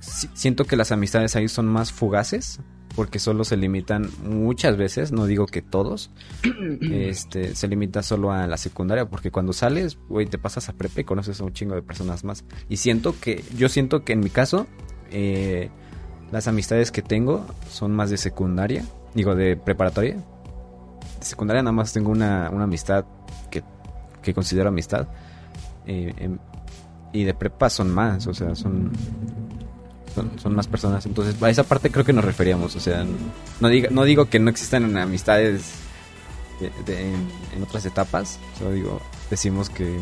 siento 0.00 0.64
que 0.64 0.74
las 0.74 0.90
amistades 0.90 1.36
ahí 1.36 1.46
son 1.46 1.66
más 1.66 1.92
fugaces 1.92 2.58
porque 3.00 3.18
solo 3.18 3.44
se 3.44 3.56
limitan 3.56 4.10
muchas 4.24 4.76
veces, 4.76 5.10
no 5.10 5.24
digo 5.24 5.46
que 5.46 5.62
todos, 5.62 6.10
este, 6.82 7.54
se 7.54 7.66
limita 7.66 8.02
solo 8.02 8.30
a 8.30 8.46
la 8.46 8.58
secundaria, 8.58 9.08
porque 9.08 9.30
cuando 9.30 9.54
sales, 9.54 9.96
güey, 10.10 10.26
te 10.26 10.36
pasas 10.36 10.68
a 10.68 10.74
prepa 10.74 11.00
y 11.00 11.04
conoces 11.04 11.40
a 11.40 11.44
un 11.44 11.54
chingo 11.54 11.74
de 11.74 11.80
personas 11.80 12.24
más. 12.24 12.44
Y 12.68 12.76
siento 12.76 13.18
que, 13.18 13.42
yo 13.56 13.70
siento 13.70 14.04
que 14.04 14.12
en 14.12 14.20
mi 14.20 14.28
caso, 14.28 14.66
eh, 15.10 15.70
las 16.30 16.46
amistades 16.46 16.90
que 16.90 17.00
tengo 17.00 17.46
son 17.70 17.92
más 17.92 18.10
de 18.10 18.18
secundaria, 18.18 18.84
digo, 19.14 19.34
de 19.34 19.56
preparatoria. 19.56 20.16
De 20.16 21.24
secundaria 21.24 21.62
nada 21.62 21.72
más 21.72 21.94
tengo 21.94 22.10
una, 22.10 22.50
una 22.50 22.64
amistad 22.64 23.06
que, 23.50 23.64
que 24.22 24.34
considero 24.34 24.68
amistad. 24.68 25.08
Eh, 25.86 26.12
em, 26.18 26.38
y 27.14 27.24
de 27.24 27.32
prepa 27.32 27.70
son 27.70 27.94
más, 27.94 28.26
o 28.26 28.34
sea, 28.34 28.54
son 28.54 28.92
son, 30.14 30.54
más 30.54 30.66
personas. 30.66 31.06
Entonces, 31.06 31.40
a 31.42 31.50
esa 31.50 31.64
parte 31.64 31.90
creo 31.90 32.04
que 32.04 32.12
nos 32.12 32.24
referíamos. 32.24 32.76
O 32.76 32.80
sea, 32.80 33.04
no, 33.60 33.68
digo, 33.68 33.88
no 33.90 34.04
digo 34.04 34.26
que 34.26 34.38
no 34.38 34.50
existan 34.50 34.96
amistades 34.96 35.72
en, 36.86 37.62
otras 37.62 37.86
etapas. 37.86 38.38
Solo 38.58 38.72
digo, 38.72 39.00
decimos 39.30 39.70
que 39.70 39.98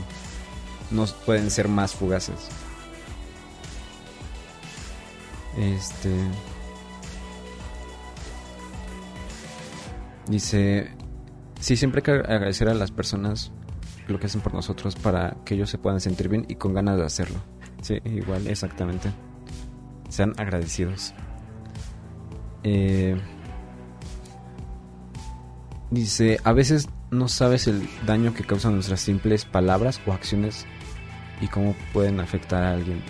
no 0.91 1.07
pueden 1.27 1.51
ser 1.51 1.69
más 1.69 1.95
fugaces. 1.95 2.49
Este. 5.57 6.11
Dice. 10.29 10.93
Sí, 11.61 11.77
siempre 11.77 11.99
hay 12.01 12.03
que 12.05 12.11
agradecer 12.13 12.69
a 12.69 12.75
las 12.75 12.93
personas 12.93 13.51
lo 14.07 14.21
que 14.21 14.27
hacen 14.27 14.41
por 14.41 14.55
nosotros 14.55 14.95
para 14.95 15.37
que 15.45 15.55
ellos 15.55 15.69
se 15.69 15.77
puedan 15.77 16.01
sentir 16.01 16.29
bien 16.29 16.47
y 16.49 16.55
con 16.55 16.73
ganas 16.73 16.97
de 16.97 17.05
hacerlo. 17.05 17.39
Sí, 17.83 17.99
igual, 18.05 18.47
exactamente. 18.47 19.13
Sean 20.09 20.35
agradecidos. 20.37 21.15
Eh, 22.65 23.17
dice, 25.91 26.39
a 26.45 26.53
veces 26.53 26.89
no 27.11 27.29
sabes 27.29 27.67
el 27.67 27.89
daño 28.07 28.35
que 28.35 28.45
causan 28.45 28.75
nuestras 28.75 29.01
simples 29.01 29.45
palabras 29.45 30.01
o 30.07 30.13
acciones 30.13 30.67
y 31.41 31.49
cómo 31.49 31.75
pueden 31.93 32.21
afectar 32.21 32.63
a 32.63 32.73
alguien. 32.73 33.03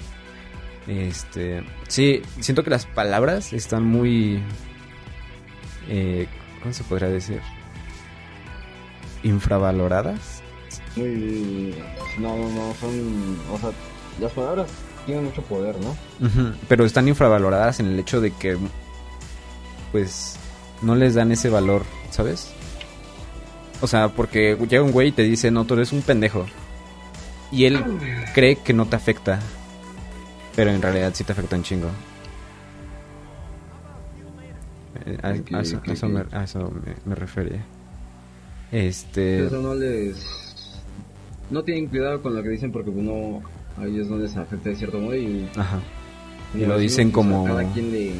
Este, 0.86 1.62
sí, 1.88 2.22
siento 2.40 2.64
que 2.64 2.70
las 2.70 2.86
palabras 2.86 3.52
están 3.52 3.84
muy, 3.84 4.42
eh, 5.88 6.26
¿cómo 6.62 6.72
se 6.72 6.84
podría 6.84 7.08
decir? 7.08 7.40
Infravaloradas. 9.22 10.42
Muy, 10.96 11.74
no, 12.18 12.36
no, 12.36 12.48
no, 12.48 12.74
son, 12.74 13.38
o 13.52 13.58
sea, 13.58 13.70
las 14.20 14.32
palabras 14.32 14.70
tienen 15.08 15.24
mucho 15.24 15.40
poder, 15.40 15.74
¿no? 15.80 15.96
Pero 16.68 16.84
están 16.84 17.08
infravaloradas 17.08 17.80
en 17.80 17.86
el 17.86 17.98
hecho 17.98 18.20
de 18.20 18.30
que, 18.30 18.58
pues, 19.90 20.36
no 20.82 20.96
les 20.96 21.14
dan 21.14 21.32
ese 21.32 21.48
valor, 21.48 21.84
¿sabes? 22.10 22.50
O 23.80 23.86
sea, 23.86 24.10
porque 24.10 24.58
llega 24.68 24.82
un 24.82 24.92
güey 24.92 25.08
y 25.08 25.12
te 25.12 25.22
dice, 25.22 25.50
no, 25.50 25.64
tú 25.64 25.74
eres 25.74 25.92
un 25.92 26.02
pendejo. 26.02 26.44
Y 27.50 27.64
él 27.64 27.82
cree 28.34 28.56
que 28.56 28.74
no 28.74 28.84
te 28.84 28.96
afecta. 28.96 29.40
Pero 30.54 30.72
en 30.72 30.82
realidad 30.82 31.12
sí 31.14 31.24
te 31.24 31.32
afecta 31.32 31.56
un 31.56 31.62
chingo. 31.62 31.88
Eh, 35.06 35.18
a, 35.22 35.30
eso, 35.62 35.80
me, 36.10 36.24
a 36.32 36.44
eso 36.44 36.70
me, 37.06 37.14
refería. 37.14 37.64
Este... 38.70 39.46
Eso 39.46 39.62
no 39.62 39.74
les... 39.74 40.82
No 41.48 41.62
tienen 41.64 41.86
cuidado 41.86 42.20
con 42.20 42.34
lo 42.34 42.42
que 42.42 42.50
dicen 42.50 42.70
porque 42.70 42.90
no 42.90 43.42
a 43.80 43.86
ellos 43.86 44.08
no 44.08 44.16
les 44.18 44.36
afecta 44.36 44.68
de 44.70 44.76
cierto 44.76 44.98
modo 44.98 45.14
y, 45.16 45.48
Ajá. 45.56 45.80
y 46.54 46.64
lo 46.66 46.78
dicen 46.78 47.10
como 47.10 47.44
cada 47.44 47.64
quien 47.72 47.92
le 47.92 48.12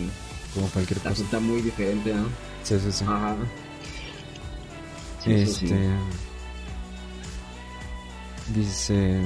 como 0.54 0.66
cualquier 0.68 1.00
cosa 1.00 1.22
está 1.22 1.40
muy 1.40 1.60
diferente 1.62 2.14
¿no? 2.14 2.26
sí 2.62 2.78
sí 2.78 2.92
sí 2.92 3.04
Ajá. 3.06 3.36
este 5.26 5.76
dice 8.54 9.20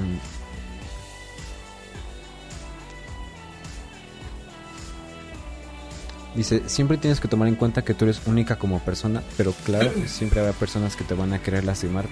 Dice, 6.34 6.62
siempre 6.66 6.96
tienes 6.96 7.20
que 7.20 7.28
tomar 7.28 7.46
en 7.48 7.56
cuenta 7.56 7.82
que 7.82 7.92
tú 7.92 8.06
eres 8.06 8.22
única 8.26 8.56
como 8.56 8.78
persona, 8.78 9.22
pero 9.36 9.52
claro, 9.64 9.90
siempre 10.06 10.40
habrá 10.40 10.52
personas 10.54 10.96
que 10.96 11.04
te 11.04 11.12
van 11.12 11.34
a 11.34 11.42
querer 11.42 11.64
lastimar 11.64 12.06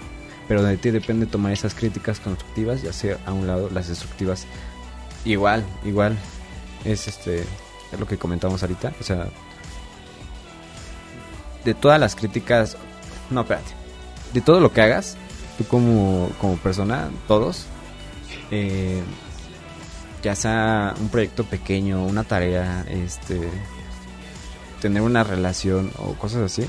pero 0.51 0.65
de 0.65 0.77
ti 0.77 0.91
depende 0.91 1.27
tomar 1.27 1.53
esas 1.53 1.77
críticas 1.77 2.19
constructivas 2.19 2.83
y 2.83 2.89
hacer 2.89 3.19
a 3.25 3.33
un 3.33 3.47
lado 3.47 3.71
las 3.71 3.87
destructivas. 3.87 4.49
Igual, 5.25 5.65
igual, 5.85 6.19
es 6.85 7.07
este, 7.07 7.45
es 7.93 8.01
lo 8.01 8.05
que 8.05 8.19
comentamos 8.19 8.61
ahorita, 8.61 8.93
o 9.01 9.05
sea, 9.05 9.29
de 11.65 11.73
todas 11.73 12.01
las 12.01 12.17
críticas, 12.17 12.77
no, 13.31 13.43
espérate, 13.43 13.71
de 14.35 14.41
todo 14.41 14.59
lo 14.59 14.73
que 14.73 14.83
hagas, 14.83 15.17
tú 15.57 15.65
como, 15.67 16.29
como 16.41 16.57
persona, 16.57 17.11
todos, 17.29 17.67
eh, 18.51 19.05
ya 20.21 20.35
sea 20.35 20.97
un 20.99 21.11
proyecto 21.11 21.45
pequeño, 21.45 22.05
una 22.05 22.25
tarea, 22.25 22.85
este, 22.89 23.41
tener 24.81 25.03
una 25.03 25.23
relación 25.23 25.93
o 25.97 26.15
cosas 26.15 26.43
así, 26.43 26.69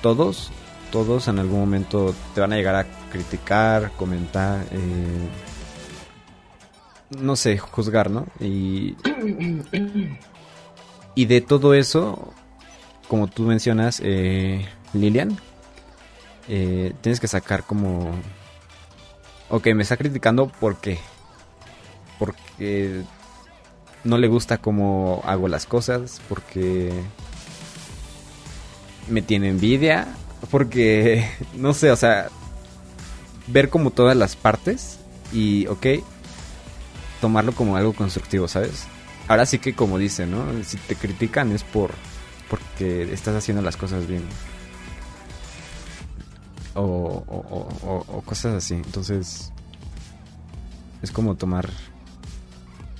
todos 0.00 0.50
todos 0.90 1.28
en 1.28 1.38
algún 1.38 1.60
momento 1.60 2.14
te 2.34 2.40
van 2.40 2.52
a 2.52 2.56
llegar 2.56 2.74
a 2.74 2.86
criticar, 3.10 3.92
comentar, 3.92 4.64
eh, 4.70 5.28
no 7.10 7.36
sé, 7.36 7.58
juzgar, 7.58 8.10
¿no? 8.10 8.26
Y, 8.40 8.96
de 11.14 11.40
todo 11.40 11.74
eso, 11.74 12.32
como 13.08 13.26
tú 13.28 13.44
mencionas, 13.44 14.00
eh, 14.04 14.66
Lilian, 14.92 15.38
eh, 16.48 16.92
tienes 17.00 17.20
que 17.20 17.28
sacar 17.28 17.64
como... 17.64 18.12
Ok, 19.48 19.68
me 19.74 19.82
está 19.82 19.96
criticando 19.96 20.50
porque... 20.60 20.98
Porque 22.18 23.02
no 24.04 24.18
le 24.18 24.28
gusta 24.28 24.58
cómo 24.58 25.22
hago 25.24 25.48
las 25.48 25.66
cosas, 25.66 26.20
porque 26.28 26.92
me 29.08 29.22
tiene 29.22 29.48
envidia 29.48 30.06
porque, 30.50 31.28
no 31.54 31.74
sé, 31.74 31.90
o 31.90 31.96
sea, 31.96 32.28
ver 33.46 33.68
como 33.68 33.90
todas 33.90 34.16
las 34.16 34.36
partes 34.36 34.98
y, 35.32 35.66
ok, 35.66 35.86
tomarlo 37.20 37.52
como 37.52 37.76
algo 37.76 37.92
constructivo, 37.92 38.48
¿sabes? 38.48 38.86
Ahora 39.28 39.46
sí 39.46 39.58
que 39.58 39.74
como 39.74 39.98
dice, 39.98 40.26
¿no? 40.26 40.44
Si 40.64 40.76
te 40.76 40.94
critican 40.94 41.52
es 41.52 41.64
por 41.64 41.90
porque 42.48 43.12
estás 43.12 43.34
haciendo 43.34 43.62
las 43.62 43.76
cosas 43.76 44.06
bien. 44.06 44.22
O, 46.74 47.24
o, 47.26 48.04
o, 48.06 48.22
cosas 48.22 48.54
así. 48.54 48.74
Entonces, 48.74 49.50
es 51.02 51.10
como 51.10 51.34
tomar 51.34 51.68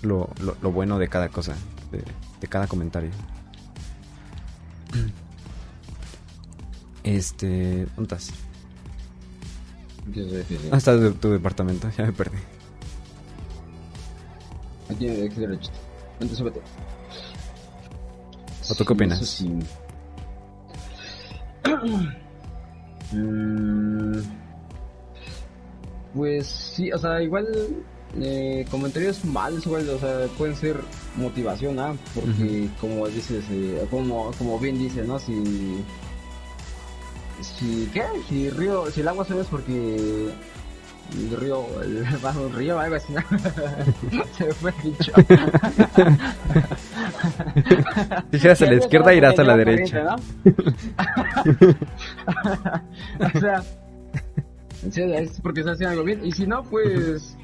lo, 0.03 0.29
bueno 0.63 0.99
de 0.99 1.09
cada 1.09 1.29
cosa, 1.29 1.55
de 2.41 2.49
cada 2.49 2.67
comentario. 2.67 3.11
Este. 7.07 7.87
¿Dónde 7.95 8.17
estás? 8.17 8.33
Ah, 10.73 10.77
estás 10.77 11.01
de 11.01 11.13
tu 11.13 11.31
departamento, 11.31 11.89
ya 11.97 12.05
me 12.05 12.13
perdí. 12.13 12.37
Aquí, 14.91 15.09
aquí 15.09 15.41
derecho. 15.41 15.71
Vente, 16.19 16.35
súbete. 16.35 16.61
¿O 18.69 18.75
tú 18.75 18.85
qué 18.85 18.93
opinas? 18.93 19.25
Sí. 19.25 19.49
mm, 23.13 24.19
pues 26.13 26.47
sí, 26.47 26.91
o 26.91 26.99
sea, 26.99 27.23
igual 27.23 27.47
eh, 28.21 28.67
comentarios 28.69 29.25
malos, 29.25 29.65
igual, 29.65 29.89
o 29.91 29.99
sea, 30.01 30.27
pueden 30.37 30.57
ser 30.57 30.77
motivación, 31.17 31.79
¿ah? 31.79 31.95
Porque, 32.15 32.69
como 32.81 33.07
dices, 33.07 33.45
eh, 33.51 33.87
como, 33.91 34.33
como 34.39 34.59
bien 34.59 34.77
dices, 34.79 35.07
¿no? 35.07 35.21
Si 35.21 35.85
si, 37.41 37.89
¿qué? 37.93 38.03
Si 38.29 38.51
río, 38.51 38.91
si 38.91 39.01
el 39.01 39.09
agua 39.09 39.25
sube 39.25 39.43
es 39.43 39.47
porque 39.49 40.31
el 41.13 41.37
río, 41.37 41.65
el, 41.83 42.05
bajo 42.23 42.47
el 42.47 42.53
río, 42.53 42.79
algo 42.79 42.97
así, 42.97 43.13
Se 44.37 44.53
fue 44.55 44.73
dicho. 44.83 45.13
Si 48.31 48.39
giras 48.39 48.63
a 48.63 48.67
la 48.67 48.75
izquierda, 48.75 49.15
irás 49.15 49.39
a 49.39 49.45
la 49.45 49.57
derecha. 49.57 50.17
o 53.21 53.39
sea, 53.39 53.63
es 54.95 55.41
porque 55.41 55.61
estás 55.61 55.75
haciendo 55.75 55.93
algo 55.93 56.05
bien. 56.05 56.25
Y 56.25 56.33
si 56.33 56.47
no, 56.47 56.63
pues, 56.65 57.37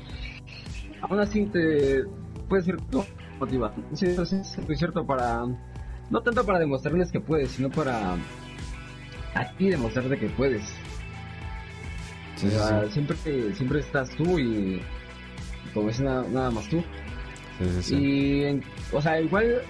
aún 1.03 1.21
así 1.21 1.47
te 1.47 2.05
puede 2.49 2.63
ser 2.63 2.77
motiva. 3.39 3.73
Sí, 3.95 4.07
eso 4.07 4.23
es 4.23 4.59
cierto 4.77 5.07
para, 5.07 5.45
no 6.11 6.21
tanto 6.21 6.45
para 6.45 6.59
demostrarles 6.59 7.13
que 7.13 7.21
puedes, 7.21 7.53
sino 7.53 7.71
para 7.71 8.17
a 9.35 9.51
ti 9.53 9.69
demostrarte 9.71 10.19
que 10.19 10.29
puedes. 10.29 10.63
siempre 12.93 13.17
siempre 13.55 13.81
estás 13.81 14.11
tú 14.11 14.39
y 14.39 14.81
como 15.73 15.91
es 15.91 16.01
nada, 16.01 16.27
nada 16.31 16.51
más 16.51 16.69
tú. 16.69 16.83
y 17.91 18.61
o 18.93 19.01
sea, 19.01 19.21
igual 19.21 19.63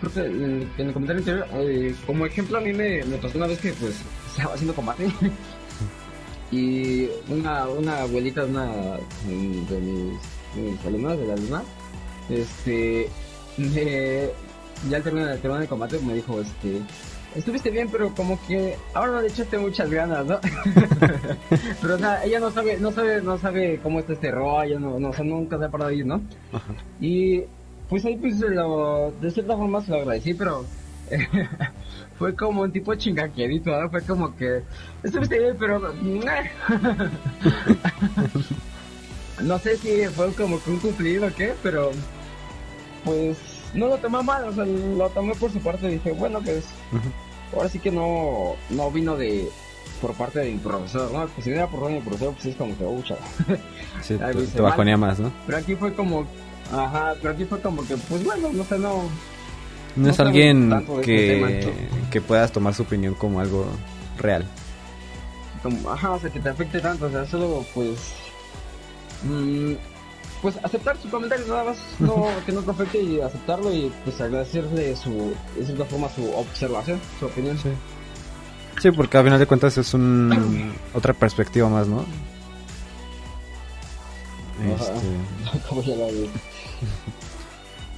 creo 0.00 0.12
que 0.12 0.20
en, 0.20 0.70
en 0.78 0.86
el 0.86 0.92
comentario 0.92 1.20
anterior, 1.20 1.46
eh, 1.54 1.94
como 2.06 2.26
ejemplo 2.26 2.58
a 2.58 2.60
mí 2.60 2.72
me, 2.72 3.04
me 3.04 3.16
pasó 3.18 3.38
una 3.38 3.46
vez 3.46 3.60
que 3.60 3.72
pues 3.74 4.00
estaba 4.30 4.54
haciendo 4.54 4.74
combate 4.74 5.08
y 6.50 7.08
una, 7.28 7.68
una 7.68 8.00
abuelita 8.00 8.44
de 8.44 8.50
una 8.50 8.66
de 9.26 9.34
mis, 9.34 9.68
de 9.68 9.80
mis 10.62 10.84
alumnas, 10.84 11.18
de 11.18 11.26
la 11.26 11.34
alumna, 11.34 11.62
este, 12.28 13.08
me, 13.56 14.28
ya 14.88 14.96
al 14.98 15.02
terminar, 15.02 15.30
al 15.30 15.40
terminar 15.40 15.62
el 15.62 15.68
combate 15.68 15.98
me 16.00 16.14
dijo, 16.14 16.40
este, 16.40 16.80
estuviste 17.34 17.70
bien, 17.70 17.88
pero 17.90 18.14
como 18.14 18.40
que 18.46 18.76
ahora 18.94 19.12
no 19.12 19.20
le 19.22 19.28
echaste 19.28 19.58
muchas 19.58 19.90
ganas, 19.90 20.24
¿no? 20.26 20.40
pero 21.82 21.94
o 21.94 21.98
sea, 21.98 22.24
ella 22.24 22.40
no 22.40 22.50
sabe, 22.50 22.78
no 22.78 22.90
sabe, 22.92 23.22
no 23.22 23.38
sabe 23.38 23.80
cómo 23.82 24.00
está 24.00 24.14
este 24.14 24.30
rollo, 24.30 24.80
no, 24.80 24.98
no, 24.98 25.10
o 25.10 25.12
sea, 25.12 25.24
nunca 25.24 25.58
se 25.58 25.64
ha 25.64 25.70
parado 25.70 25.90
ahí, 25.90 26.02
¿no? 26.04 26.22
Ajá. 26.52 26.74
Y 27.00 27.42
pues 27.88 28.04
ahí 28.04 28.16
pues 28.16 28.38
lo, 28.40 29.12
de 29.20 29.30
cierta 29.30 29.56
forma 29.56 29.82
se 29.82 29.90
lo 29.90 29.98
agradecí, 29.98 30.34
pero 30.34 30.64
fue 32.18 32.34
como 32.34 32.62
un 32.62 32.72
tipo 32.72 32.94
chingaquerito, 32.94 33.70
¿no? 33.80 33.90
Fue 33.90 34.02
como 34.02 34.36
que 34.36 34.62
estuviste 35.02 35.38
bien, 35.38 35.56
pero 35.58 35.80
no 39.42 39.58
sé 39.58 39.76
si 39.76 40.06
fue 40.06 40.32
como 40.34 40.62
que 40.62 40.70
un 40.70 40.78
cumplido 40.78 41.26
o 41.26 41.34
qué, 41.34 41.54
pero 41.62 41.90
pues 43.04 43.38
no 43.74 43.86
lo 43.88 43.98
tomé 43.98 44.22
mal, 44.22 44.44
o 44.44 44.52
sea, 44.54 44.64
lo 44.64 45.08
tomé 45.10 45.34
por 45.34 45.52
su 45.52 45.58
parte 45.60 45.88
y 45.88 45.92
dije, 45.94 46.12
bueno, 46.12 46.40
pues 46.40 46.64
Ujú. 46.92 47.56
ahora 47.56 47.68
sí 47.68 47.78
que 47.78 47.90
no, 47.90 48.54
no 48.70 48.90
vino 48.90 49.16
de 49.16 49.48
por 50.00 50.14
parte 50.14 50.40
del 50.40 50.58
profesor, 50.58 51.10
¿no? 51.12 51.26
Pues 51.28 51.44
si 51.44 51.50
era 51.50 51.66
por 51.68 51.80
parte 51.80 51.94
del 51.94 52.02
profesor, 52.04 52.34
pues 52.34 52.46
es 52.46 52.56
como 52.56 52.76
que, 52.76 53.02
chaval. 53.06 53.24
Sí, 54.02 54.18
Ay, 54.22 54.34
te, 54.34 54.46
te 54.46 54.60
bajonea 54.60 54.96
más, 54.96 55.20
¿no? 55.20 55.30
Pero 55.46 55.58
aquí 55.58 55.74
fue 55.74 55.92
como, 55.94 56.26
ajá, 56.72 57.14
pero 57.20 57.34
aquí 57.34 57.44
fue 57.44 57.60
como 57.60 57.86
que, 57.86 57.96
pues 57.96 58.24
bueno, 58.24 58.48
no 58.52 58.64
sé, 58.64 58.78
no, 58.78 59.02
No, 59.02 59.08
No 59.96 60.08
es 60.10 60.20
alguien 60.20 60.70
de 60.70 60.76
este 60.78 61.02
que, 61.02 61.88
que 62.10 62.20
puedas 62.20 62.50
tomar 62.52 62.74
su 62.74 62.82
opinión 62.82 63.14
como 63.14 63.40
algo 63.40 63.66
real. 64.18 64.46
como, 65.62 65.90
ajá, 65.90 66.12
o 66.12 66.18
sea, 66.18 66.30
que 66.30 66.40
te 66.40 66.48
afecte 66.48 66.80
tanto, 66.80 67.06
o 67.06 67.10
sea, 67.10 67.26
solo 67.26 67.64
pues, 67.74 67.98
mm, 69.24 69.72
pues 70.42 70.56
aceptar 70.62 70.96
su 70.96 71.10
comentario 71.10 71.46
nada 71.46 71.64
más, 71.64 71.78
no, 71.98 72.26
que 72.46 72.52
no 72.52 72.62
te 72.62 72.70
afecte 72.70 73.02
y 73.02 73.20
aceptarlo 73.20 73.72
y 73.72 73.92
pues 74.04 74.20
agradecerle 74.20 74.96
su, 74.96 75.34
de 75.56 75.64
cierta 75.64 75.84
forma 75.84 76.08
su 76.08 76.30
observación, 76.32 77.00
su 77.18 77.26
opinión. 77.26 77.58
Sí. 77.58 77.70
Sí, 78.80 78.90
porque 78.90 79.18
al 79.18 79.24
final 79.24 79.38
de 79.38 79.46
cuentas 79.46 79.76
es 79.76 79.92
un 79.92 80.72
otra 80.94 81.12
perspectiva 81.12 81.68
más, 81.68 81.86
¿no? 81.86 82.04
Este, 84.74 85.82
ya 85.86 85.96
la 85.96 86.06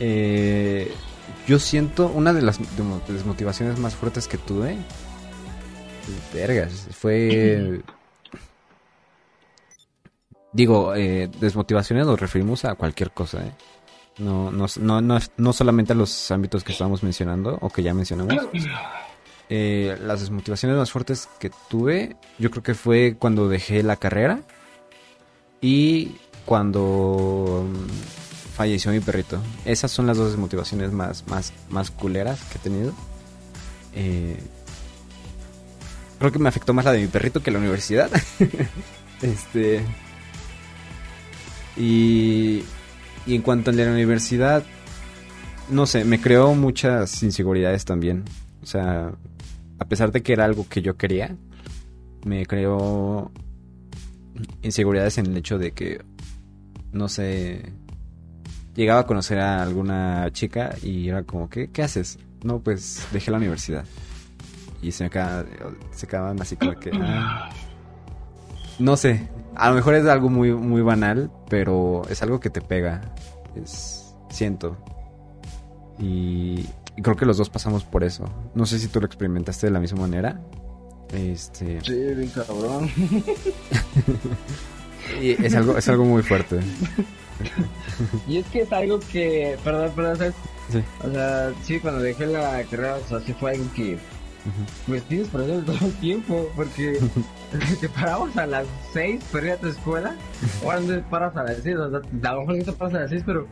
eh, 0.00 0.92
yo 1.46 1.58
siento 1.58 2.06
una 2.08 2.32
de 2.32 2.42
las 2.42 2.58
desmotivaciones 3.08 3.78
más 3.78 3.94
fuertes 3.94 4.28
que 4.28 4.38
tuve. 4.38 4.76
Vergas, 6.34 6.88
fue. 6.92 7.80
Digo, 10.52 10.94
eh, 10.94 11.30
desmotivaciones 11.40 12.06
nos 12.06 12.20
referimos 12.20 12.64
a 12.64 12.74
cualquier 12.74 13.10
cosa, 13.10 13.44
¿eh? 13.44 13.52
No, 14.18 14.52
no, 14.52 14.66
no, 14.78 15.00
no, 15.00 15.18
no 15.38 15.52
solamente 15.52 15.94
a 15.94 15.96
los 15.96 16.30
ámbitos 16.30 16.62
que 16.62 16.72
estábamos 16.72 17.02
mencionando 17.02 17.56
o 17.60 17.70
que 17.70 17.82
ya 17.82 17.94
mencionamos. 17.94 18.34
Eh, 19.48 19.96
las 20.00 20.20
desmotivaciones 20.20 20.76
más 20.76 20.90
fuertes 20.90 21.28
que 21.38 21.50
tuve, 21.68 22.16
yo 22.38 22.50
creo 22.50 22.62
que 22.62 22.74
fue 22.74 23.16
cuando 23.18 23.48
dejé 23.48 23.82
la 23.82 23.96
carrera 23.96 24.40
y 25.60 26.16
cuando 26.44 27.66
mm, 27.66 28.52
falleció 28.54 28.92
mi 28.92 29.00
perrito. 29.00 29.40
Esas 29.64 29.90
son 29.90 30.06
las 30.06 30.18
dos 30.18 30.30
desmotivaciones 30.30 30.92
más, 30.92 31.26
más, 31.28 31.52
más 31.70 31.90
culeras 31.90 32.40
que 32.44 32.58
he 32.58 32.60
tenido. 32.60 32.92
Eh, 33.94 34.38
creo 36.18 36.32
que 36.32 36.38
me 36.38 36.48
afectó 36.48 36.74
más 36.74 36.84
la 36.84 36.92
de 36.92 37.00
mi 37.00 37.08
perrito 37.08 37.42
que 37.42 37.50
la 37.50 37.58
universidad. 37.58 38.10
este. 39.22 39.84
Y, 41.76 42.62
y 43.26 43.34
en 43.34 43.42
cuanto 43.42 43.70
a 43.70 43.74
la 43.74 43.90
universidad, 43.90 44.62
no 45.70 45.86
sé, 45.86 46.04
me 46.04 46.20
creó 46.20 46.54
muchas 46.54 47.22
inseguridades 47.22 47.84
también. 47.84 48.24
O 48.62 48.66
sea, 48.66 49.12
a 49.78 49.84
pesar 49.86 50.12
de 50.12 50.22
que 50.22 50.32
era 50.32 50.44
algo 50.44 50.68
que 50.68 50.82
yo 50.82 50.96
quería, 50.96 51.34
me 52.24 52.46
creó 52.46 53.30
inseguridades 54.62 55.18
en 55.18 55.26
el 55.26 55.36
hecho 55.36 55.58
de 55.58 55.72
que, 55.72 56.00
no 56.92 57.08
sé, 57.08 57.72
llegaba 58.74 59.00
a 59.00 59.06
conocer 59.06 59.38
a 59.40 59.62
alguna 59.62 60.28
chica 60.32 60.74
y 60.82 61.08
era 61.08 61.22
como, 61.24 61.48
¿qué, 61.48 61.68
qué 61.70 61.82
haces? 61.82 62.18
No, 62.44 62.60
pues 62.60 63.06
dejé 63.12 63.30
la 63.30 63.38
universidad. 63.38 63.84
Y 64.82 64.90
se 64.92 65.04
me 65.04 65.08
acaba- 65.08 65.44
se 65.92 66.06
acaban 66.06 66.40
así 66.40 66.56
como 66.56 66.74
que... 66.74 66.90
ah. 66.94 67.50
no 68.78 68.96
sé, 68.96 69.28
a 69.62 69.68
lo 69.68 69.76
mejor 69.76 69.94
es 69.94 70.04
algo 70.06 70.28
muy, 70.28 70.52
muy 70.52 70.82
banal, 70.82 71.30
pero 71.48 72.02
es 72.10 72.20
algo 72.20 72.40
que 72.40 72.50
te 72.50 72.60
pega. 72.60 73.00
Es, 73.54 74.12
siento. 74.28 74.76
Y, 76.00 76.66
y 76.96 77.02
creo 77.02 77.14
que 77.14 77.24
los 77.24 77.36
dos 77.36 77.48
pasamos 77.48 77.84
por 77.84 78.02
eso. 78.02 78.24
No 78.56 78.66
sé 78.66 78.80
si 78.80 78.88
tú 78.88 78.98
lo 78.98 79.06
experimentaste 79.06 79.68
de 79.68 79.72
la 79.72 79.78
misma 79.78 80.00
manera. 80.00 80.40
Este, 81.12 81.80
Sí, 81.80 81.94
bien 81.94 82.28
cabrón. 82.30 82.90
y 85.22 85.30
es 85.30 85.54
algo, 85.54 85.78
es 85.78 85.88
algo 85.88 86.06
muy 86.06 86.24
fuerte. 86.24 86.58
Y 88.28 88.38
es 88.38 88.46
que 88.46 88.62
es 88.62 88.72
algo 88.72 89.00
que, 89.00 89.56
perdón, 89.64 89.90
perdón, 89.96 90.16
¿sabes? 90.16 90.34
Sí. 90.70 90.82
O 91.02 91.10
sea, 91.10 91.52
sí, 91.62 91.80
cuando 91.80 92.00
dejé 92.00 92.26
la 92.26 92.62
carrera, 92.64 92.96
o 92.96 93.08
sea, 93.08 93.20
sí 93.20 93.32
fue 93.32 93.52
algo 93.52 93.64
que. 93.74 93.98
Pues 94.86 95.02
tienes 95.04 95.28
presente 95.28 95.72
todo 95.72 95.86
el 95.86 95.92
tiempo, 95.94 96.50
porque 96.56 96.98
te 97.80 97.88
parabas 97.88 98.36
a 98.36 98.46
las 98.46 98.66
6 98.92 99.24
para 99.32 99.46
ir 99.46 99.52
a 99.52 99.56
tu 99.56 99.68
escuela, 99.68 100.14
ahora 100.64 100.80
no 100.80 100.86
te 100.88 100.98
paras 101.00 101.36
a 101.36 101.44
las 101.44 101.56
6, 101.58 101.76
o 101.76 101.90
sea, 101.90 102.00
a 102.30 102.34
lo 102.34 102.40
mejor 102.40 102.56
sí 102.56 102.62
te 102.64 102.72
paras 102.72 102.94
a 102.94 103.00
las 103.00 103.10
6, 103.10 103.22
pero 103.26 103.46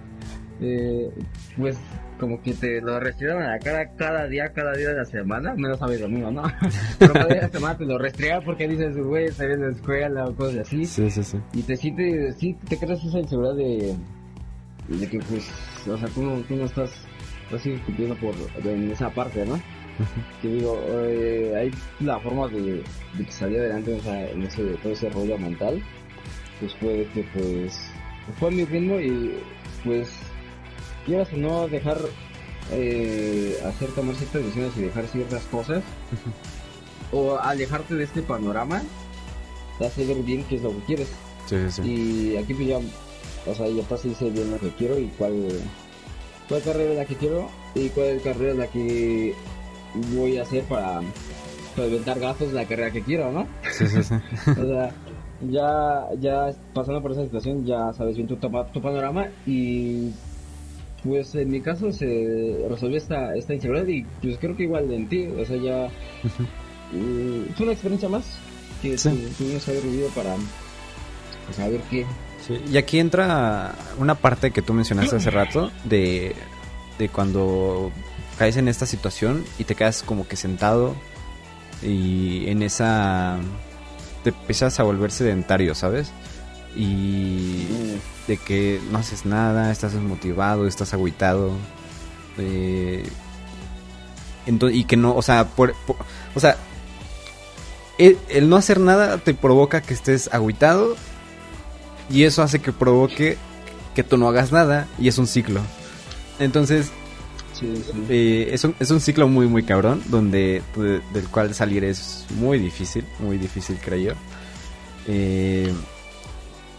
eh, 0.60 1.10
pues 1.56 1.78
como 2.18 2.42
que 2.42 2.52
te 2.52 2.82
lo 2.82 3.00
restregan 3.00 3.42
a 3.42 3.52
la 3.52 3.58
cara 3.58 3.92
cada 3.96 4.26
día, 4.26 4.52
cada 4.52 4.72
día 4.72 4.88
de 4.90 4.96
la 4.96 5.04
semana, 5.06 5.54
menos 5.54 5.78
sabes 5.78 6.00
lo 6.02 6.08
mismo, 6.08 6.30
¿no? 6.30 6.42
pero 6.98 7.14
cada 7.14 7.26
día 7.26 7.36
de 7.36 7.42
la 7.42 7.48
semana 7.48 7.78
te 7.78 7.84
lo 7.86 7.96
restregan 7.98 8.44
porque 8.44 8.68
dices, 8.68 8.96
güey, 8.98 9.26
estoy 9.26 9.52
en 9.52 9.60
la 9.62 9.70
escuela 9.70 10.26
o 10.26 10.34
cosas 10.34 10.58
así, 10.66 10.84
Sí, 10.84 11.10
sí, 11.10 11.22
sí. 11.24 11.38
y 11.54 11.62
te 11.62 11.76
sientes, 11.76 12.36
sí, 12.36 12.56
te 12.68 12.76
creas 12.78 13.02
esa 13.04 13.18
inseguridad 13.20 13.54
de, 13.54 13.94
de 14.88 15.08
que 15.08 15.18
pues, 15.20 15.48
o 15.88 15.96
sea, 15.96 16.08
tú 16.08 16.22
no, 16.22 16.36
tú 16.42 16.56
no 16.56 16.64
estás 16.66 16.90
así 17.54 17.72
cumpliendo 17.86 18.14
por, 18.16 18.34
en 18.64 18.90
esa 18.90 19.08
parte, 19.10 19.46
¿no? 19.46 19.58
Que 20.42 20.48
digo, 20.48 20.80
eh, 21.06 21.52
hay 21.56 21.70
la 22.04 22.18
forma 22.20 22.48
de, 22.48 22.82
de 23.14 23.24
que 23.24 23.32
salir 23.32 23.58
adelante 23.60 23.92
en, 23.92 23.98
esa- 24.00 24.30
en 24.30 24.42
ese, 24.42 24.62
todo 24.82 24.92
ese 24.92 25.10
rollo 25.10 25.38
mental, 25.38 25.82
pues 26.60 26.74
fue 26.76 27.06
que 27.14 27.22
pues 27.34 27.78
fue 28.38 28.50
mi 28.50 28.64
ritmo 28.64 29.00
y 29.00 29.32
pues 29.84 30.08
quieras 31.06 31.28
o 31.32 31.36
no 31.36 31.68
dejar 31.68 31.98
eh, 32.72 33.58
hacer 33.66 33.88
tomar 33.90 34.14
ciertas 34.14 34.42
decisiones 34.44 34.76
y 34.76 34.82
dejar 34.82 35.06
ciertas 35.06 35.42
cosas 35.44 35.82
o 37.12 37.36
alejarte 37.38 37.94
de 37.94 38.04
este 38.04 38.22
panorama 38.22 38.82
te 39.78 39.86
hace 39.86 40.04
ver 40.06 40.18
bien 40.22 40.44
qué 40.44 40.56
es 40.56 40.62
lo 40.62 40.70
que 40.70 40.84
quieres 40.84 41.08
Sí, 41.46 41.56
sí, 41.70 41.82
sí. 41.82 41.90
y 41.90 42.36
aquí 42.36 42.54
pues 42.54 42.68
ya 42.68 42.78
o 43.46 43.54
sea 43.54 43.66
ya 43.68 43.82
y 44.04 44.14
sé 44.14 44.30
bien 44.30 44.50
lo 44.52 44.58
que 44.58 44.68
quiero 44.70 44.98
y 44.98 45.06
cuál 45.18 45.48
cuál 46.48 46.62
carrera 46.62 46.90
es 46.92 46.98
la 46.98 47.04
que 47.06 47.16
quiero 47.16 47.48
y 47.74 47.88
cuál 47.88 48.20
carrera 48.22 48.52
es 48.52 48.58
la 48.58 48.66
que 48.68 49.34
voy 50.14 50.38
a 50.38 50.42
hacer 50.42 50.64
para 50.64 51.00
solventar 51.76 52.18
gastos 52.18 52.48
de 52.48 52.54
la 52.54 52.64
carrera 52.66 52.90
que 52.90 53.02
quiero, 53.02 53.30
¿no? 53.32 53.46
Sí, 53.72 53.86
sí, 53.86 54.02
sí. 54.02 54.14
O 54.50 54.66
sea, 54.66 54.90
ya, 55.48 56.06
ya 56.20 56.50
pasando 56.74 57.00
por 57.00 57.12
esa 57.12 57.24
situación 57.24 57.64
ya 57.64 57.92
sabes 57.94 58.16
bien 58.16 58.28
tu, 58.28 58.36
tu 58.36 58.80
panorama 58.82 59.28
y 59.46 60.10
pues 61.02 61.34
en 61.34 61.48
mi 61.50 61.60
caso 61.62 61.90
se 61.92 62.66
resolvió 62.68 62.98
esta, 62.98 63.34
esta 63.34 63.54
inseguridad 63.54 63.86
y 63.86 64.02
pues 64.20 64.36
creo 64.38 64.54
que 64.54 64.64
igual 64.64 64.92
en 64.92 65.08
ti, 65.08 65.26
o 65.28 65.44
sea 65.46 65.56
ya 65.56 65.88
mm, 66.92 67.54
fue 67.56 67.64
una 67.64 67.72
experiencia 67.72 68.08
más 68.08 68.24
que 68.82 68.98
Sí. 68.98 69.08
tu- 69.08 69.44
tuvimos 69.44 69.64
que 69.64 69.70
haber 69.70 69.82
vivido 69.84 70.08
para 70.10 70.34
pues, 71.46 71.56
saber 71.56 71.80
qué. 71.90 72.04
Sí, 72.46 72.58
Y 72.70 72.76
aquí 72.76 72.98
entra 72.98 73.74
una 73.98 74.14
parte 74.14 74.50
que 74.50 74.60
tú 74.62 74.72
mencionaste 74.74 75.16
hace 75.16 75.30
rato 75.30 75.70
de, 75.84 76.34
de 76.98 77.08
cuando 77.08 77.90
caes 78.40 78.56
en 78.56 78.68
esta 78.68 78.86
situación 78.86 79.44
y 79.58 79.64
te 79.64 79.74
quedas 79.74 80.02
como 80.02 80.26
que 80.26 80.34
sentado 80.34 80.96
y 81.82 82.48
en 82.48 82.62
esa 82.62 83.36
te 84.24 84.30
empiezas 84.30 84.80
a 84.80 84.82
volver 84.82 85.10
sedentario, 85.10 85.74
¿sabes? 85.74 86.10
Y 86.74 87.66
de 88.26 88.38
que 88.38 88.80
no 88.90 88.96
haces 88.96 89.26
nada, 89.26 89.70
estás 89.70 89.92
desmotivado, 89.92 90.66
estás 90.66 90.94
agüitado. 90.94 91.52
eh, 92.38 93.06
y 94.72 94.84
que 94.84 94.96
no, 94.96 95.14
o 95.14 95.20
sea, 95.20 95.44
por, 95.48 95.74
por- 95.86 95.96
o 96.34 96.40
sea, 96.40 96.56
el, 97.98 98.16
el 98.30 98.48
no 98.48 98.56
hacer 98.56 98.80
nada 98.80 99.18
te 99.18 99.34
provoca 99.34 99.82
que 99.82 99.92
estés 99.92 100.30
agüitado 100.32 100.96
y 102.08 102.24
eso 102.24 102.42
hace 102.42 102.58
que 102.60 102.72
provoque 102.72 103.36
que 103.94 104.02
tú 104.02 104.16
no 104.16 104.28
hagas 104.30 104.50
nada 104.50 104.86
y 104.98 105.08
es 105.08 105.18
un 105.18 105.26
ciclo. 105.26 105.60
Entonces, 106.38 106.90
Eh, 108.08 108.48
es, 108.52 108.64
un, 108.64 108.74
es 108.78 108.90
un 108.90 109.00
ciclo 109.00 109.28
muy, 109.28 109.46
muy 109.46 109.62
cabrón, 109.62 110.02
donde 110.06 110.62
del 110.76 111.28
cual 111.30 111.54
salir 111.54 111.84
es 111.84 112.26
muy 112.36 112.58
difícil, 112.58 113.04
muy 113.18 113.38
difícil, 113.38 113.78
creo 113.82 113.98
yo. 113.98 114.12
Eh, 115.06 115.72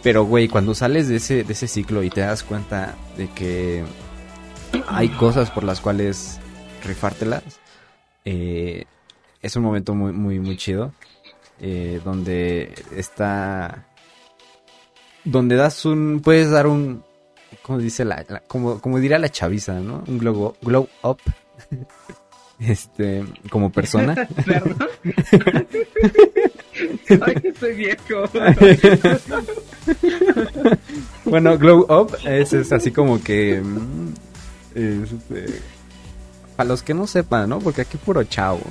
pero, 0.02 0.24
güey, 0.24 0.48
cuando 0.48 0.74
sales 0.74 1.08
de 1.08 1.16
ese, 1.16 1.44
de 1.44 1.52
ese 1.52 1.68
ciclo 1.68 2.02
y 2.02 2.10
te 2.10 2.22
das 2.22 2.42
cuenta 2.42 2.96
de 3.16 3.28
que 3.30 3.84
hay 4.88 5.08
cosas 5.10 5.50
por 5.50 5.64
las 5.64 5.80
cuales 5.80 6.40
rifártelas, 6.84 7.42
eh, 8.24 8.84
es 9.40 9.56
un 9.56 9.62
momento 9.62 9.94
muy, 9.94 10.12
muy, 10.12 10.38
muy 10.38 10.56
chido. 10.56 10.92
Eh, 11.64 12.00
donde 12.04 12.74
está. 12.96 13.86
Donde 15.24 15.54
das 15.54 15.84
un. 15.84 16.20
Puedes 16.20 16.50
dar 16.50 16.66
un. 16.66 17.04
Como 17.62 17.78
dice 17.78 18.04
la. 18.04 18.24
como, 18.48 18.80
como 18.80 18.98
diría 18.98 19.18
la 19.18 19.28
chaviza, 19.28 19.74
¿no? 19.74 20.02
Un 20.06 20.18
glow, 20.18 20.56
glow 20.62 20.88
up. 21.02 21.18
este. 22.58 23.24
Como 23.50 23.70
persona. 23.70 24.14
Perdón. 24.44 24.76
Ay, 27.08 27.36
estoy 27.44 27.74
viejo. 27.74 28.24
bueno, 31.24 31.56
glow 31.56 31.86
up 31.88 32.16
es, 32.24 32.52
es 32.52 32.72
así 32.72 32.90
como 32.90 33.22
que. 33.22 33.60
Mm, 33.60 34.14
este, 34.74 35.60
para 36.56 36.68
los 36.68 36.82
que 36.82 36.94
no 36.94 37.06
sepan, 37.06 37.48
¿no? 37.48 37.60
Porque 37.60 37.82
aquí 37.82 37.96
puro 37.96 38.24
chavo. 38.24 38.62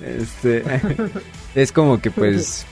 Este. 0.00 0.62
es 1.54 1.72
como 1.72 2.00
que 2.00 2.12
pues. 2.12 2.64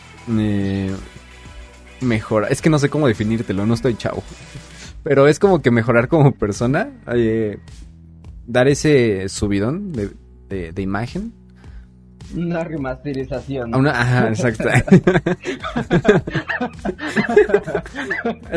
mejora. 2.01 2.47
Es 2.49 2.63
que 2.63 2.71
no 2.71 2.79
sé 2.79 2.89
cómo 2.89 3.09
definírtelo, 3.09 3.67
no 3.67 3.75
estoy 3.75 3.97
chavo. 3.97 4.23
Pero 5.03 5.27
es 5.29 5.39
como 5.39 5.63
que 5.63 5.71
mejorar 5.71 6.09
como 6.09 6.33
persona. 6.33 6.91
Eh, 7.13 7.59
dar 8.47 8.69
ese 8.69 9.29
subidón 9.29 9.93
de, 9.93 10.11
de, 10.73 10.83
imagen. 10.83 11.33
Una 12.37 12.65
remasterización. 12.65 13.75
Una, 13.75 13.93
ajá, 13.93 14.29
exacto. 14.29 14.65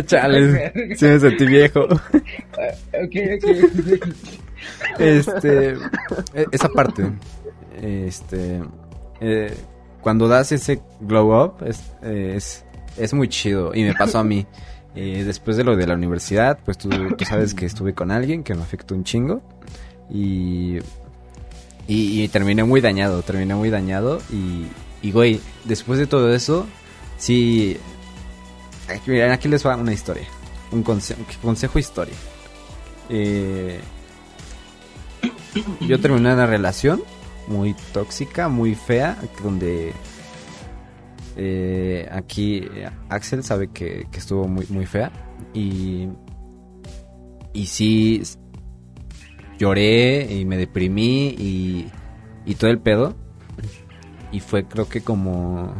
Chale, 0.05 0.95
sí 0.95 1.05
me 1.05 1.19
sentí 1.19 1.45
viejo. 1.45 1.83
ok, 1.83 1.99
ok. 2.93 3.45
Este, 4.99 5.73
e, 6.33 6.45
esa 6.51 6.69
parte, 6.69 7.11
este, 7.81 8.61
eh, 9.19 9.53
cuando 10.01 10.27
das 10.27 10.51
ese 10.51 10.81
glow 11.01 11.43
up 11.43 11.55
es, 11.65 12.63
es, 12.97 13.13
muy 13.13 13.27
chido 13.27 13.73
y 13.73 13.83
me 13.83 13.93
pasó 13.93 14.19
a 14.19 14.23
mí. 14.23 14.45
Eh, 14.95 15.23
después 15.25 15.57
de 15.57 15.63
lo 15.63 15.75
de 15.75 15.87
la 15.87 15.95
universidad, 15.95 16.59
pues 16.63 16.77
tú, 16.77 16.89
sabes 17.27 17.53
que 17.53 17.65
estuve 17.65 17.93
con 17.93 18.11
alguien 18.11 18.43
que 18.43 18.53
me 18.53 18.61
afectó 18.61 18.93
un 18.93 19.03
chingo 19.03 19.41
y, 20.11 20.77
y, 21.87 22.27
terminé 22.27 22.63
muy 22.63 22.79
dañado, 22.79 23.23
terminé 23.23 23.55
muy 23.55 23.71
dañado 23.71 24.21
y, 24.31 24.67
y 25.01 25.11
güey, 25.11 25.41
después 25.63 25.97
de 25.97 26.05
todo 26.05 26.33
eso, 26.33 26.67
sí, 27.17 27.77
aquí, 28.87 29.19
aquí 29.19 29.47
les 29.47 29.65
va 29.65 29.75
una 29.75 29.93
historia, 29.93 30.27
un 30.71 30.83
consejo, 30.83 31.21
consejo 31.41 31.79
historia. 31.79 32.15
Eh, 33.09 33.79
yo 35.81 35.99
terminé 35.99 36.33
una 36.33 36.45
relación 36.45 37.01
muy 37.47 37.75
tóxica, 37.93 38.47
muy 38.47 38.75
fea, 38.75 39.17
donde 39.41 39.93
eh, 41.35 42.07
aquí 42.11 42.67
Axel 43.09 43.43
sabe 43.43 43.69
que, 43.69 44.07
estuvo 44.13 44.47
muy, 44.47 44.65
muy 44.69 44.85
fea 44.85 45.11
y, 45.53 46.07
y 47.53 47.65
sí 47.65 48.21
lloré 49.57 50.33
y 50.33 50.45
me 50.45 50.57
deprimí 50.57 51.29
y, 51.29 51.91
y 52.45 52.55
todo 52.55 52.69
el 52.69 52.79
pedo. 52.79 53.15
Y 54.31 54.39
fue 54.39 54.67
creo 54.67 54.89
que 54.89 55.01
como 55.01 55.73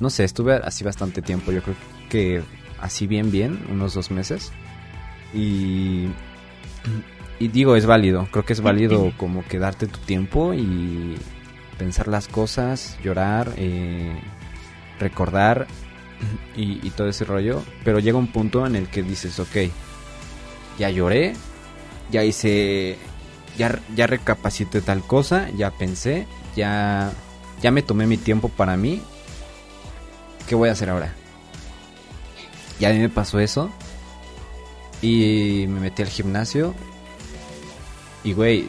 no 0.00 0.10
sé, 0.10 0.24
estuve 0.24 0.54
así 0.56 0.84
bastante 0.84 1.22
tiempo, 1.22 1.52
yo 1.52 1.62
creo 1.62 1.76
que 2.10 2.42
así 2.80 3.06
bien 3.06 3.30
bien, 3.30 3.64
unos 3.70 3.94
dos 3.94 4.10
meses. 4.10 4.52
Y 5.32 6.08
y 7.38 7.48
digo, 7.48 7.76
es 7.76 7.86
válido, 7.86 8.28
creo 8.30 8.44
que 8.44 8.52
es 8.52 8.60
válido 8.60 9.12
como 9.16 9.44
que 9.44 9.58
darte 9.58 9.86
tu 9.86 9.98
tiempo 10.00 10.54
y 10.54 11.16
pensar 11.74 12.08
las 12.08 12.28
cosas, 12.28 12.96
llorar, 13.02 13.52
eh, 13.56 14.18
recordar 14.98 15.66
y, 16.56 16.90
todo 16.90 17.08
ese 17.08 17.24
rollo, 17.24 17.62
pero 17.84 17.98
llega 17.98 18.18
un 18.18 18.28
punto 18.28 18.66
en 18.66 18.76
el 18.76 18.88
que 18.88 19.02
dices, 19.02 19.38
ok, 19.38 19.56
ya 20.78 20.90
lloré, 20.90 21.34
ya 22.10 22.24
hice, 22.24 22.96
ya, 23.58 23.80
ya 23.94 24.06
recapacité 24.06 24.80
tal 24.80 25.02
cosa, 25.02 25.48
ya 25.56 25.70
pensé, 25.70 26.26
ya, 26.56 27.12
ya 27.62 27.70
me 27.70 27.82
tomé 27.82 28.06
mi 28.06 28.16
tiempo 28.16 28.48
para 28.48 28.76
mí, 28.76 29.02
¿qué 30.48 30.54
voy 30.54 30.68
a 30.68 30.72
hacer 30.72 30.90
ahora? 30.90 31.14
Y 32.80 32.84
a 32.84 32.90
mí 32.90 32.98
me 32.98 33.08
pasó 33.08 33.38
eso 33.38 33.70
y 35.00 35.66
me 35.68 35.80
metí 35.80 36.02
al 36.02 36.08
gimnasio 36.08 36.74
y 38.24 38.32
güey, 38.32 38.68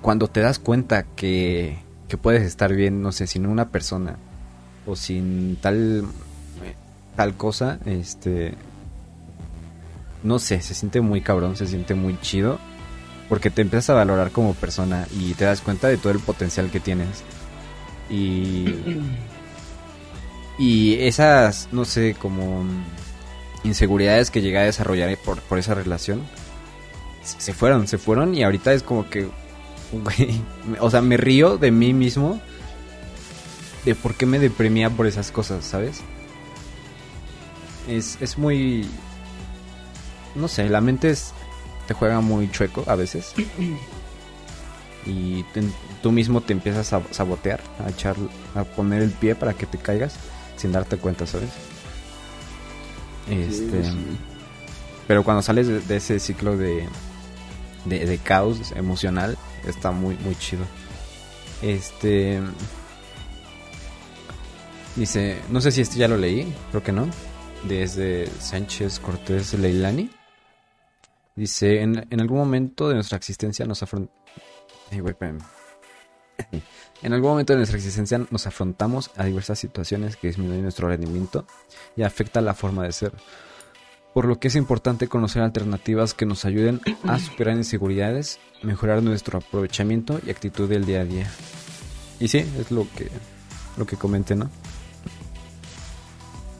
cuando 0.00 0.28
te 0.28 0.40
das 0.40 0.58
cuenta 0.58 1.04
que, 1.04 1.78
que 2.08 2.16
puedes 2.16 2.42
estar 2.42 2.72
bien, 2.74 3.02
no 3.02 3.12
sé, 3.12 3.26
sin 3.26 3.46
una 3.46 3.68
persona 3.70 4.16
o 4.86 4.96
sin 4.96 5.56
tal 5.56 6.04
tal 7.16 7.34
cosa, 7.36 7.78
este 7.84 8.54
no 10.22 10.38
sé, 10.38 10.60
se 10.60 10.74
siente 10.74 11.00
muy 11.00 11.20
cabrón, 11.20 11.56
se 11.56 11.66
siente 11.66 11.94
muy 11.94 12.18
chido 12.20 12.58
porque 13.28 13.50
te 13.50 13.62
empiezas 13.62 13.90
a 13.90 13.94
valorar 13.94 14.30
como 14.30 14.54
persona 14.54 15.06
y 15.18 15.34
te 15.34 15.44
das 15.44 15.60
cuenta 15.60 15.88
de 15.88 15.98
todo 15.98 16.12
el 16.12 16.20
potencial 16.20 16.70
que 16.70 16.80
tienes. 16.80 17.22
Y 18.08 18.74
y 20.58 20.94
esas, 20.94 21.68
no 21.72 21.84
sé, 21.84 22.16
como 22.18 22.64
inseguridades 23.62 24.30
que 24.30 24.40
llegué 24.40 24.58
a 24.58 24.62
desarrollar 24.62 25.16
por, 25.18 25.40
por 25.42 25.58
esa 25.58 25.74
relación, 25.74 26.22
se 27.22 27.52
fueron, 27.52 27.86
se 27.86 27.98
fueron 27.98 28.34
y 28.34 28.42
ahorita 28.42 28.72
es 28.72 28.82
como 28.82 29.08
que, 29.08 29.28
güey, 29.92 30.40
o 30.80 30.90
sea, 30.90 31.00
me 31.00 31.16
río 31.16 31.56
de 31.56 31.70
mí 31.70 31.92
mismo 31.92 32.40
de 33.84 33.94
por 33.94 34.14
qué 34.14 34.26
me 34.26 34.38
deprimía 34.38 34.90
por 34.90 35.06
esas 35.06 35.30
cosas, 35.30 35.64
¿sabes? 35.64 36.00
Es, 37.88 38.18
es 38.20 38.36
muy, 38.36 38.86
no 40.34 40.48
sé, 40.48 40.68
la 40.68 40.80
mente 40.80 41.10
es, 41.10 41.32
te 41.86 41.94
juega 41.94 42.20
muy 42.20 42.50
chueco 42.50 42.84
a 42.86 42.94
veces. 42.94 43.32
Y 45.06 45.44
tú 46.02 46.12
mismo 46.12 46.42
te 46.42 46.52
empiezas 46.52 46.92
a 46.92 47.02
sabotear, 47.10 47.60
a 47.84 47.88
echar, 47.88 48.16
a 48.54 48.64
poner 48.64 49.02
el 49.02 49.10
pie 49.10 49.34
para 49.34 49.54
que 49.54 49.64
te 49.64 49.78
caigas 49.78 50.16
sin 50.56 50.72
darte 50.72 50.98
cuenta, 50.98 51.26
¿sabes? 51.26 51.50
Este, 53.30 53.82
pero 55.06 55.24
cuando 55.24 55.40
sales 55.40 55.88
de 55.88 55.96
ese 55.96 56.18
ciclo 56.18 56.58
de, 56.58 56.86
de, 57.86 58.18
caos 58.18 58.72
emocional. 58.72 59.36
Está 59.66 59.90
muy, 59.90 60.16
muy 60.18 60.34
chido. 60.36 60.64
Este. 61.62 62.40
Dice, 64.96 65.40
no 65.50 65.60
sé 65.60 65.70
si 65.70 65.80
este 65.80 65.98
ya 65.98 66.08
lo 66.08 66.16
leí, 66.16 66.52
creo 66.70 66.82
que 66.82 66.92
no. 66.92 67.08
Desde 67.64 68.26
Sánchez 68.40 69.00
Cortés 69.00 69.54
Leilani. 69.54 70.10
Dice, 71.36 71.82
en, 71.82 72.06
en 72.10 72.20
algún 72.20 72.38
momento 72.38 72.88
de 72.88 72.94
nuestra 72.94 73.16
existencia 73.16 73.64
nos 73.66 73.82
afrontamos... 73.82 74.16
En 77.02 77.12
algún 77.12 77.30
momento 77.30 77.52
de 77.52 77.58
nuestra 77.58 77.76
existencia 77.76 78.20
nos 78.30 78.46
afrontamos 78.48 79.12
a 79.16 79.24
diversas 79.24 79.58
situaciones 79.58 80.16
que 80.16 80.28
disminuyen 80.28 80.62
nuestro 80.62 80.88
rendimiento 80.88 81.46
y 81.94 82.02
afecta 82.02 82.40
la 82.40 82.54
forma 82.54 82.84
de 82.84 82.92
ser 82.92 83.12
por 84.18 84.26
lo 84.26 84.40
que 84.40 84.48
es 84.48 84.56
importante 84.56 85.06
conocer 85.06 85.42
alternativas 85.42 86.12
que 86.12 86.26
nos 86.26 86.44
ayuden 86.44 86.80
a 87.04 87.20
superar 87.20 87.56
inseguridades, 87.56 88.40
mejorar 88.64 89.00
nuestro 89.00 89.38
aprovechamiento 89.38 90.18
y 90.26 90.30
actitud 90.30 90.68
del 90.68 90.84
día 90.84 91.02
a 91.02 91.04
día. 91.04 91.30
Y 92.18 92.26
sí, 92.26 92.38
es 92.38 92.72
lo 92.72 92.84
que 92.96 93.12
lo 93.76 93.86
que 93.86 93.94
comenté, 93.94 94.34
¿no? 94.34 94.50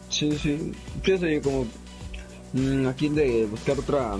Sí, 0.08 0.38
sí. 0.38 0.70
Pienso 1.02 1.26
yo 1.26 1.42
como 1.42 1.66
mm, 2.52 2.86
aquí 2.86 3.08
de 3.08 3.46
buscar 3.46 3.76
otra 3.76 4.12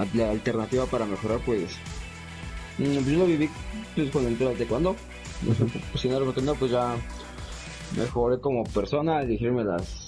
alternativa 0.00 0.86
para 0.86 1.06
mejorar, 1.06 1.38
pues 1.46 1.76
mm, 2.78 2.94
pues 2.94 3.06
yo 3.06 3.18
lo 3.18 3.26
viví 3.26 3.48
pues 3.94 4.10
cuando 4.10 4.30
entré 4.30 4.52
de 4.56 4.66
cuando 4.66 4.96
pues, 5.46 6.04
no, 6.42 6.54
pues 6.56 6.72
ya 6.72 6.96
mejoré 7.96 8.40
como 8.40 8.64
persona, 8.64 9.22
elegirme 9.22 9.62
las 9.62 10.03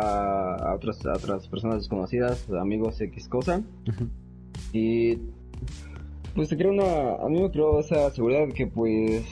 a, 0.00 0.74
otras, 0.74 1.04
a 1.06 1.12
otras 1.12 1.48
personas 1.48 1.78
desconocidas, 1.78 2.48
amigos 2.50 3.00
X 3.00 3.28
cosa. 3.28 3.62
Y 4.72 5.18
pues 6.34 6.48
te 6.48 6.56
creo 6.56 6.72
una, 6.72 7.14
a 7.24 7.28
mí 7.28 7.40
me 7.40 7.50
creo 7.50 7.78
esa 7.78 8.10
seguridad 8.10 8.48
que 8.54 8.66
pues, 8.66 9.24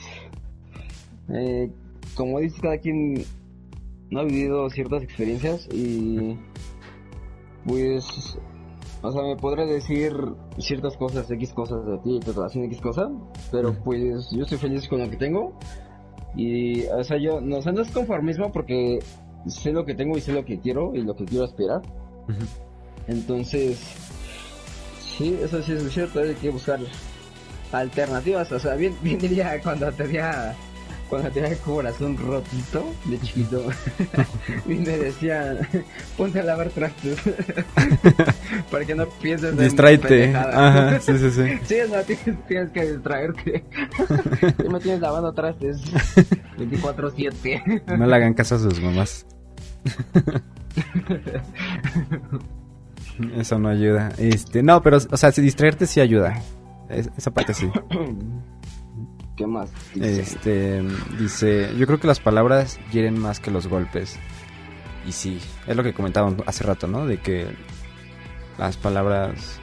eh, 1.29 1.69
como 2.15 2.39
dice 2.39 2.61
cada 2.61 2.77
quien 2.77 3.25
no 4.09 4.21
ha 4.21 4.23
vivido 4.23 4.69
ciertas 4.69 5.03
experiencias 5.03 5.67
y 5.73 6.37
pues 7.65 8.37
O 9.01 9.11
sea, 9.11 9.21
me 9.21 9.35
podrás 9.35 9.67
decir 9.67 10.13
ciertas 10.59 10.95
cosas, 10.95 11.29
X 11.29 11.51
cosas 11.53 11.85
de 11.85 11.97
ti, 11.97 12.19
tatuación 12.21 12.63
X 12.65 12.79
cosa, 12.79 13.11
pero 13.51 13.73
pues 13.83 14.29
yo 14.31 14.43
estoy 14.43 14.57
feliz 14.57 14.87
con 14.87 14.99
lo 14.99 15.09
que 15.09 15.17
tengo. 15.17 15.59
Y, 16.37 16.85
o 16.85 17.03
sea, 17.03 17.17
yo, 17.17 17.41
no, 17.41 17.57
o 17.57 17.61
sea, 17.61 17.73
no 17.73 17.81
es 17.81 17.91
conformismo 17.91 18.51
porque 18.53 18.99
sé 19.47 19.71
lo 19.71 19.85
que 19.85 19.95
tengo 19.95 20.17
y 20.17 20.21
sé 20.21 20.33
lo 20.33 20.45
que 20.45 20.59
quiero 20.59 20.93
y 20.95 21.01
lo 21.01 21.15
que 21.15 21.25
quiero 21.25 21.45
aspirar. 21.45 21.81
Entonces, 23.07 23.79
sí, 25.17 25.37
eso 25.41 25.61
sí 25.61 25.73
es 25.73 25.91
cierto, 25.91 26.19
hay 26.19 26.33
que 26.35 26.49
buscar 26.49 26.79
alternativas. 27.71 28.51
O 28.51 28.59
sea, 28.59 28.75
bien, 28.75 28.95
bien 29.01 29.19
diría 29.19 29.59
cuando 29.61 29.91
tenía 29.91 30.55
cuando 31.09 31.29
tenía 31.29 31.49
el 31.49 31.57
corazón 31.59 32.17
rotito 32.17 32.91
de 33.05 33.21
chiquito 33.21 33.63
y 34.65 34.73
me 34.73 34.97
decían 34.97 35.59
ponte 36.17 36.39
a 36.39 36.43
lavar 36.43 36.69
trastes 36.69 37.19
para 38.71 38.83
que 38.83 38.95
no 38.95 39.07
pienses 39.21 39.55
Distraite. 39.55 40.35
Ajá, 40.35 40.99
sí, 40.99 41.15
sí, 41.19 41.29
sí. 41.29 41.43
Sí, 41.65 41.75
no, 41.91 42.01
tienes, 42.01 42.47
tienes 42.47 42.71
que 42.71 42.91
distraerte. 42.93 43.63
Tú 44.57 44.71
me 44.71 44.79
tienes 44.79 45.01
lavando 45.01 45.31
trastes 45.33 45.83
24-7. 46.57 47.97
No 47.97 48.07
le 48.07 48.15
hagan 48.15 48.33
caso 48.33 48.55
a 48.55 48.59
sus 48.59 48.81
mamás. 48.81 49.27
Eso 53.37 53.59
no 53.59 53.69
ayuda. 53.69 54.11
Este, 54.17 54.63
no, 54.63 54.81
pero, 54.81 54.97
o 54.97 55.17
sea, 55.17 55.31
si 55.31 55.41
distraerte 55.41 55.85
sí 55.85 56.01
ayuda. 56.01 56.41
esa 56.89 57.31
parte 57.31 57.53
sí. 57.53 57.69
¿Qué 59.35 59.47
más? 59.47 59.71
Este, 59.99 60.83
dice, 61.19 61.73
yo 61.77 61.87
creo 61.87 61.99
que 61.99 62.07
las 62.07 62.19
palabras 62.19 62.79
hieren 62.91 63.19
más 63.19 63.39
que 63.39 63.49
los 63.49 63.65
golpes. 63.67 64.19
Y 65.07 65.11
sí, 65.11 65.39
es 65.67 65.75
lo 65.75 65.83
que 65.83 65.93
comentábamos 65.93 66.35
hace 66.45 66.63
rato, 66.63 66.87
¿no? 66.87 67.07
De 67.07 67.17
que 67.17 67.47
las 68.57 68.77
palabras 68.77 69.59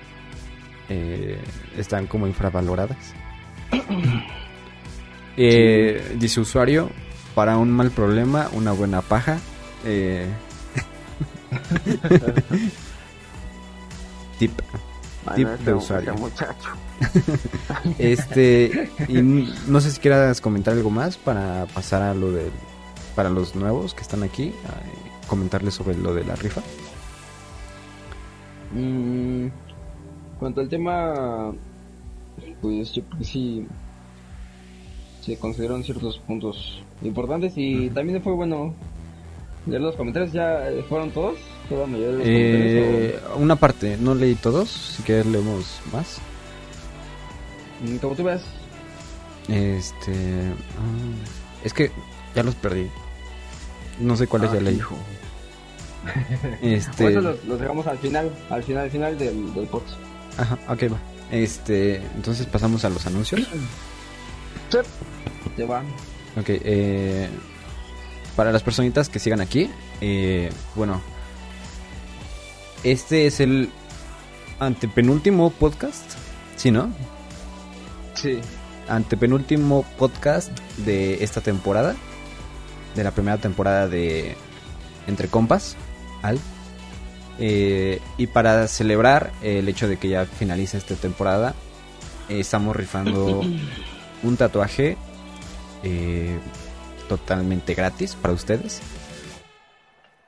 eh, 0.89 1.41
están 1.77 2.09
como 2.09 2.27
infravaloradas. 2.27 3.15
eh, 5.37 6.17
dice 6.19 6.41
usuario, 6.41 6.91
para 7.35 7.57
un 7.57 7.71
mal 7.71 7.91
problema, 7.91 8.49
una 8.53 8.73
buena 8.73 9.03
paja. 9.03 9.39
Eh... 9.85 10.27
Tip. 14.39 14.53
Tip 15.35 15.49
de 15.49 15.75
usuario. 15.75 16.15
Muchacho. 16.15 16.71
este, 17.99 18.91
y 19.09 19.23
no 19.23 19.81
sé 19.81 19.91
si 19.91 20.01
quieras 20.01 20.41
comentar 20.41 20.75
algo 20.75 20.91
más 20.91 21.17
para 21.17 21.67
pasar 21.67 22.03
a 22.03 22.15
lo 22.15 22.33
de 22.33 22.51
para 23.15 23.29
los 23.29 23.55
nuevos 23.57 23.95
que 23.95 24.03
están 24.03 24.23
aquí, 24.23 24.53
comentarles 25.27 25.75
sobre 25.75 25.97
lo 25.97 26.15
de 26.15 26.25
la 26.25 26.37
rifa. 26.37 26.63
Mm, 28.73 29.49
cuanto 30.39 30.61
al 30.61 30.69
tema, 30.69 31.53
pues 32.63 32.93
yo 32.93 33.03
creo 33.05 33.19
que 33.19 33.25
sí 33.25 33.67
se 35.23 35.37
consideraron 35.37 35.85
ciertos 35.85 36.19
puntos 36.19 36.83
importantes 37.03 37.53
y 37.57 37.91
también 37.91 38.23
fue 38.23 38.33
bueno 38.33 38.75
leer 39.67 39.81
los 39.81 39.97
comentarios. 39.97 40.33
¿Ya 40.33 40.65
fueron 40.89 41.11
todos? 41.11 41.39
¿Toda 41.69 41.87
mayoría 41.87 42.09
de 42.09 42.19
los 42.19 42.27
eh, 42.27 43.21
Una 43.37 43.57
parte, 43.57 43.97
no 43.99 44.15
leí 44.15 44.35
todos, 44.35 44.69
si 44.69 45.03
quieres 45.03 45.27
leemos 45.27 45.81
más. 45.93 46.19
Mm, 47.83 47.97
como 47.97 48.15
tú 48.15 48.25
ves. 48.25 48.43
Este. 49.49 50.13
Ah, 50.79 51.65
es 51.65 51.73
que 51.73 51.91
ya 52.35 52.43
los 52.43 52.55
perdí. 52.55 52.89
No 53.99 54.17
sé 54.17 54.27
cuáles 54.27 54.53
ya 54.53 54.61
leí. 54.61 54.81
Este. 56.63 57.03
Bueno, 57.03 57.21
los, 57.21 57.45
los, 57.45 57.61
dejamos 57.61 57.87
al 57.87 57.99
final, 57.99 58.31
al 58.49 58.63
final, 58.63 58.85
al 58.85 58.91
final 58.91 59.19
del, 59.19 59.53
del 59.53 59.67
post. 59.67 59.89
Ajá, 60.39 60.59
ok, 60.69 60.93
va. 60.93 60.99
Este, 61.31 61.97
entonces 62.17 62.47
pasamos 62.47 62.85
a 62.85 62.91
los 62.91 63.07
anuncios. 63.07 63.43
Sí, 64.71 64.79
te 65.57 65.65
va. 65.65 65.83
Ok, 66.37 66.49
eh, 66.49 67.29
para 68.41 68.53
las 68.53 68.63
personitas 68.63 69.11
que 69.11 69.19
sigan 69.19 69.43
aquí, 69.43 69.71
eh, 70.01 70.51
bueno, 70.75 71.03
este 72.85 73.27
es 73.27 73.39
el 73.39 73.69
antepenúltimo 74.59 75.51
podcast, 75.51 76.13
¿sí, 76.57 76.71
no? 76.71 76.91
Sí. 78.15 78.41
Antepenúltimo 78.89 79.85
podcast 79.99 80.59
de 80.79 81.23
esta 81.23 81.43
temporada. 81.43 81.97
De 82.95 83.05
la 83.05 83.11
primera 83.11 83.37
temporada 83.37 83.89
de 83.89 84.35
Entre 85.07 85.29
Compas. 85.29 85.77
Al. 86.23 86.39
Eh, 87.39 88.01
y 88.17 88.27
para 88.29 88.69
celebrar 88.69 89.33
el 89.43 89.69
hecho 89.69 89.87
de 89.87 89.99
que 89.99 90.09
ya 90.09 90.25
finaliza 90.25 90.79
esta 90.79 90.95
temporada, 90.95 91.55
estamos 92.31 92.75
rifando 92.75 93.43
un 94.23 94.37
tatuaje 94.39 94.97
eh, 95.83 96.39
totalmente 97.11 97.75
gratis 97.75 98.15
para 98.15 98.33
ustedes. 98.33 98.81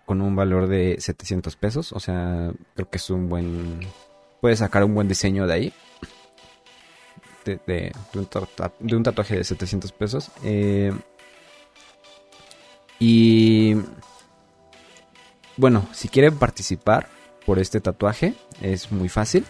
Con 0.04 0.20
un 0.20 0.34
valor 0.34 0.66
de 0.66 0.96
700 0.98 1.54
pesos. 1.54 1.92
O 1.92 2.00
sea, 2.00 2.50
creo 2.74 2.90
que 2.90 2.98
es 2.98 3.08
un 3.08 3.28
buen... 3.28 3.80
Puedes 4.40 4.58
sacar 4.58 4.82
un 4.82 4.92
buen 4.92 5.06
diseño 5.06 5.46
de 5.46 5.54
ahí 5.54 5.72
de, 7.44 7.92
un, 8.14 9.02
tatuaje 9.04 9.36
de 9.36 9.44
700 9.44 9.92
pesos. 9.92 10.32
Eh, 10.42 10.92
y 12.98 13.76
bueno, 15.56 15.86
si 15.92 16.08
quieren 16.08 16.36
participar 16.36 17.08
por 17.46 17.60
este 17.60 17.80
tatuaje, 17.80 18.34
es 18.60 18.90
muy 18.90 19.08
fácil. 19.08 19.44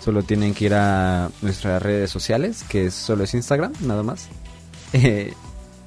Solo 0.00 0.22
tienen 0.22 0.54
que 0.54 0.66
ir 0.66 0.74
a 0.74 1.28
nuestras 1.42 1.82
redes 1.82 2.08
sociales, 2.10 2.64
que 2.68 2.92
solo 2.92 3.24
es 3.24 3.34
Instagram, 3.34 3.72
nada 3.80 4.04
más. 4.04 4.28
Eh, 4.94 5.34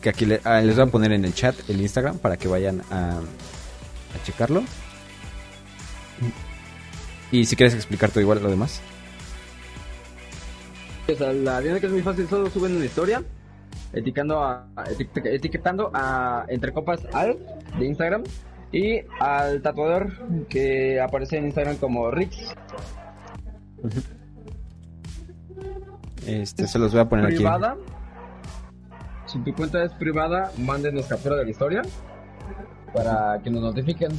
que 0.02 0.10
aquí 0.10 0.28
ah, 0.44 0.62
les 0.62 0.76
voy 0.76 0.88
a 0.88 0.92
poner 0.92 1.12
en 1.12 1.26
el 1.26 1.34
chat 1.34 1.56
el 1.70 1.80
Instagram 1.82 2.18
para 2.18 2.38
que 2.38 2.48
vayan 2.48 2.82
a, 2.92 3.20
a 3.20 4.24
checarlo. 4.24 4.64
Y 7.32 7.46
si 7.46 7.56
quieres 7.56 7.74
explicar 7.76 8.10
todo 8.10 8.22
igual 8.22 8.42
lo 8.44 8.50
demás 8.50 8.82
la 11.20 11.62
dinámica 11.62 11.88
es 11.88 11.94
muy 11.94 12.02
fácil, 12.02 12.28
solo 12.28 12.50
suben 12.50 12.76
una 12.76 12.86
historia 12.86 13.24
etiquetando 13.94 14.44
a, 14.44 14.68
etiquetando 15.26 15.92
a 15.94 16.46
Entre 16.48 16.72
Copas 16.72 17.02
Al 17.14 17.38
de 17.78 17.86
Instagram 17.86 18.24
y 18.72 19.02
al 19.20 19.62
tatuador 19.62 20.14
que 20.48 21.02
aparece 21.02 21.38
en 21.38 21.46
Instagram 21.46 21.76
como 21.78 22.10
Rix. 22.10 22.54
Este 26.26 26.68
se 26.68 26.80
los 26.80 26.92
voy 26.92 27.02
a 27.02 27.10
poner 27.10 27.26
privada. 27.26 27.76
Si 29.32 29.40
tu 29.40 29.54
cuenta 29.56 29.84
es 29.84 29.94
privada, 29.94 30.52
mándenos 30.58 31.06
captura 31.06 31.38
de 31.38 31.46
la 31.46 31.52
historia 31.52 31.82
para 32.94 33.40
que 33.42 33.50
nos 33.50 33.62
notifiquen. 33.62 34.12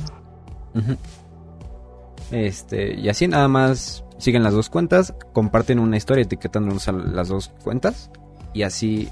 Este, 2.31 2.95
y 2.95 3.11
así 3.11 3.29
nada 3.29 3.47
más 3.47 4.05
siguen 4.17 4.43
las 4.43 4.55
dos 4.55 4.71
cuentas, 4.71 5.15
comparten 5.35 5.79
una 5.79 5.99
historia 5.99 6.23
etiquetando 6.23 6.75
las 7.13 7.29
dos 7.29 7.51
cuentas 7.63 8.11
y 8.55 8.63
así 8.63 9.11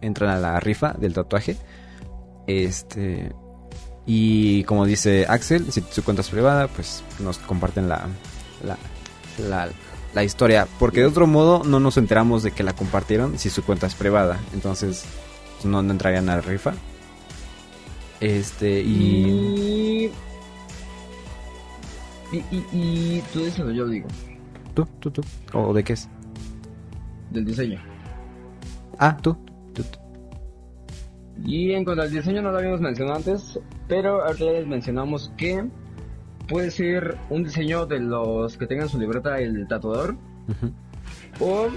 entran 0.00 0.30
a 0.30 0.38
la 0.38 0.60
rifa 0.60 0.92
del 0.92 1.14
tatuaje. 1.14 1.56
Este 2.46 3.32
y 4.06 4.62
como 4.64 4.84
dice 4.84 5.26
Axel, 5.28 5.72
si 5.72 5.82
su 5.90 6.04
cuenta 6.04 6.20
es 6.20 6.28
privada, 6.28 6.68
pues 6.68 7.02
nos 7.18 7.38
comparten 7.38 7.88
la, 7.88 8.06
la, 8.62 9.68
la, 10.14 10.24
historia. 10.24 10.68
Porque 10.78 11.00
de 11.00 11.06
otro 11.06 11.26
modo 11.26 11.64
no 11.64 11.80
nos 11.80 11.96
enteramos 11.96 12.42
de 12.42 12.52
que 12.52 12.62
la 12.62 12.74
compartieron 12.74 13.38
si 13.38 13.48
su 13.48 13.64
cuenta 13.64 13.86
es 13.86 13.94
privada. 13.94 14.38
Entonces 14.52 15.06
no, 15.64 15.80
entrarían 15.80 16.28
a 16.28 16.36
la 16.36 16.40
rifa. 16.40 16.74
Este 18.20 18.80
y... 18.80 20.10
Y, 22.32 22.36
y, 22.50 22.64
y 22.72 23.22
tú 23.32 23.44
dices, 23.44 23.64
yo 23.74 23.86
digo. 23.86 24.08
¿Tú? 24.74 24.86
¿Tú? 24.98 25.10
¿Tú? 25.10 25.22
¿O 25.52 25.72
de 25.72 25.84
qué 25.84 25.92
es? 25.92 26.08
Del 27.30 27.44
diseño. 27.44 27.80
Ah, 28.98 29.16
tú. 29.16 29.36
Y 31.44 31.72
en 31.72 31.84
cuanto 31.84 32.02
al 32.02 32.10
diseño 32.10 32.42
no 32.42 32.52
lo 32.52 32.58
habíamos 32.58 32.80
mencionado 32.80 33.16
antes, 33.16 33.58
pero 33.88 34.24
ahorita 34.24 34.44
ya 34.44 34.52
les 34.52 34.66
mencionamos 34.66 35.32
que 35.36 35.64
puede 36.48 36.70
ser 36.70 37.18
un 37.30 37.44
diseño 37.44 37.86
de 37.86 38.00
los 38.00 38.56
que 38.56 38.66
tengan 38.66 38.88
su 38.88 38.98
libreta 38.98 39.38
el 39.40 39.66
tatuador. 39.66 40.16
O 41.40 41.68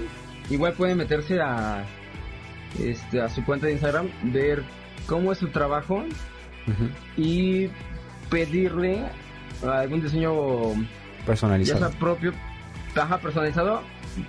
igual 0.50 0.72
pueden 0.74 0.98
meterse 0.98 1.40
a 1.40 1.84
este 2.78 3.20
a 3.20 3.28
su 3.28 3.44
cuenta 3.44 3.66
de 3.66 3.72
Instagram, 3.72 4.08
ver 4.24 4.62
cómo 5.06 5.32
es 5.32 5.38
su 5.38 5.48
trabajo 5.48 6.04
y 7.16 7.68
pedirle 8.30 9.04
algún 9.66 10.02
diseño 10.02 10.32
personalizado. 11.26 11.80
Ya 11.80 11.88
sea 11.88 11.98
propio 11.98 12.32
caja 12.94 13.18
personalizado, 13.18 13.82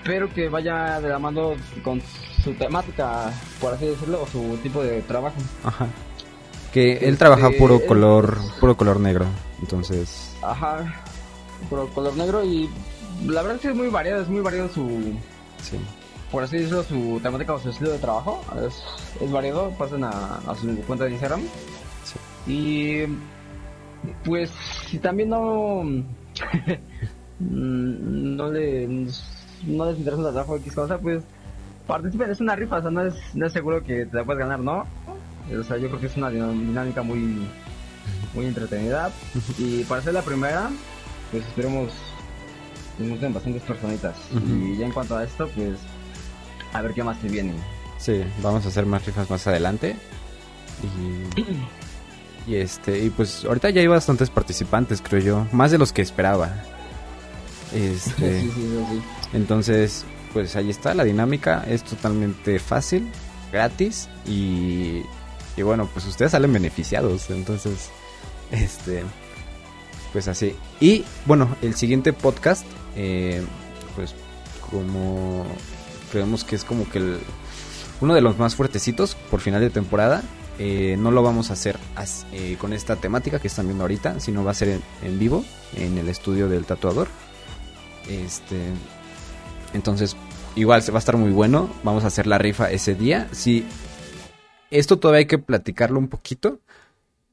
pero 0.04 0.34
que 0.34 0.50
vaya 0.50 1.02
de 1.02 1.10
la 1.10 1.20
mano 1.20 1.54
con 1.84 2.02
su 2.44 2.54
temática, 2.54 3.32
por 3.60 3.74
así 3.74 3.88
decirlo, 3.88 4.22
o 4.22 4.28
su 4.28 4.58
tipo 4.64 4.84
de 4.84 5.02
trabajo. 5.02 5.38
Ajá. 5.64 5.88
Que 6.72 6.98
él 6.98 7.18
trabaja 7.18 7.48
este, 7.48 7.58
puro 7.58 7.86
color, 7.86 8.38
puro 8.60 8.78
color 8.78 9.00
negro, 9.00 9.26
entonces. 9.60 10.36
Ajá. 10.42 11.04
puro 11.70 11.88
color 11.90 12.16
negro 12.16 12.44
y 12.46 12.70
la 13.26 13.42
verdad 13.42 13.56
es 13.56 13.62
que 13.62 13.68
es 13.70 13.76
muy 13.76 13.90
variado, 13.90 14.22
es 14.22 14.30
muy 14.30 14.42
variado 14.42 14.70
su, 14.70 15.16
Sí. 15.62 15.78
Por 16.32 16.44
así 16.44 16.58
decirlo, 16.58 16.84
su 16.84 17.20
temática 17.22 17.54
o 17.54 17.60
su 17.60 17.70
estilo 17.70 17.92
de 17.92 18.00
trabajo. 18.00 18.42
Es, 18.66 18.84
es 19.22 19.32
variado, 19.32 19.72
pasen 19.72 20.04
a, 20.04 20.10
a 20.10 20.56
su 20.56 20.76
cuenta 20.82 21.06
de 21.06 21.12
Instagram. 21.12 21.42
Sí. 22.04 22.52
Y 22.52 23.06
pues 24.24 24.52
si 24.88 25.00
también 25.00 25.30
no 25.30 25.84
mm, 27.40 28.36
no 28.36 28.52
le 28.52 28.88
no 29.68 29.86
les 29.86 29.98
interesa 29.98 30.22
el 30.22 30.34
trabajo 30.34 30.56
X 30.58 30.74
cosa, 30.74 30.98
pues 30.98 31.24
participen, 31.86 32.30
es 32.30 32.40
una 32.40 32.56
rifa, 32.56 32.78
o 32.78 32.82
sea, 32.82 32.92
no 32.92 33.02
es, 33.02 33.16
no 33.34 33.48
es 33.48 33.54
seguro 33.54 33.84
que 33.84 34.06
te 34.06 34.16
la 34.16 34.24
puedes 34.24 34.40
ganar, 34.40 34.60
¿no? 34.60 34.86
O 35.60 35.64
sea, 35.64 35.78
yo 35.78 35.88
creo 35.88 36.00
que 36.00 36.06
es 36.06 36.18
una 36.18 36.30
dinámica 36.30 37.02
muy 37.02 37.48
muy 38.34 38.46
entretenida 38.46 39.12
y 39.58 39.84
para 39.84 40.02
ser 40.02 40.14
la 40.14 40.22
primera, 40.22 40.70
pues 41.32 41.46
esperemos 41.46 41.92
que 42.96 43.04
nos 43.04 43.12
gusten 43.14 43.34
bastantes 43.34 43.64
personitas. 43.64 44.16
Y 44.48 44.78
ya 44.78 44.86
en 44.86 44.92
cuanto 44.92 45.18
a 45.18 45.24
esto, 45.24 45.48
pues 45.56 45.80
a 46.74 46.82
ver 46.82 46.94
qué 46.94 47.04
más 47.04 47.20
te 47.20 47.28
viene. 47.28 47.54
Sí, 47.98 48.24
vamos 48.42 48.66
a 48.66 48.70
hacer 48.70 48.86
más 48.86 49.06
rifas 49.06 49.30
más 49.30 49.46
adelante. 49.48 49.96
Y, 50.84 52.52
y 52.52 52.56
este, 52.56 53.04
y 53.04 53.10
pues 53.10 53.44
ahorita 53.46 53.70
ya 53.70 53.82
hay 53.82 53.88
bastantes 53.88 54.30
participantes, 54.30 55.02
creo 55.02 55.22
yo, 55.22 55.48
más 55.52 55.72
de 55.72 55.78
los 55.78 55.92
que 55.94 56.02
esperaba. 56.02 56.64
Este, 57.74 58.42
Sí, 58.42 58.52
sí, 58.54 58.62
sí, 58.62 58.86
sí. 58.92 59.02
entonces, 59.34 60.06
pues 60.34 60.56
ahí 60.56 60.70
está 60.70 60.94
la 60.94 61.04
dinámica, 61.04 61.66
es 61.68 61.84
totalmente 61.84 62.60
fácil, 62.60 63.08
gratis 63.52 64.08
y, 64.26 65.02
y 65.58 65.62
bueno, 65.62 65.90
pues 65.92 66.06
ustedes 66.06 66.32
salen 66.32 66.54
beneficiados, 66.54 67.30
entonces, 67.30 67.90
este, 68.52 69.04
pues 70.14 70.28
así. 70.28 70.56
Y 70.80 71.04
bueno, 71.26 71.56
el 71.62 71.76
siguiente 71.76 72.14
podcast, 72.14 72.66
eh, 72.96 73.44
pues 73.96 74.16
como 74.72 75.46
creemos 76.12 76.44
que 76.44 76.56
es 76.56 76.64
como 76.64 76.90
que 76.90 76.98
el, 77.00 77.20
uno 78.02 78.14
de 78.14 78.22
los 78.22 78.38
más 78.38 78.56
fuertecitos 78.56 79.16
por 79.16 79.40
final 79.40 79.62
de 79.62 79.70
temporada. 79.70 80.24
eh, 80.60 80.98
no 81.00 81.10
lo 81.10 81.24
vamos 81.24 81.50
a 81.50 81.54
hacer 81.54 81.80
eh, 82.34 82.58
con 82.60 82.74
esta 82.74 82.98
temática 82.98 83.40
que 83.40 83.48
están 83.48 83.66
viendo 83.66 83.86
ahorita, 83.86 84.20
sino 84.20 84.44
va 84.44 84.52
a 84.52 84.54
ser 84.54 84.68
en, 84.68 84.82
en 85.02 85.18
vivo 85.18 85.46
en 85.76 85.98
el 85.98 86.10
estudio 86.10 86.50
del 86.50 86.66
tatuador. 86.66 87.08
Este, 88.10 88.60
entonces, 89.74 90.18
igual 90.56 90.82
se 90.84 90.92
va 90.92 90.98
a 90.98 91.00
estar 91.00 91.16
muy 91.16 91.32
bueno. 91.32 91.70
Vamos 91.84 92.04
a 92.04 92.08
hacer 92.08 92.28
la 92.28 92.38
rifa 92.38 92.70
ese 92.70 92.94
día. 92.94 93.30
Sí, 93.32 93.66
esto 94.70 95.00
todavía 95.00 95.20
hay 95.20 95.28
que 95.28 95.38
platicarlo 95.40 95.98
un 95.98 96.10
poquito. 96.10 96.60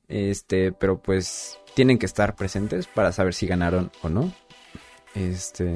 Este, 0.09 0.71
pero 0.71 1.01
pues 1.01 1.59
tienen 1.75 1.99
que 1.99 2.07
estar 2.07 2.37
presentes 2.37 2.87
para 2.87 3.11
saber 3.11 3.35
si 3.35 3.49
ganaron 3.49 3.91
o 4.03 4.09
no. 4.09 4.33
Este, 5.17 5.75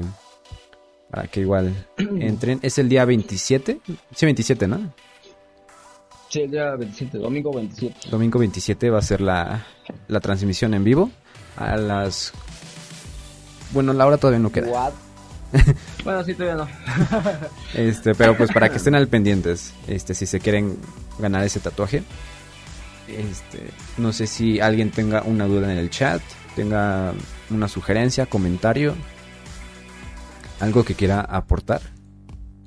para 1.11 1.27
que 1.27 1.41
igual 1.41 1.73
entren. 1.97 2.59
Es 2.61 2.77
el 2.79 2.87
día 2.87 3.03
27. 3.03 3.81
Sí, 4.15 4.25
27, 4.25 4.67
¿no? 4.67 4.93
Sí, 6.29 6.41
el 6.41 6.51
día 6.51 6.75
27, 6.77 7.17
domingo 7.17 7.53
27. 7.53 8.09
Domingo 8.09 8.39
27 8.39 8.89
va 8.89 8.99
a 8.99 9.01
ser 9.01 9.19
la, 9.19 9.65
la 10.07 10.19
transmisión 10.21 10.73
en 10.73 10.85
vivo. 10.85 11.11
A 11.57 11.75
las... 11.75 12.31
Bueno, 13.73 13.91
la 13.91 14.07
hora 14.07 14.17
todavía 14.17 14.39
no 14.39 14.51
queda. 14.51 14.67
What? 14.67 14.93
bueno, 16.05 16.23
sí, 16.23 16.33
todavía 16.33 16.63
no. 16.63 16.69
Este, 17.73 18.15
pero 18.15 18.37
pues 18.37 18.49
para 18.53 18.69
que 18.69 18.77
estén 18.77 18.95
al 18.95 19.09
pendientes, 19.09 19.73
este, 19.87 20.13
si 20.13 20.25
se 20.25 20.39
quieren 20.39 20.77
ganar 21.19 21.43
ese 21.43 21.59
tatuaje. 21.59 22.03
Este, 23.09 23.69
no 23.97 24.13
sé 24.13 24.27
si 24.27 24.61
alguien 24.61 24.91
tenga 24.91 25.23
una 25.23 25.45
duda 25.45 25.69
en 25.69 25.77
el 25.77 25.89
chat, 25.89 26.21
tenga 26.55 27.13
una 27.49 27.67
sugerencia, 27.67 28.25
comentario, 28.27 28.95
algo 30.61 30.83
que 30.85 30.95
quiera 30.95 31.21
aportar, 31.21 31.81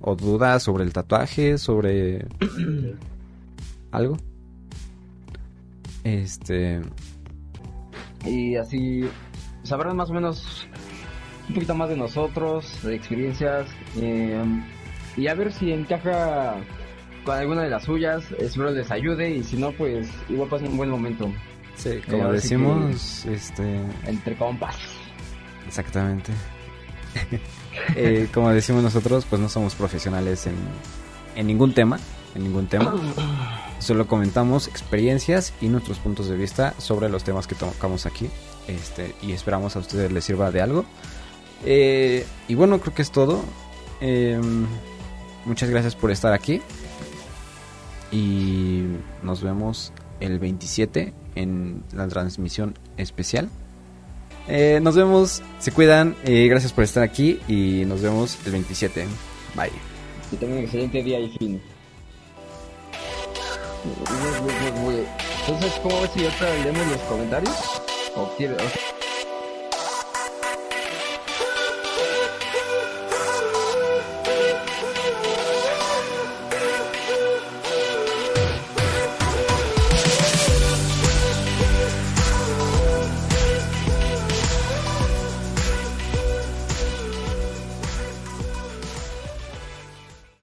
o 0.00 0.14
dudas 0.16 0.62
sobre 0.62 0.84
el 0.84 0.92
tatuaje, 0.92 1.56
sobre 1.58 2.26
algo. 3.92 4.16
Este, 6.02 6.82
y 8.26 8.56
así 8.56 9.08
sabrán 9.62 9.96
más 9.96 10.10
o 10.10 10.12
menos 10.14 10.66
un 11.48 11.54
poquito 11.54 11.74
más 11.74 11.88
de 11.88 11.96
nosotros, 11.96 12.82
de 12.82 12.94
experiencias, 12.94 13.66
eh, 13.96 14.42
y 15.16 15.28
a 15.28 15.34
ver 15.34 15.52
si 15.52 15.72
encaja 15.72 16.56
con 17.24 17.36
alguna 17.36 17.62
de 17.62 17.70
las 17.70 17.84
suyas, 17.84 18.24
espero 18.38 18.70
les 18.70 18.90
ayude 18.90 19.30
y 19.30 19.42
si 19.42 19.56
no, 19.56 19.72
pues 19.72 20.08
igual 20.28 20.48
pasen 20.50 20.68
un 20.72 20.76
buen 20.76 20.90
momento 20.90 21.32
sí, 21.76 22.00
como 22.10 22.24
ahora 22.24 22.38
sí 22.40 22.48
que- 22.50 22.54
decimos, 22.56 23.24
este, 23.26 23.80
entre 24.06 24.36
compas. 24.36 24.76
Exactamente. 25.66 26.32
Eh, 27.96 28.28
como 28.32 28.50
decimos 28.50 28.82
nosotros, 28.82 29.26
pues 29.28 29.40
no 29.40 29.48
somos 29.48 29.74
profesionales 29.74 30.46
en, 30.46 30.54
en 31.36 31.46
ningún 31.46 31.74
tema, 31.74 31.98
en 32.34 32.44
ningún 32.44 32.66
tema. 32.66 32.94
Solo 33.78 34.06
comentamos 34.06 34.68
experiencias 34.68 35.52
y 35.60 35.68
nuestros 35.68 35.98
puntos 35.98 36.28
de 36.28 36.36
vista 36.36 36.74
sobre 36.78 37.08
los 37.08 37.24
temas 37.24 37.46
que 37.46 37.54
tocamos 37.54 38.06
aquí. 38.06 38.30
Este, 38.66 39.14
y 39.20 39.32
esperamos 39.32 39.76
a 39.76 39.80
ustedes 39.80 40.10
les 40.10 40.24
sirva 40.24 40.50
de 40.50 40.62
algo. 40.62 40.84
Eh, 41.64 42.26
y 42.48 42.54
bueno, 42.54 42.80
creo 42.80 42.94
que 42.94 43.02
es 43.02 43.10
todo. 43.10 43.42
Eh, 44.00 44.40
muchas 45.44 45.70
gracias 45.70 45.96
por 45.96 46.10
estar 46.10 46.32
aquí. 46.32 46.62
Y 48.10 48.84
nos 49.22 49.42
vemos 49.42 49.92
el 50.20 50.38
27 50.38 51.12
en 51.34 51.82
la 51.92 52.08
transmisión 52.08 52.78
especial. 52.96 53.48
Eh, 54.48 54.78
nos 54.82 54.94
vemos, 54.94 55.42
se 55.58 55.72
cuidan, 55.72 56.16
eh, 56.24 56.46
gracias 56.48 56.72
por 56.72 56.84
estar 56.84 57.02
aquí 57.02 57.40
y 57.48 57.84
nos 57.86 58.02
vemos 58.02 58.38
el 58.44 58.52
27. 58.52 59.06
Bye. 59.54 59.70
Que 60.30 60.36
tengan 60.36 60.58
un 60.58 60.64
excelente 60.64 61.02
día 61.02 61.20
y 61.20 61.30
fin. 61.38 61.62
Entonces, 65.46 65.72
¿cómo 65.82 66.00
ves 66.00 66.10
si 66.14 66.24
ahorita 66.24 66.54
leemos 66.62 66.86
los 66.88 67.00
comentarios? 67.02 67.54
¿O 68.16 68.34
quieres? 68.36 68.56